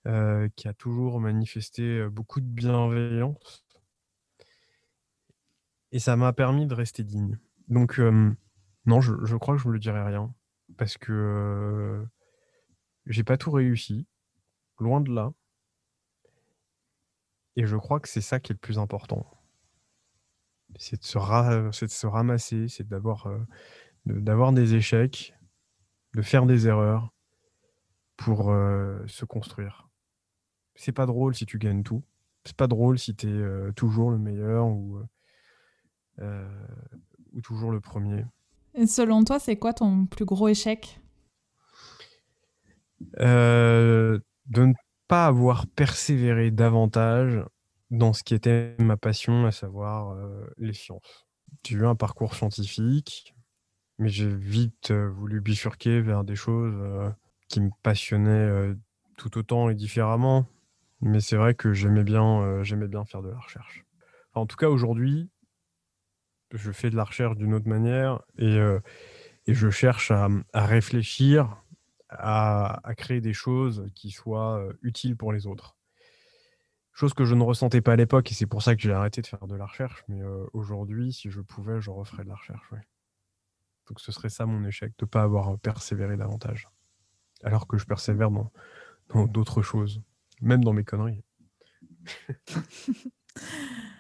qui 0.06 0.68
a 0.70 0.74
toujours 0.78 1.20
manifesté 1.20 2.08
beaucoup 2.08 2.40
de 2.40 2.46
bienveillance, 2.46 3.63
et 5.94 6.00
ça 6.00 6.16
m'a 6.16 6.34
permis 6.34 6.66
de 6.66 6.74
rester 6.74 7.04
digne. 7.04 7.38
Donc, 7.70 8.02
non, 8.86 9.00
je, 9.00 9.36
crois 9.38 9.56
que 9.56 9.62
je 9.62 9.68
ne 9.68 9.74
le 9.74 9.80
dirai 9.80 10.04
rien. 10.04 10.34
Parce 10.76 10.98
que 10.98 12.04
j'ai 13.06 13.24
pas 13.24 13.38
tout 13.38 13.52
réussi. 13.52 14.08
Loin 14.80 15.02
de 15.02 15.14
là. 15.14 15.32
Et 17.56 17.68
je 17.68 17.78
crois 17.78 18.00
que 18.00 18.10
c'est 18.10 18.22
ça 18.22 18.40
qui 18.40 18.52
est 18.52 18.56
le 18.56 18.60
plus 18.60 18.80
important. 18.80 19.26
C'est 20.78 21.00
de, 21.00 21.06
se, 21.06 22.08
ramasser, 22.08 22.68
c'est 22.68 22.88
d'avoir 22.88 23.30
d'avoir 24.06 24.52
des 24.52 24.74
échecs, 24.74 25.36
de 26.16 26.24
faire 26.24 26.48
des 26.48 26.68
erreurs 26.68 27.14
pour 28.18 28.46
se 29.06 29.26
construire. 29.26 29.88
C'est 30.74 30.92
pas 30.92 31.06
drôle 31.06 31.36
si 31.36 31.46
tu 31.46 31.60
gagnes 31.60 31.84
tout. 31.84 32.04
C'est 32.46 32.58
pas 32.58 32.68
drôle 32.68 32.98
si 32.98 33.16
tu 33.16 33.28
es 33.28 33.74
toujours 33.74 34.10
le 34.10 34.18
meilleur 34.18 34.66
ou 34.66 34.98
euh, 34.98 35.08
ou 36.20 37.42
toujours 37.42 37.72
le 37.72 37.80
premier. 37.82 38.26
Et 38.76 38.88
selon 38.88 39.24
toi, 39.24 39.40
c'est 39.40 39.56
quoi 39.58 39.74
ton 39.74 40.06
plus 40.06 40.26
gros 40.26 40.48
échec? 40.48 41.00
Euh, 43.20 44.20
De 44.48 44.66
ne 44.66 44.74
pas 45.08 45.26
avoir 45.28 45.68
persévéré 45.68 46.52
davantage 46.52 47.44
dans 47.92 48.14
ce 48.14 48.24
qui 48.24 48.34
était 48.34 48.76
ma 48.80 48.98
passion, 48.98 49.46
à 49.46 49.52
savoir 49.52 50.12
euh, 50.12 50.46
les 50.58 50.74
sciences. 50.74 51.26
J'ai 51.66 51.76
eu 51.78 51.86
un 51.86 51.96
parcours 51.96 52.34
scientifique, 52.36 53.36
mais 54.00 54.10
j'ai 54.10 54.34
vite 54.34 54.92
voulu 54.92 55.42
bifurquer 55.42 56.02
vers 56.02 56.24
des 56.24 56.36
choses 56.36 57.14
qui 57.48 57.62
me 57.62 57.70
passionnaient 57.84 58.74
tout 59.18 59.38
autant 59.38 59.70
et 59.70 59.76
différemment. 59.76 60.46
Mais 61.02 61.20
c'est 61.22 61.36
vrai 61.38 61.54
que 61.54 61.74
j'aimais 61.74 62.04
bien, 62.04 62.64
j'aimais 62.64 62.88
bien 62.88 63.06
faire 63.06 63.22
de 63.22 63.30
la 63.30 63.38
recherche. 63.38 63.86
en 64.34 64.46
tout 64.46 64.58
cas, 64.58 64.68
aujourd'hui, 64.70 65.30
je 66.54 66.72
fais 66.72 66.90
de 66.90 66.96
la 66.96 67.04
recherche 67.04 67.36
d'une 67.36 67.54
autre 67.54 67.68
manière 67.68 68.22
et, 68.38 68.58
euh, 68.58 68.80
je 69.48 69.70
cherche 69.70 70.12
à, 70.12 70.30
réfléchir, 70.54 71.62
à, 72.10 72.80
créer 72.96 73.20
des 73.20 73.34
choses 73.34 73.90
qui 73.96 74.12
soient 74.12 74.60
euh, 74.60 74.74
utiles 74.84 75.18
pour 75.18 75.34
les 75.34 75.48
autres. 75.48 75.76
Chose 76.94 77.14
que 77.14 77.26
je 77.26 77.34
ne 77.34 77.44
ressentais 77.44 77.82
pas 77.82 77.94
à 77.94 77.96
l'époque 77.96 78.32
et 78.32 78.36
c'est 78.36 78.46
pour 78.46 78.62
ça 78.62 78.76
que 78.76 78.82
j'ai 78.82 78.94
arrêté 78.94 79.22
de 79.22 79.28
faire 79.28 79.48
de 79.48 79.56
la 79.56 79.66
recherche. 79.66 80.06
Mais 80.08 80.22
euh, 80.22 80.46
aujourd'hui, 80.54 81.12
si 81.12 81.30
je 81.30 81.42
pouvais, 81.42 81.82
je 81.82 81.90
referais 81.90 82.24
de 82.24 82.30
la 82.30 82.36
recherche. 82.36 82.70
Donc 83.88 84.00
ce 84.00 84.12
serait 84.12 84.30
ça 84.30 84.46
mon 84.46 84.64
échec, 84.64 84.94
de 85.00 85.06
ne 85.06 85.10
pas 85.10 85.24
avoir 85.24 85.58
persévéré 85.60 86.16
davantage. 86.16 86.70
Alors 87.44 87.68
que 87.68 87.78
je 87.78 87.86
persévère 87.86 88.30
dans 88.32 89.26
d'autres 89.26 89.62
choses, 89.64 90.02
même 90.40 90.64
dans 90.64 90.72
mes 90.72 90.86
conneries. 90.86 91.24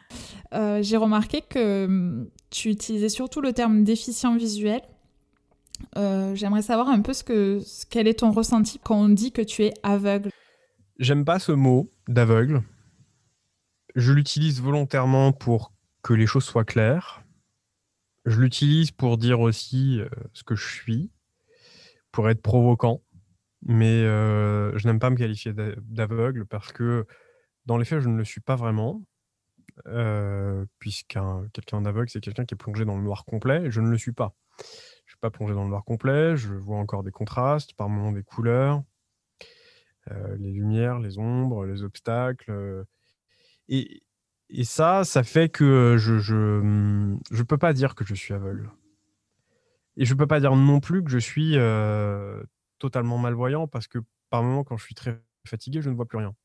Euh, 0.53 0.81
j'ai 0.81 0.97
remarqué 0.97 1.41
que 1.41 1.85
hum, 1.85 2.29
tu 2.49 2.69
utilisais 2.69 3.09
surtout 3.09 3.41
le 3.41 3.53
terme 3.53 3.83
déficient 3.83 4.35
visuel. 4.35 4.81
Euh, 5.97 6.35
j'aimerais 6.35 6.61
savoir 6.61 6.89
un 6.89 7.01
peu 7.01 7.13
ce 7.13 7.23
que, 7.23 7.59
quel 7.89 8.07
est 8.07 8.19
ton 8.19 8.31
ressenti 8.31 8.79
quand 8.83 8.95
on 8.95 9.09
dit 9.09 9.31
que 9.31 9.41
tu 9.41 9.63
es 9.63 9.73
aveugle. 9.83 10.29
J'aime 10.99 11.25
pas 11.25 11.39
ce 11.39 11.51
mot 11.51 11.91
d'aveugle. 12.07 12.61
Je 13.95 14.11
l'utilise 14.13 14.61
volontairement 14.61 15.33
pour 15.33 15.73
que 16.03 16.13
les 16.13 16.27
choses 16.27 16.45
soient 16.45 16.65
claires. 16.65 17.23
Je 18.25 18.39
l'utilise 18.39 18.91
pour 18.91 19.17
dire 19.17 19.41
aussi 19.41 19.99
euh, 19.99 20.07
ce 20.33 20.43
que 20.43 20.55
je 20.55 20.65
suis, 20.65 21.11
pour 22.11 22.29
être 22.29 22.41
provoquant. 22.41 23.01
Mais 23.65 24.03
je 24.03 24.87
n'aime 24.87 24.99
pas 24.99 25.09
me 25.09 25.15
qualifier 25.15 25.53
d'aveugle 25.53 26.45
parce 26.45 26.73
que 26.73 27.05
dans 27.65 27.77
les 27.77 27.85
faits, 27.85 28.01
je 28.01 28.09
ne 28.09 28.17
le 28.17 28.25
suis 28.25 28.41
pas 28.41 28.57
vraiment. 28.57 29.01
Euh, 29.87 30.65
puisqu'un 30.79 31.47
quelqu'un 31.53 31.81
d'aveugle, 31.81 32.09
c'est 32.09 32.21
quelqu'un 32.21 32.45
qui 32.45 32.53
est 32.53 32.57
plongé 32.57 32.85
dans 32.85 32.97
le 32.97 33.03
noir 33.03 33.25
complet. 33.25 33.71
Je 33.71 33.81
ne 33.81 33.89
le 33.89 33.97
suis 33.97 34.11
pas. 34.11 34.35
Je 34.59 34.63
ne 34.63 35.09
suis 35.09 35.17
pas 35.19 35.31
plongé 35.31 35.53
dans 35.53 35.63
le 35.63 35.69
noir 35.69 35.83
complet. 35.83 36.35
Je 36.37 36.53
vois 36.53 36.77
encore 36.77 37.03
des 37.03 37.11
contrastes, 37.11 37.73
par 37.73 37.89
moments 37.89 38.11
des 38.11 38.23
couleurs, 38.23 38.83
euh, 40.11 40.35
les 40.37 40.51
lumières, 40.51 40.99
les 40.99 41.17
ombres, 41.17 41.65
les 41.65 41.83
obstacles. 41.83 42.51
Euh, 42.51 42.83
et, 43.69 44.03
ça, 44.63 45.03
ça 45.03 45.23
fait 45.23 45.49
que 45.49 45.95
je 45.97 46.19
je, 46.19 46.35
hum, 46.35 47.19
je 47.31 47.43
peux 47.43 47.57
pas 47.57 47.73
dire 47.73 47.95
que 47.95 48.05
je 48.05 48.13
suis 48.13 48.33
aveugle. 48.33 48.69
Et 49.97 50.05
je 50.05 50.13
peux 50.13 50.27
pas 50.27 50.39
dire 50.39 50.55
non 50.55 50.79
plus 50.79 51.03
que 51.03 51.09
je 51.09 51.19
suis 51.19 51.55
totalement 52.79 53.17
malvoyant 53.17 53.67
parce 53.67 53.87
que 53.87 53.99
par 54.29 54.43
moments, 54.43 54.63
quand 54.63 54.77
je 54.77 54.85
suis 54.85 54.95
très 54.95 55.21
fatigué, 55.47 55.81
je 55.81 55.89
ne 55.89 55.95
vois 55.95 56.05
plus 56.05 56.17
rien. 56.17 56.35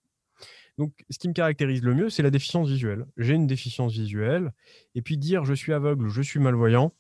Donc, 0.79 0.93
ce 1.11 1.19
qui 1.19 1.29
me 1.29 1.35
caractérise 1.35 1.83
le 1.83 1.93
mieux, 1.93 2.09
c'est 2.09 2.23
la 2.23 2.31
déficience 2.31 2.69
visuelle. 2.69 3.05
J'ai 3.17 3.35
une 3.35 3.49
déficience 3.49 3.93
visuelle, 3.93 4.53
et 4.95 5.03
puis 5.03 5.19
dire 5.19 5.45
je 5.45 5.53
suis 5.53 5.73
aveugle 5.73 6.07
ou 6.07 6.09
je 6.09 6.23
suis 6.23 6.39
malvoyant, 6.39 6.95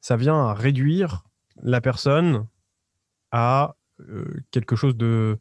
ça 0.00 0.16
vient 0.16 0.46
à 0.46 0.54
réduire 0.54 1.24
la 1.62 1.80
personne 1.80 2.46
à 3.32 3.76
euh, 4.08 4.42
quelque 4.52 4.76
chose 4.76 4.96
de, 4.96 5.38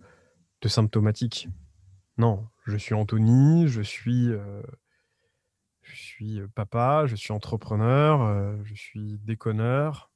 symptomatique. 0.65 1.47
Non, 2.17 2.47
je 2.65 2.75
suis 2.75 2.95
Anthony, 2.95 3.67
je 3.67 3.81
suis, 3.81 4.29
euh, 4.29 4.61
je 5.83 5.95
suis 5.95 6.41
papa, 6.55 7.05
je 7.05 7.15
suis 7.15 7.31
entrepreneur, 7.31 8.21
euh, 8.23 8.57
je 8.63 8.73
suis 8.73 9.19
déconneur, 9.19 10.08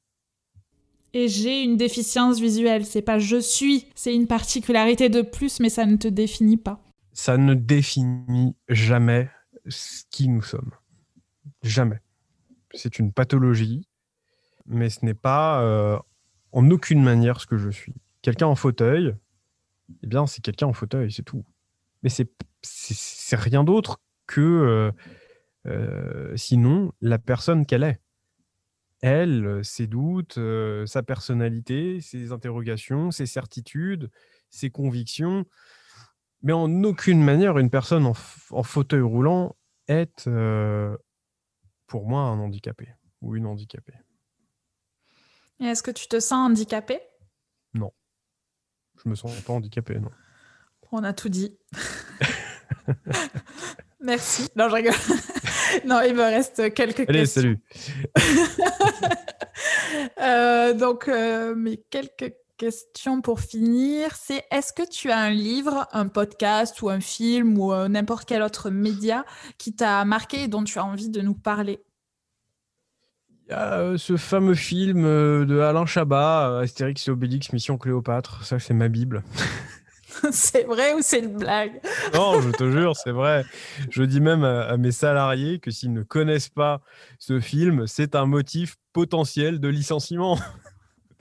et 1.14 1.28
j'ai 1.28 1.62
une 1.62 1.76
déficience 1.76 2.40
visuelle. 2.40 2.84
C'est 2.84 3.00
pas 3.00 3.18
je 3.18 3.40
suis, 3.40 3.86
c'est 3.94 4.14
une 4.14 4.26
particularité 4.26 5.08
de 5.08 5.22
plus, 5.22 5.60
mais 5.60 5.70
ça 5.70 5.86
ne 5.86 5.96
te 5.96 6.08
définit 6.08 6.56
pas. 6.56 6.82
Ça 7.12 7.38
ne 7.38 7.54
définit 7.54 8.54
jamais 8.68 9.30
ce 9.68 10.02
qui 10.10 10.28
nous 10.28 10.42
sommes. 10.42 10.72
Jamais. 11.62 12.00
C'est 12.74 12.98
une 12.98 13.12
pathologie, 13.12 13.86
mais 14.66 14.90
ce 14.90 15.04
n'est 15.04 15.14
pas 15.14 15.62
euh, 15.62 15.98
en 16.50 16.68
aucune 16.70 17.02
manière 17.02 17.40
ce 17.40 17.46
que 17.46 17.56
je 17.56 17.70
suis. 17.70 17.94
Quelqu'un 18.20 18.48
en 18.48 18.56
fauteuil, 18.56 19.14
eh 20.02 20.06
bien, 20.06 20.26
c'est 20.26 20.42
quelqu'un 20.42 20.66
en 20.66 20.72
fauteuil, 20.72 21.12
c'est 21.12 21.22
tout. 21.22 21.44
Mais 22.02 22.10
c'est, 22.10 22.26
rien 23.36 23.62
d'autre 23.62 24.00
que, 24.26 24.40
euh, 24.40 24.92
euh, 25.66 26.36
sinon, 26.36 26.92
la 27.00 27.18
personne 27.18 27.64
qu'elle 27.64 27.84
est 27.84 28.00
elle, 29.04 29.60
ses 29.62 29.86
doutes, 29.86 30.38
sa 30.86 31.02
personnalité, 31.02 32.00
ses 32.00 32.32
interrogations, 32.32 33.10
ses 33.10 33.26
certitudes, 33.26 34.10
ses 34.48 34.70
convictions. 34.70 35.44
Mais 36.42 36.52
en 36.52 36.84
aucune 36.84 37.22
manière, 37.22 37.58
une 37.58 37.70
personne 37.70 38.06
en, 38.06 38.14
fauteuil 38.62 39.02
roulant 39.02 39.56
est, 39.88 40.24
pour 41.86 42.06
moi, 42.06 42.20
un 42.22 42.38
handicapé 42.38 42.88
ou 43.20 43.36
une 43.36 43.46
handicapée. 43.46 43.98
est-ce 45.60 45.82
que 45.82 45.90
tu 45.90 46.08
te 46.08 46.18
sens 46.18 46.50
handicapé 46.50 47.00
Non. 47.74 47.92
Je 49.02 49.08
me 49.08 49.14
sens 49.14 49.38
pas 49.42 49.52
handicapé, 49.52 49.98
non. 49.98 50.10
On 50.92 51.02
a 51.02 51.12
tout 51.12 51.28
dit. 51.28 51.58
Merci. 54.00 54.48
Non, 54.56 54.68
je 54.68 54.74
rigole. 54.74 54.94
non, 55.86 56.00
il 56.00 56.14
me 56.14 56.22
reste 56.22 56.72
quelques 56.74 57.08
Allez, 57.08 57.20
questions. 57.20 57.42
salut. 57.42 57.60
Euh, 60.20 60.74
donc, 60.74 61.06
euh, 61.08 61.54
mes 61.54 61.76
quelques 61.76 62.34
questions 62.56 63.20
pour 63.20 63.40
finir, 63.40 64.14
c'est 64.16 64.44
est-ce 64.50 64.72
que 64.72 64.88
tu 64.88 65.10
as 65.10 65.18
un 65.18 65.30
livre, 65.30 65.86
un 65.92 66.08
podcast 66.08 66.82
ou 66.82 66.88
un 66.88 67.00
film 67.00 67.56
ou 67.58 67.72
euh, 67.72 67.88
n'importe 67.88 68.26
quel 68.26 68.42
autre 68.42 68.70
média 68.70 69.24
qui 69.56 69.74
t'a 69.74 70.04
marqué 70.04 70.44
et 70.44 70.48
dont 70.48 70.64
tu 70.64 70.78
as 70.78 70.84
envie 70.84 71.08
de 71.08 71.20
nous 71.20 71.34
parler? 71.34 71.80
Il 73.46 73.50
y 73.50 73.54
a 73.54 73.96
ce 73.96 74.16
fameux 74.16 74.54
film 74.54 75.02
de 75.02 75.60
Alain 75.60 75.86
Chabat, 75.86 76.58
Astérix 76.60 77.06
et 77.06 77.10
Obélix, 77.10 77.52
Mission 77.52 77.78
Cléopâtre. 77.78 78.44
Ça, 78.44 78.58
c'est 78.58 78.74
ma 78.74 78.88
Bible. 78.88 79.22
c'est 80.32 80.64
vrai 80.64 80.94
ou 80.94 81.02
c'est 81.02 81.20
une 81.20 81.36
blague? 81.36 81.80
Non, 82.12 82.40
je 82.40 82.50
te 82.50 82.70
jure, 82.70 82.96
c'est 82.96 83.10
vrai. 83.10 83.44
Je 83.90 84.02
dis 84.02 84.20
même 84.20 84.44
à, 84.44 84.76
mes 84.76 84.92
salariés 84.92 85.58
que 85.58 85.70
s'ils 85.70 85.92
ne 85.92 86.02
connaissent 86.02 86.48
pas 86.48 86.80
ce 87.18 87.40
film, 87.40 87.86
c'est 87.86 88.14
un 88.14 88.26
motif 88.26 88.76
potentiel 88.92 89.60
de 89.60 89.68
licenciement. 89.68 90.38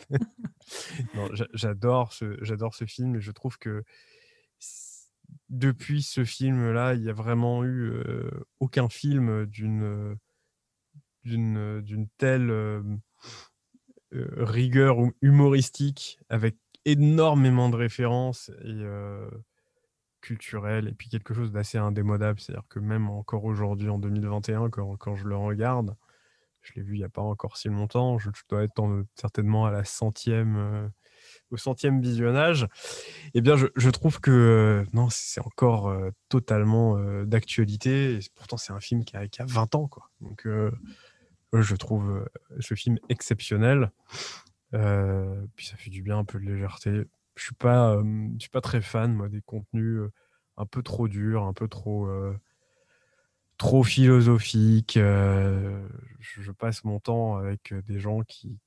j'adore 1.54 2.14
ce, 2.14 2.86
film 2.86 3.16
et 3.16 3.22
je 3.22 3.32
trouve 3.32 3.58
que 3.58 3.84
depuis 5.50 6.04
ce 6.04 6.24
film-là, 6.24 6.94
il 6.94 7.02
n'y 7.02 7.10
a 7.10 7.14
vraiment 7.14 7.64
eu 7.64 7.94
aucun 8.60 8.90
film 8.90 9.46
d'une 9.46 10.18
d'une 11.24 12.08
telle 12.18 12.84
rigueur 14.12 14.98
humoristique 15.22 16.20
avec 16.30 16.56
énormément 16.86 17.70
de 17.70 17.76
références 17.76 18.52
et 18.64 18.84
culturelles 20.22 20.88
et 20.88 20.94
puis 20.94 21.10
quelque 21.10 21.34
chose 21.34 21.52
d'assez 21.52 21.78
indémodable. 21.78 22.40
C'est-à-dire 22.40 22.68
que 22.70 22.80
même 22.80 23.10
encore 23.10 23.44
aujourd'hui, 23.44 23.90
en 23.90 24.00
2021, 24.00 24.70
quand, 24.70 24.96
quand 24.98 25.16
je 25.16 25.28
le 25.28 25.36
regarde, 25.36 25.96
je 26.62 26.74
l'ai 26.76 26.82
vu 26.82 26.96
il 26.96 27.00
n'y 27.00 27.04
a 27.04 27.10
pas 27.10 27.22
encore 27.22 27.58
si 27.58 27.68
longtemps, 27.68 28.18
je, 28.18 28.30
dois 28.50 28.64
être 28.64 29.06
certainement 29.16 29.66
à 29.66 29.72
la 29.72 29.84
centième 29.84 30.92
au 31.52 31.58
centième 31.58 32.02
visionnage, 32.02 32.68
eh 33.34 33.42
bien, 33.42 33.56
je, 33.56 33.90
trouve 33.90 34.20
que 34.20 34.86
non, 34.94 35.08
c'est 35.10 35.42
encore 35.42 35.96
totalement 36.30 36.98
d'actualité. 37.24 38.16
Et 38.16 38.20
pourtant, 38.36 38.58
c'est 38.58 38.74
un 38.74 38.80
film 38.80 39.06
qui 39.06 39.16
a, 39.16 39.28
qui 39.28 39.42
a, 39.42 39.46
20 39.46 39.76
ans, 39.76 39.88
quoi. 39.88 40.10
Donc, 40.22 40.46
je 41.54 41.76
trouve 41.76 42.28
ce 42.60 42.76
film 42.76 42.98
exceptionnel. 43.10 43.92
Puis 45.56 45.66
ça 45.66 45.78
fait 45.78 45.90
du 45.90 46.02
bien, 46.02 46.20
un 46.20 46.26
peu 46.26 46.40
de 46.40 46.46
légèreté. 46.46 47.04
Je 47.36 47.44
suis 47.44 47.56
pas, 47.56 48.00
je 48.02 48.40
suis 48.40 48.50
pas 48.50 48.62
très 48.62 48.82
fan 48.82 49.14
moi 49.14 49.30
des 49.30 49.42
contenus 49.42 50.02
un 50.58 50.66
peu 50.66 50.84
trop 50.84 51.08
durs, 51.08 51.44
un 51.44 51.54
peu 51.54 51.68
trop 51.68 52.10
trop 53.58 53.84
philosophiques. 53.84 54.98
Je, 54.98 56.52
passe 56.52 56.84
mon 56.84 57.00
temps 57.00 57.38
avec 57.38 57.74
des 57.86 58.00
gens 58.00 58.22
qui, 58.22 58.60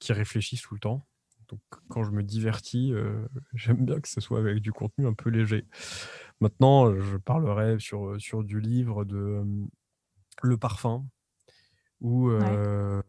qui 0.00 0.12
réfléchissent 0.12 0.62
tout 0.62 0.74
le 0.74 0.80
temps. 0.80 1.06
Donc 1.50 1.60
quand 1.88 2.04
je 2.04 2.10
me 2.10 2.22
divertis, 2.22 2.92
euh, 2.92 3.26
j'aime 3.54 3.84
bien 3.84 4.00
que 4.00 4.08
ce 4.08 4.20
soit 4.20 4.38
avec 4.38 4.60
du 4.60 4.72
contenu 4.72 5.06
un 5.06 5.14
peu 5.14 5.30
léger. 5.30 5.66
Maintenant, 6.40 6.98
je 6.98 7.16
parlerai 7.16 7.78
sur, 7.78 8.20
sur 8.20 8.42
du 8.42 8.60
livre 8.60 9.04
de 9.04 9.16
euh, 9.16 9.44
Le 10.42 10.56
Parfum 10.56 11.06
euh, 12.02 13.02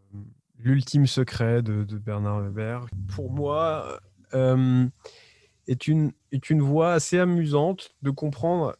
L'ultime 0.63 1.07
secret 1.07 1.61
de, 1.61 1.83
Bernard 1.97 2.41
Weber. 2.41 2.85
Pour 3.15 3.31
moi, 3.31 3.99
est, 4.33 5.87
une, 5.87 6.11
est 6.31 6.49
une 6.49 6.61
voie 6.61 6.93
assez 6.93 7.19
amusante 7.19 7.95
de 8.01 8.11
comprendre 8.11 8.75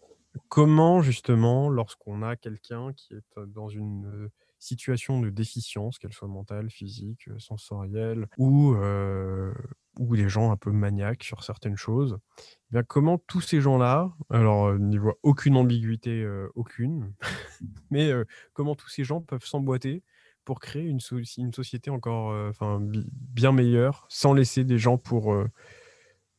comment 0.50 1.02
justement, 1.02 1.70
lorsqu'on 1.70 2.22
a 2.22 2.36
quelqu'un 2.36 2.94
qui 2.94 3.14
est 3.14 3.40
dans 3.48 3.70
une 3.70 4.30
situation 4.62 5.20
de 5.20 5.30
déficience, 5.30 5.98
qu'elle 5.98 6.14
soit 6.14 6.28
mentale, 6.28 6.70
physique, 6.70 7.28
euh, 7.28 7.40
sensorielle, 7.40 8.28
ou, 8.38 8.76
euh, 8.76 9.54
ou 10.00 10.16
des 10.16 10.30
gens 10.30 10.52
un 10.52 10.58
peu 10.58 10.72
maniaques 10.72 11.24
sur 11.24 11.44
certaines 11.44 11.76
choses, 11.76 12.20
eh 12.38 12.74
bien 12.74 12.84
comment 12.84 13.18
tous 13.18 13.42
ces 13.42 13.60
gens-là, 13.60 14.14
alors 14.30 14.68
euh, 14.68 14.78
n'y 14.78 14.98
voit 14.98 15.18
aucune 15.24 15.58
ambiguïté, 15.58 16.26
aucune, 16.56 17.12
mais 17.92 18.12
comment 18.54 18.76
tous 18.76 18.90
ces 18.90 19.04
gens 19.04 19.22
peuvent 19.22 19.46
s'emboîter 19.46 20.04
pour 20.46 20.60
créer 20.60 20.84
une, 20.84 21.00
société 21.00 21.90
encore 21.90 22.50
enfin 22.50 22.82
bien 22.82 23.52
meilleure, 23.52 24.06
sans 24.10 24.34
laisser 24.34 24.64
des 24.64 24.78
gens 24.78 24.98
pour, 24.98 25.36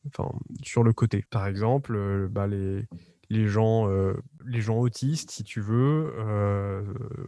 enfin 0.07 0.29
sur 0.63 0.83
le 0.83 0.93
côté. 0.93 1.25
Par 1.29 1.47
exemple, 1.47 2.27
bah, 2.29 2.47
les 2.47 2.85
les 3.33 3.47
gens, 3.47 3.89
euh, 3.89 4.13
les 4.45 4.61
gens 4.61 4.77
autistes, 4.77 5.31
si 5.31 5.43
tu 5.43 5.59
veux, 5.59 6.13
euh, 6.17 6.83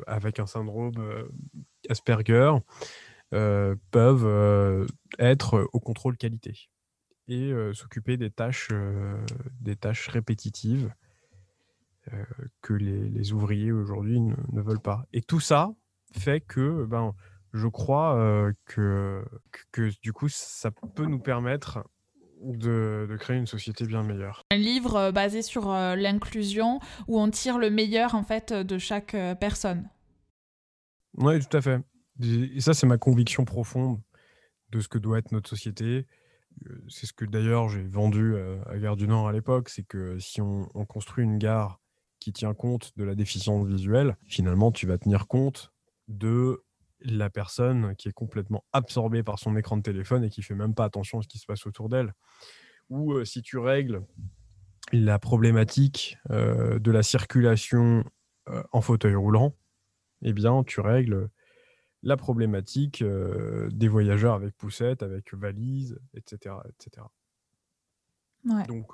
avec 0.08 0.40
un 0.40 0.46
syndrome 0.46 0.94
euh, 1.00 1.28
Asperger, 1.90 2.54
peuvent 3.92 4.88
être 5.20 5.68
au 5.74 5.80
contrôle 5.82 6.16
qualité 6.16 6.70
et 7.28 7.52
s'occuper 7.74 8.16
des 8.16 8.32
tâches, 8.32 8.70
des 9.60 9.76
tâches 9.76 10.08
répétitives 10.08 10.94
que 12.62 12.74
les, 12.74 13.34
ouvriers 13.34 13.74
aujourd'hui 13.74 14.22
ne, 14.22 14.36
ne, 14.54 14.62
veulent 14.62 14.80
pas. 14.80 15.06
Et 15.12 15.22
tout 15.22 15.42
ça 15.42 15.74
fait 16.14 16.42
que, 16.42 16.86
ben, 16.86 17.14
je 17.54 17.68
crois 17.68 18.52
que, 18.66 19.24
que, 19.72 19.92
du 20.02 20.14
coup, 20.14 20.28
ça 20.30 20.72
peut 20.72 21.06
nous 21.06 21.20
permettre 21.20 21.84
de, 22.42 23.16
créer 23.20 23.38
une 23.38 23.48
société 23.48 23.86
bien 23.86 24.04
meilleure. 24.04 24.44
Un 24.52 24.58
livre 24.58 24.96
euh, 24.96 25.12
basé 25.12 25.42
sur 25.42 25.72
euh, 25.72 25.96
l'inclusion 25.96 26.80
où 27.08 27.20
on 27.20 27.30
tire 27.30 27.58
le 27.58 27.70
meilleur 27.70 28.16
en 28.16 28.24
fait 28.24 28.54
de 28.54 28.78
chaque 28.78 29.16
euh, 29.16 29.36
personne. 29.36 29.90
Oui, 31.18 31.40
tout 31.40 31.58
à 31.58 31.62
fait. 31.62 31.80
Et 32.22 32.62
ça, 32.62 32.74
c'est 32.74 32.88
ma 32.88 32.98
conviction 32.98 33.46
profonde 33.46 34.02
de 34.72 34.80
ce 34.80 34.88
que 34.88 34.98
doit 34.98 35.20
être 35.20 35.32
notre 35.32 35.50
société. 35.50 36.06
C'est 36.88 37.06
ce 37.06 37.14
que 37.14 37.26
d'ailleurs 37.26 37.68
j'ai 37.68 37.84
vendu 37.84 38.36
à 38.66 38.78
Gare 38.78 38.96
du 38.96 39.10
Nord 39.10 39.28
à 39.28 39.34
l'époque, 39.34 39.68
c'est 39.68 39.84
que 39.84 40.18
si 40.20 40.40
on, 40.40 40.70
on, 40.74 40.86
construit 40.86 41.26
une 41.26 41.38
gare 41.38 41.82
qui 42.22 42.32
tient 42.32 42.54
compte 42.54 42.94
de 42.96 43.04
la 43.04 43.14
déficience 43.14 43.68
visuelle, 43.68 44.16
finalement 44.24 44.72
tu 44.72 44.88
vas 44.88 44.98
tenir 44.98 45.28
compte 45.28 45.74
de 46.08 46.64
la 47.02 47.30
personne 47.30 47.96
qui 47.96 48.10
est 48.10 48.14
complètement 48.14 48.64
absorbée 48.74 49.24
par 49.24 49.40
son 49.40 49.56
écran 49.56 49.78
de 49.78 49.82
téléphone 49.82 50.24
et 50.24 50.30
qui 50.30 50.42
fait 50.42 50.56
même 50.56 50.74
pas 50.74 50.86
attention 50.86 51.20
à 51.20 51.22
ce 51.22 51.28
qui 51.28 51.38
se 51.38 51.46
passe 51.46 51.66
autour 51.66 51.90
d'elle. 51.90 52.14
Ou 52.90 53.14
euh, 53.14 53.26
si 53.26 53.42
tu 53.42 53.58
règles 53.58 54.06
la 54.92 55.20
problématique 55.20 56.18
euh, 56.30 56.80
de 56.80 56.92
la 56.92 57.04
circulation 57.04 58.04
euh, 58.50 58.64
en 58.72 58.82
fauteuil 58.82 59.16
roulant, 59.16 59.56
eh 60.22 60.34
bien, 60.34 60.64
tu 60.64 60.80
règles 60.80 61.30
la 62.04 62.18
problématique 62.18 63.04
des 63.04 63.88
voyageurs 63.88 64.36
avec 64.36 64.56
poussette, 64.56 65.02
avec 65.02 65.34
valise, 65.34 66.00
etc. 66.14 66.56
etc. 66.70 67.08
Donc, 68.68 68.92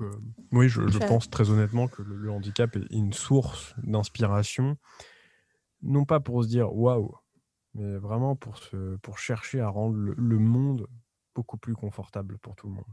oui, 0.53 0.69
je, 0.69 0.79
pense 1.07 1.29
très 1.29 1.49
honnêtement 1.49 1.89
que 1.89 2.03
le, 2.03 2.15
le 2.15 2.31
handicap 2.31 2.73
est 2.77 2.85
une 2.89 3.11
source 3.11 3.75
d'inspiration, 3.83 4.77
non 5.83 6.05
pas 6.05 6.19
pour 6.19 6.43
se 6.43 6.49
dire 6.49 6.73
waouh, 6.73 7.15
mais 7.73 7.97
vraiment 7.97 8.35
pour, 8.35 8.57
se, 8.57 8.95
pour 8.97 9.17
chercher 9.17 9.59
à 9.59 9.69
rendre 9.69 9.95
le, 9.95 10.39
monde 10.39 10.87
beaucoup 11.35 11.57
plus 11.57 11.73
confortable 11.73 12.37
pour 12.39 12.55
tout 12.55 12.67
le 12.67 12.73
monde. 12.73 12.85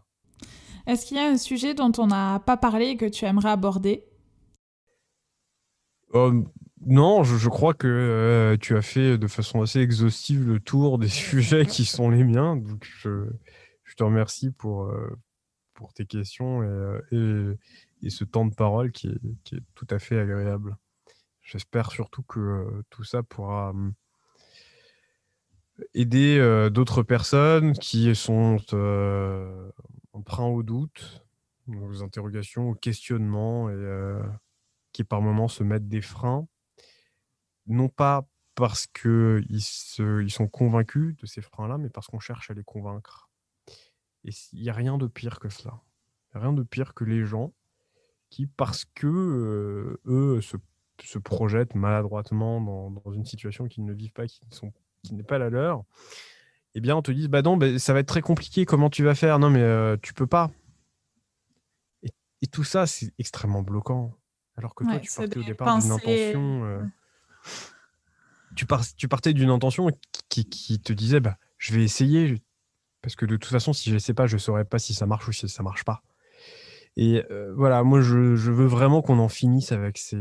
Est-ce 0.86 1.06
qu'il 1.06 1.16
y 1.16 1.20
a 1.20 1.28
un 1.28 1.36
sujet 1.36 1.74
dont 1.74 1.92
on 1.98 2.06
n'a 2.06 2.40
pas 2.40 2.56
parlé 2.56 2.86
et 2.86 2.96
que 2.96 3.06
tu 3.06 3.24
aimerais 3.24 3.50
aborder? 3.50 4.04
Euh, 6.14 6.42
Non, 6.86 7.24
je, 7.24 7.48
crois 7.48 7.74
que 7.74 7.88
euh, 7.88 8.56
tu 8.56 8.76
as 8.76 8.82
fait 8.82 9.18
de 9.18 9.26
façon 9.26 9.60
assez 9.60 9.80
exhaustive 9.80 10.46
le 10.46 10.60
tour 10.60 10.98
des 10.98 11.08
sujets 11.08 11.66
qui 11.66 11.84
sont 11.84 12.08
les 12.08 12.24
miens. 12.24 12.56
Donc 12.56 12.84
je, 12.84 13.28
je 13.84 13.94
te 13.94 14.04
remercie 14.04 14.50
pour, 14.52 14.84
euh, 14.84 15.10
pour 15.74 15.92
tes 15.92 16.06
questions 16.06 16.62
et, 16.62 17.16
et, 17.16 18.06
et, 18.06 18.10
ce 18.10 18.24
temps 18.24 18.46
de 18.46 18.54
parole 18.54 18.92
qui 18.92 19.08
est, 19.08 19.20
qui 19.44 19.56
est 19.56 19.62
tout 19.74 19.86
à 19.90 19.98
fait 19.98 20.18
agréable. 20.18 20.76
J'espère 21.48 21.90
surtout 21.90 22.22
que 22.24 22.84
tout 22.90 23.04
ça 23.04 23.22
pourra 23.22 23.70
hum, 23.70 23.94
aider 25.94 26.36
euh, 26.38 26.68
d'autres 26.68 27.02
personnes 27.02 27.72
qui 27.72 28.14
sont 28.14 28.58
euh, 28.74 29.70
emprunts 30.12 30.44
au 30.44 30.62
doute, 30.62 31.24
aux 31.68 32.02
interrogations, 32.02 32.68
aux 32.68 32.74
questionnements 32.74 33.70
et 33.70 33.74
euh, 33.74 34.22
qui 34.92 35.04
par 35.04 35.22
moments 35.22 35.48
se 35.48 35.64
mettent 35.64 35.88
des 35.88 36.02
freins, 36.02 36.46
non 37.66 37.88
pas 37.88 38.28
parce 38.54 38.86
qu'ils 38.86 39.46
ils 39.48 40.30
sont 40.30 40.48
convaincus 40.48 41.16
de 41.16 41.24
ces 41.24 41.40
freins-là, 41.40 41.78
mais 41.78 41.88
parce 41.88 42.08
qu'on 42.08 42.20
cherche 42.20 42.50
à 42.50 42.54
les 42.54 42.64
convaincre. 42.64 43.30
Et 44.24 44.32
il 44.52 44.60
n'y 44.60 44.68
a 44.68 44.74
rien 44.74 44.98
de 44.98 45.06
pire 45.06 45.40
que 45.40 45.48
cela. 45.48 45.80
rien 46.34 46.52
de 46.52 46.62
pire 46.62 46.92
que 46.92 47.04
les 47.04 47.24
gens 47.24 47.54
qui, 48.28 48.46
parce 48.46 48.84
que 48.84 49.98
eux 50.04 50.40
se, 50.42 50.58
se, 51.06 51.18
projettent 51.18 51.74
maladroitement 51.74 52.60
dans, 52.60 52.90
dans, 52.90 53.12
une 53.12 53.24
situation 53.24 53.68
qu'ils 53.68 53.84
ne 53.84 53.92
vivent 53.92 54.12
pas, 54.12 54.26
qui 54.26 54.40
ne 54.50 54.54
sont 54.54 54.72
qui 55.04 55.14
n'est 55.14 55.22
pas 55.22 55.38
la 55.38 55.48
leur, 55.48 55.84
eh 56.74 56.80
bien, 56.80 56.96
on 56.96 57.02
te 57.02 57.10
dit, 57.10 57.28
bah 57.28 57.42
non, 57.42 57.56
bah, 57.56 57.78
ça 57.78 57.92
va 57.92 58.00
être 58.00 58.08
très 58.08 58.20
compliqué, 58.20 58.64
comment 58.64 58.90
tu 58.90 59.02
vas 59.02 59.14
faire? 59.14 59.38
Non, 59.38 59.50
mais 59.50 59.62
euh, 59.62 59.96
tu 60.00 60.14
peux 60.14 60.26
pas. 60.26 60.50
Et, 62.02 62.46
tout 62.46 62.64
ça, 62.64 62.86
c'est 62.86 63.12
extrêmement 63.18 63.62
bloquant. 63.62 64.14
Alors 64.56 64.74
que 64.74 64.84
toi, 64.84 64.98
tu 65.00 65.10
partais 65.10 65.38
au 65.38 65.42
départ 65.42 65.78
d'une 65.78 65.90
intention. 65.90 66.64
Euh, 66.64 66.80
tu, 68.54 68.66
tu, 68.96 69.08
partais 69.08 69.32
d'une 69.32 69.50
intention 69.50 69.88
qui, 70.28 70.44
qui, 70.44 70.80
te 70.80 70.92
disait, 70.92 71.20
bah, 71.20 71.36
je 71.58 71.74
vais 71.74 71.82
essayer, 71.82 72.40
parce 73.02 73.16
que 73.16 73.26
de 73.26 73.36
toute 73.36 73.50
façon, 73.50 73.72
si 73.72 73.90
je 73.90 73.94
ne 73.94 73.98
sais 73.98 74.14
pas, 74.14 74.26
je 74.26 74.34
ne 74.34 74.40
saurais 74.40 74.64
pas 74.64 74.78
si 74.78 74.94
ça 74.94 75.06
marche 75.06 75.26
ou 75.28 75.32
si 75.32 75.48
ça 75.48 75.62
marche 75.62 75.84
pas. 75.84 76.02
Et 77.00 77.24
euh, 77.30 77.54
voilà, 77.54 77.84
moi, 77.84 78.00
je, 78.00 78.16
veux 78.16 78.66
vraiment 78.66 79.02
qu'on 79.02 79.20
en 79.20 79.28
finisse 79.28 79.70
avec 79.70 79.98
ces, 79.98 80.20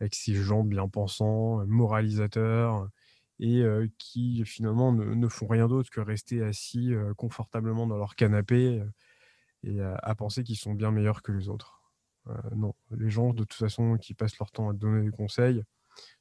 avec 0.00 0.14
ces 0.14 0.34
gens 0.34 0.64
bien 0.64 0.88
pensants, 0.88 1.64
moralisateurs, 1.66 2.88
et 3.38 3.62
qui 3.98 4.44
finalement 4.46 4.92
ne, 4.92 5.28
font 5.28 5.46
rien 5.46 5.68
d'autre 5.68 5.90
que 5.90 6.00
rester 6.00 6.42
assis 6.42 6.92
confortablement 7.18 7.86
dans 7.86 7.98
leur 7.98 8.16
canapé 8.16 8.82
et 9.62 9.80
à, 9.82 10.14
penser 10.14 10.42
qu'ils 10.42 10.56
sont 10.56 10.72
bien 10.72 10.90
meilleurs 10.90 11.20
que 11.20 11.32
les 11.32 11.50
autres. 11.50 11.82
non, 12.56 12.74
les 12.90 13.10
gens 13.10 13.34
de 13.34 13.44
toute 13.44 13.52
façon 13.52 13.98
qui 13.98 14.14
passent 14.14 14.38
leur 14.38 14.52
temps 14.52 14.70
à 14.70 14.72
donner 14.72 15.04
des 15.04 15.10
conseils 15.10 15.62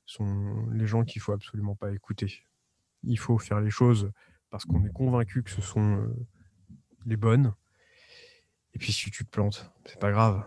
sont 0.05 0.67
les 0.73 0.88
gens 0.88 1.05
qu'il 1.05 1.21
faut 1.21 1.32
absolument 1.32 1.75
pas 1.75 1.93
écouter. 1.93 2.43
Il 3.03 3.17
faut 3.17 3.38
faire 3.38 3.61
les 3.61 3.69
choses 3.69 4.11
parce 4.49 4.65
qu'on 4.65 4.84
est 4.84 4.91
convaincu 4.91 5.41
que 5.41 5.51
ce 5.51 5.61
sont 5.61 6.05
les 7.05 7.15
bonnes. 7.15 7.53
Et 8.74 8.80
puis 8.80 8.91
si 8.91 9.11
tu 9.11 9.26
te 9.26 9.30
plantes, 9.30 9.72
c'est 9.86 9.99
pas 9.99 10.11
grave. 10.11 10.43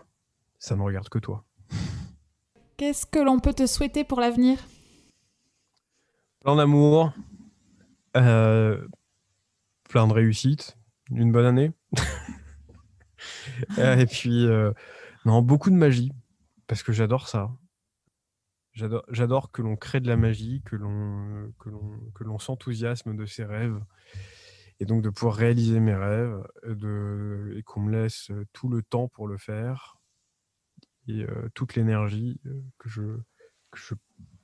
Ça 0.57 0.75
ne 0.75 0.81
regarde 0.81 1.09
que 1.09 1.19
toi. 1.19 1.43
Qu'est-ce 2.77 3.05
que 3.05 3.19
l'on 3.19 3.39
peut 3.39 3.53
te 3.53 3.67
souhaiter 3.67 4.03
pour 4.03 4.19
l'avenir? 4.19 4.59
Plein 6.41 6.55
d'amour, 6.55 7.13
euh, 8.17 8.85
plein 9.89 10.07
de 10.07 10.13
réussite, 10.13 10.77
une 11.11 11.31
bonne 11.31 11.45
année. 11.45 11.71
Euh, 13.79 13.97
et 13.97 14.05
puis, 14.05 14.45
euh, 14.45 14.71
non, 15.23 15.41
beaucoup 15.41 15.69
de 15.69 15.75
magie, 15.75 16.11
parce 16.67 16.83
que 16.83 16.91
j'adore 16.91 17.27
ça. 17.27 17.49
J'adore 18.73 19.51
que 19.51 19.61
l'on 19.61 19.77
crée 19.77 19.99
de 19.99 20.07
la 20.07 20.17
magie, 20.17 20.61
que 20.65 20.75
l'on 20.75 21.51
que 21.57 22.23
l'on 22.23 22.37
s'enthousiasme 22.37 23.15
de 23.15 23.25
ses 23.25 23.45
rêves, 23.45 23.79
et 24.79 24.85
donc 24.85 25.01
de 25.01 25.09
pouvoir 25.09 25.35
réaliser 25.35 25.79
mes 25.79 25.95
rêves, 25.95 26.43
de, 26.65 27.53
et 27.57 27.63
qu'on 27.63 27.81
me 27.81 27.91
laisse 27.91 28.31
tout 28.53 28.69
le 28.69 28.83
temps 28.83 29.07
pour 29.07 29.27
le 29.27 29.37
faire, 29.37 29.97
et 31.07 31.25
toute 31.53 31.75
l'énergie 31.75 32.39
que 32.79 32.89
je, 32.89 33.01
que 33.71 33.79
je 33.79 33.95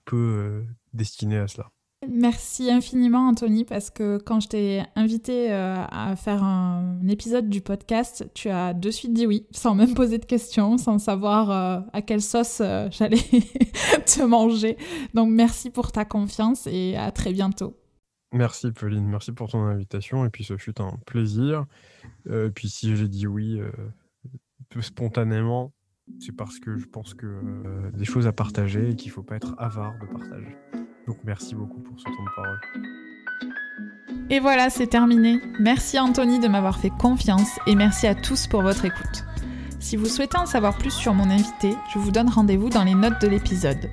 peux 0.06 0.66
destiner 0.94 1.38
à 1.38 1.48
cela. 1.48 1.72
Merci 2.10 2.72
infiniment 2.72 3.28
Anthony 3.28 3.64
parce 3.64 3.92
que 3.92 4.18
quand 4.18 4.40
je 4.40 4.48
t'ai 4.48 4.84
invité 4.96 5.52
à 5.52 6.16
faire 6.16 6.44
un, 6.44 7.00
épisode 7.08 7.48
du 7.48 7.62
podcast, 7.62 8.28
tu 8.34 8.50
as 8.50 8.74
de 8.74 8.90
suite 8.90 9.14
dit 9.14 9.28
oui, 9.28 9.46
sans 9.52 9.76
même 9.76 9.94
poser 9.94 10.18
de 10.18 10.26
questions, 10.26 10.78
sans 10.78 10.98
savoir 10.98 11.86
à 11.94 12.02
quelle 12.02 12.22
sauce 12.22 12.62
j'allais 12.92 13.18
te 14.06 14.24
manger. 14.24 14.78
Donc 15.14 15.30
merci 15.30 15.70
pour 15.70 15.92
ta 15.92 16.06
confiance 16.06 16.68
et 16.68 16.96
à 16.96 17.12
très 17.12 17.34
bientôt. 17.34 17.81
Merci 18.34 18.72
Pauline, 18.72 19.06
merci 19.08 19.34
pour 19.34 19.50
ton 19.50 19.64
invitation 19.66 20.26
et 20.26 20.30
puis 20.30 20.46
ce 20.46 20.56
fut 20.58 20.80
un 20.80 20.98
plaisir. 21.06 21.66
Et 22.30 22.50
puis 22.50 22.70
si 22.70 22.96
j'ai 22.96 23.08
dit 23.08 23.28
oui 23.28 23.62
spontanément, 24.80 25.74
c'est 26.20 26.32
parce 26.32 26.60
que 26.60 26.78
je 26.78 26.86
pense 26.86 27.14
que 27.14 27.92
des 27.94 28.06
choses 28.06 28.28
à 28.28 28.32
partager 28.32 28.92
et 28.92 28.96
qu'il 28.96 29.10
ne 29.10 29.14
faut 29.14 29.24
pas 29.24 29.36
être 29.36 29.54
avare 29.58 29.94
de 30.00 30.06
partage. 30.06 30.58
Donc 31.08 31.18
merci 31.26 31.56
beaucoup 31.56 31.82
pour 31.82 32.00
ce 32.00 32.06
temps 32.06 32.12
de 32.12 32.36
parole. 32.36 32.60
Et 34.30 34.40
voilà, 34.40 34.70
c'est 34.70 34.88
terminé. 34.88 35.42
Merci 35.60 36.00
Anthony 36.00 36.40
de 36.40 36.48
m'avoir 36.48 36.80
fait 36.80 36.90
confiance 36.90 37.60
et 37.68 37.76
merci 37.76 38.08
à 38.08 38.16
tous 38.16 38.48
pour 38.48 38.62
votre 38.62 38.86
écoute. 38.86 39.26
Si 39.80 39.98
vous 39.98 40.06
souhaitez 40.06 40.38
en 40.38 40.46
savoir 40.46 40.78
plus 40.78 40.92
sur 40.92 41.14
mon 41.14 41.30
invité, 41.30 41.76
je 41.94 42.00
vous 42.00 42.12
donne 42.12 42.30
rendez-vous 42.30 42.70
dans 42.70 42.86
les 42.86 42.96
notes 42.96 43.22
de 43.22 43.28
l'épisode. 43.28 43.90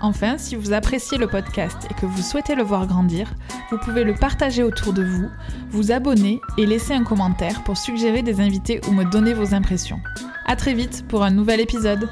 Enfin, 0.00 0.36
si 0.38 0.56
vous 0.56 0.72
appréciez 0.72 1.18
le 1.18 1.26
podcast 1.26 1.86
et 1.90 1.94
que 1.94 2.06
vous 2.06 2.22
souhaitez 2.22 2.54
le 2.54 2.62
voir 2.62 2.86
grandir, 2.86 3.32
vous 3.70 3.78
pouvez 3.78 4.04
le 4.04 4.14
partager 4.14 4.62
autour 4.62 4.92
de 4.92 5.04
vous, 5.04 5.28
vous 5.70 5.90
abonner 5.90 6.40
et 6.58 6.66
laisser 6.66 6.92
un 6.92 7.04
commentaire 7.04 7.64
pour 7.64 7.76
suggérer 7.76 8.22
des 8.22 8.40
invités 8.40 8.80
ou 8.88 8.92
me 8.92 9.04
donner 9.04 9.32
vos 9.32 9.54
impressions. 9.54 10.00
A 10.46 10.54
très 10.54 10.74
vite 10.74 11.04
pour 11.08 11.24
un 11.24 11.30
nouvel 11.30 11.60
épisode. 11.60 12.08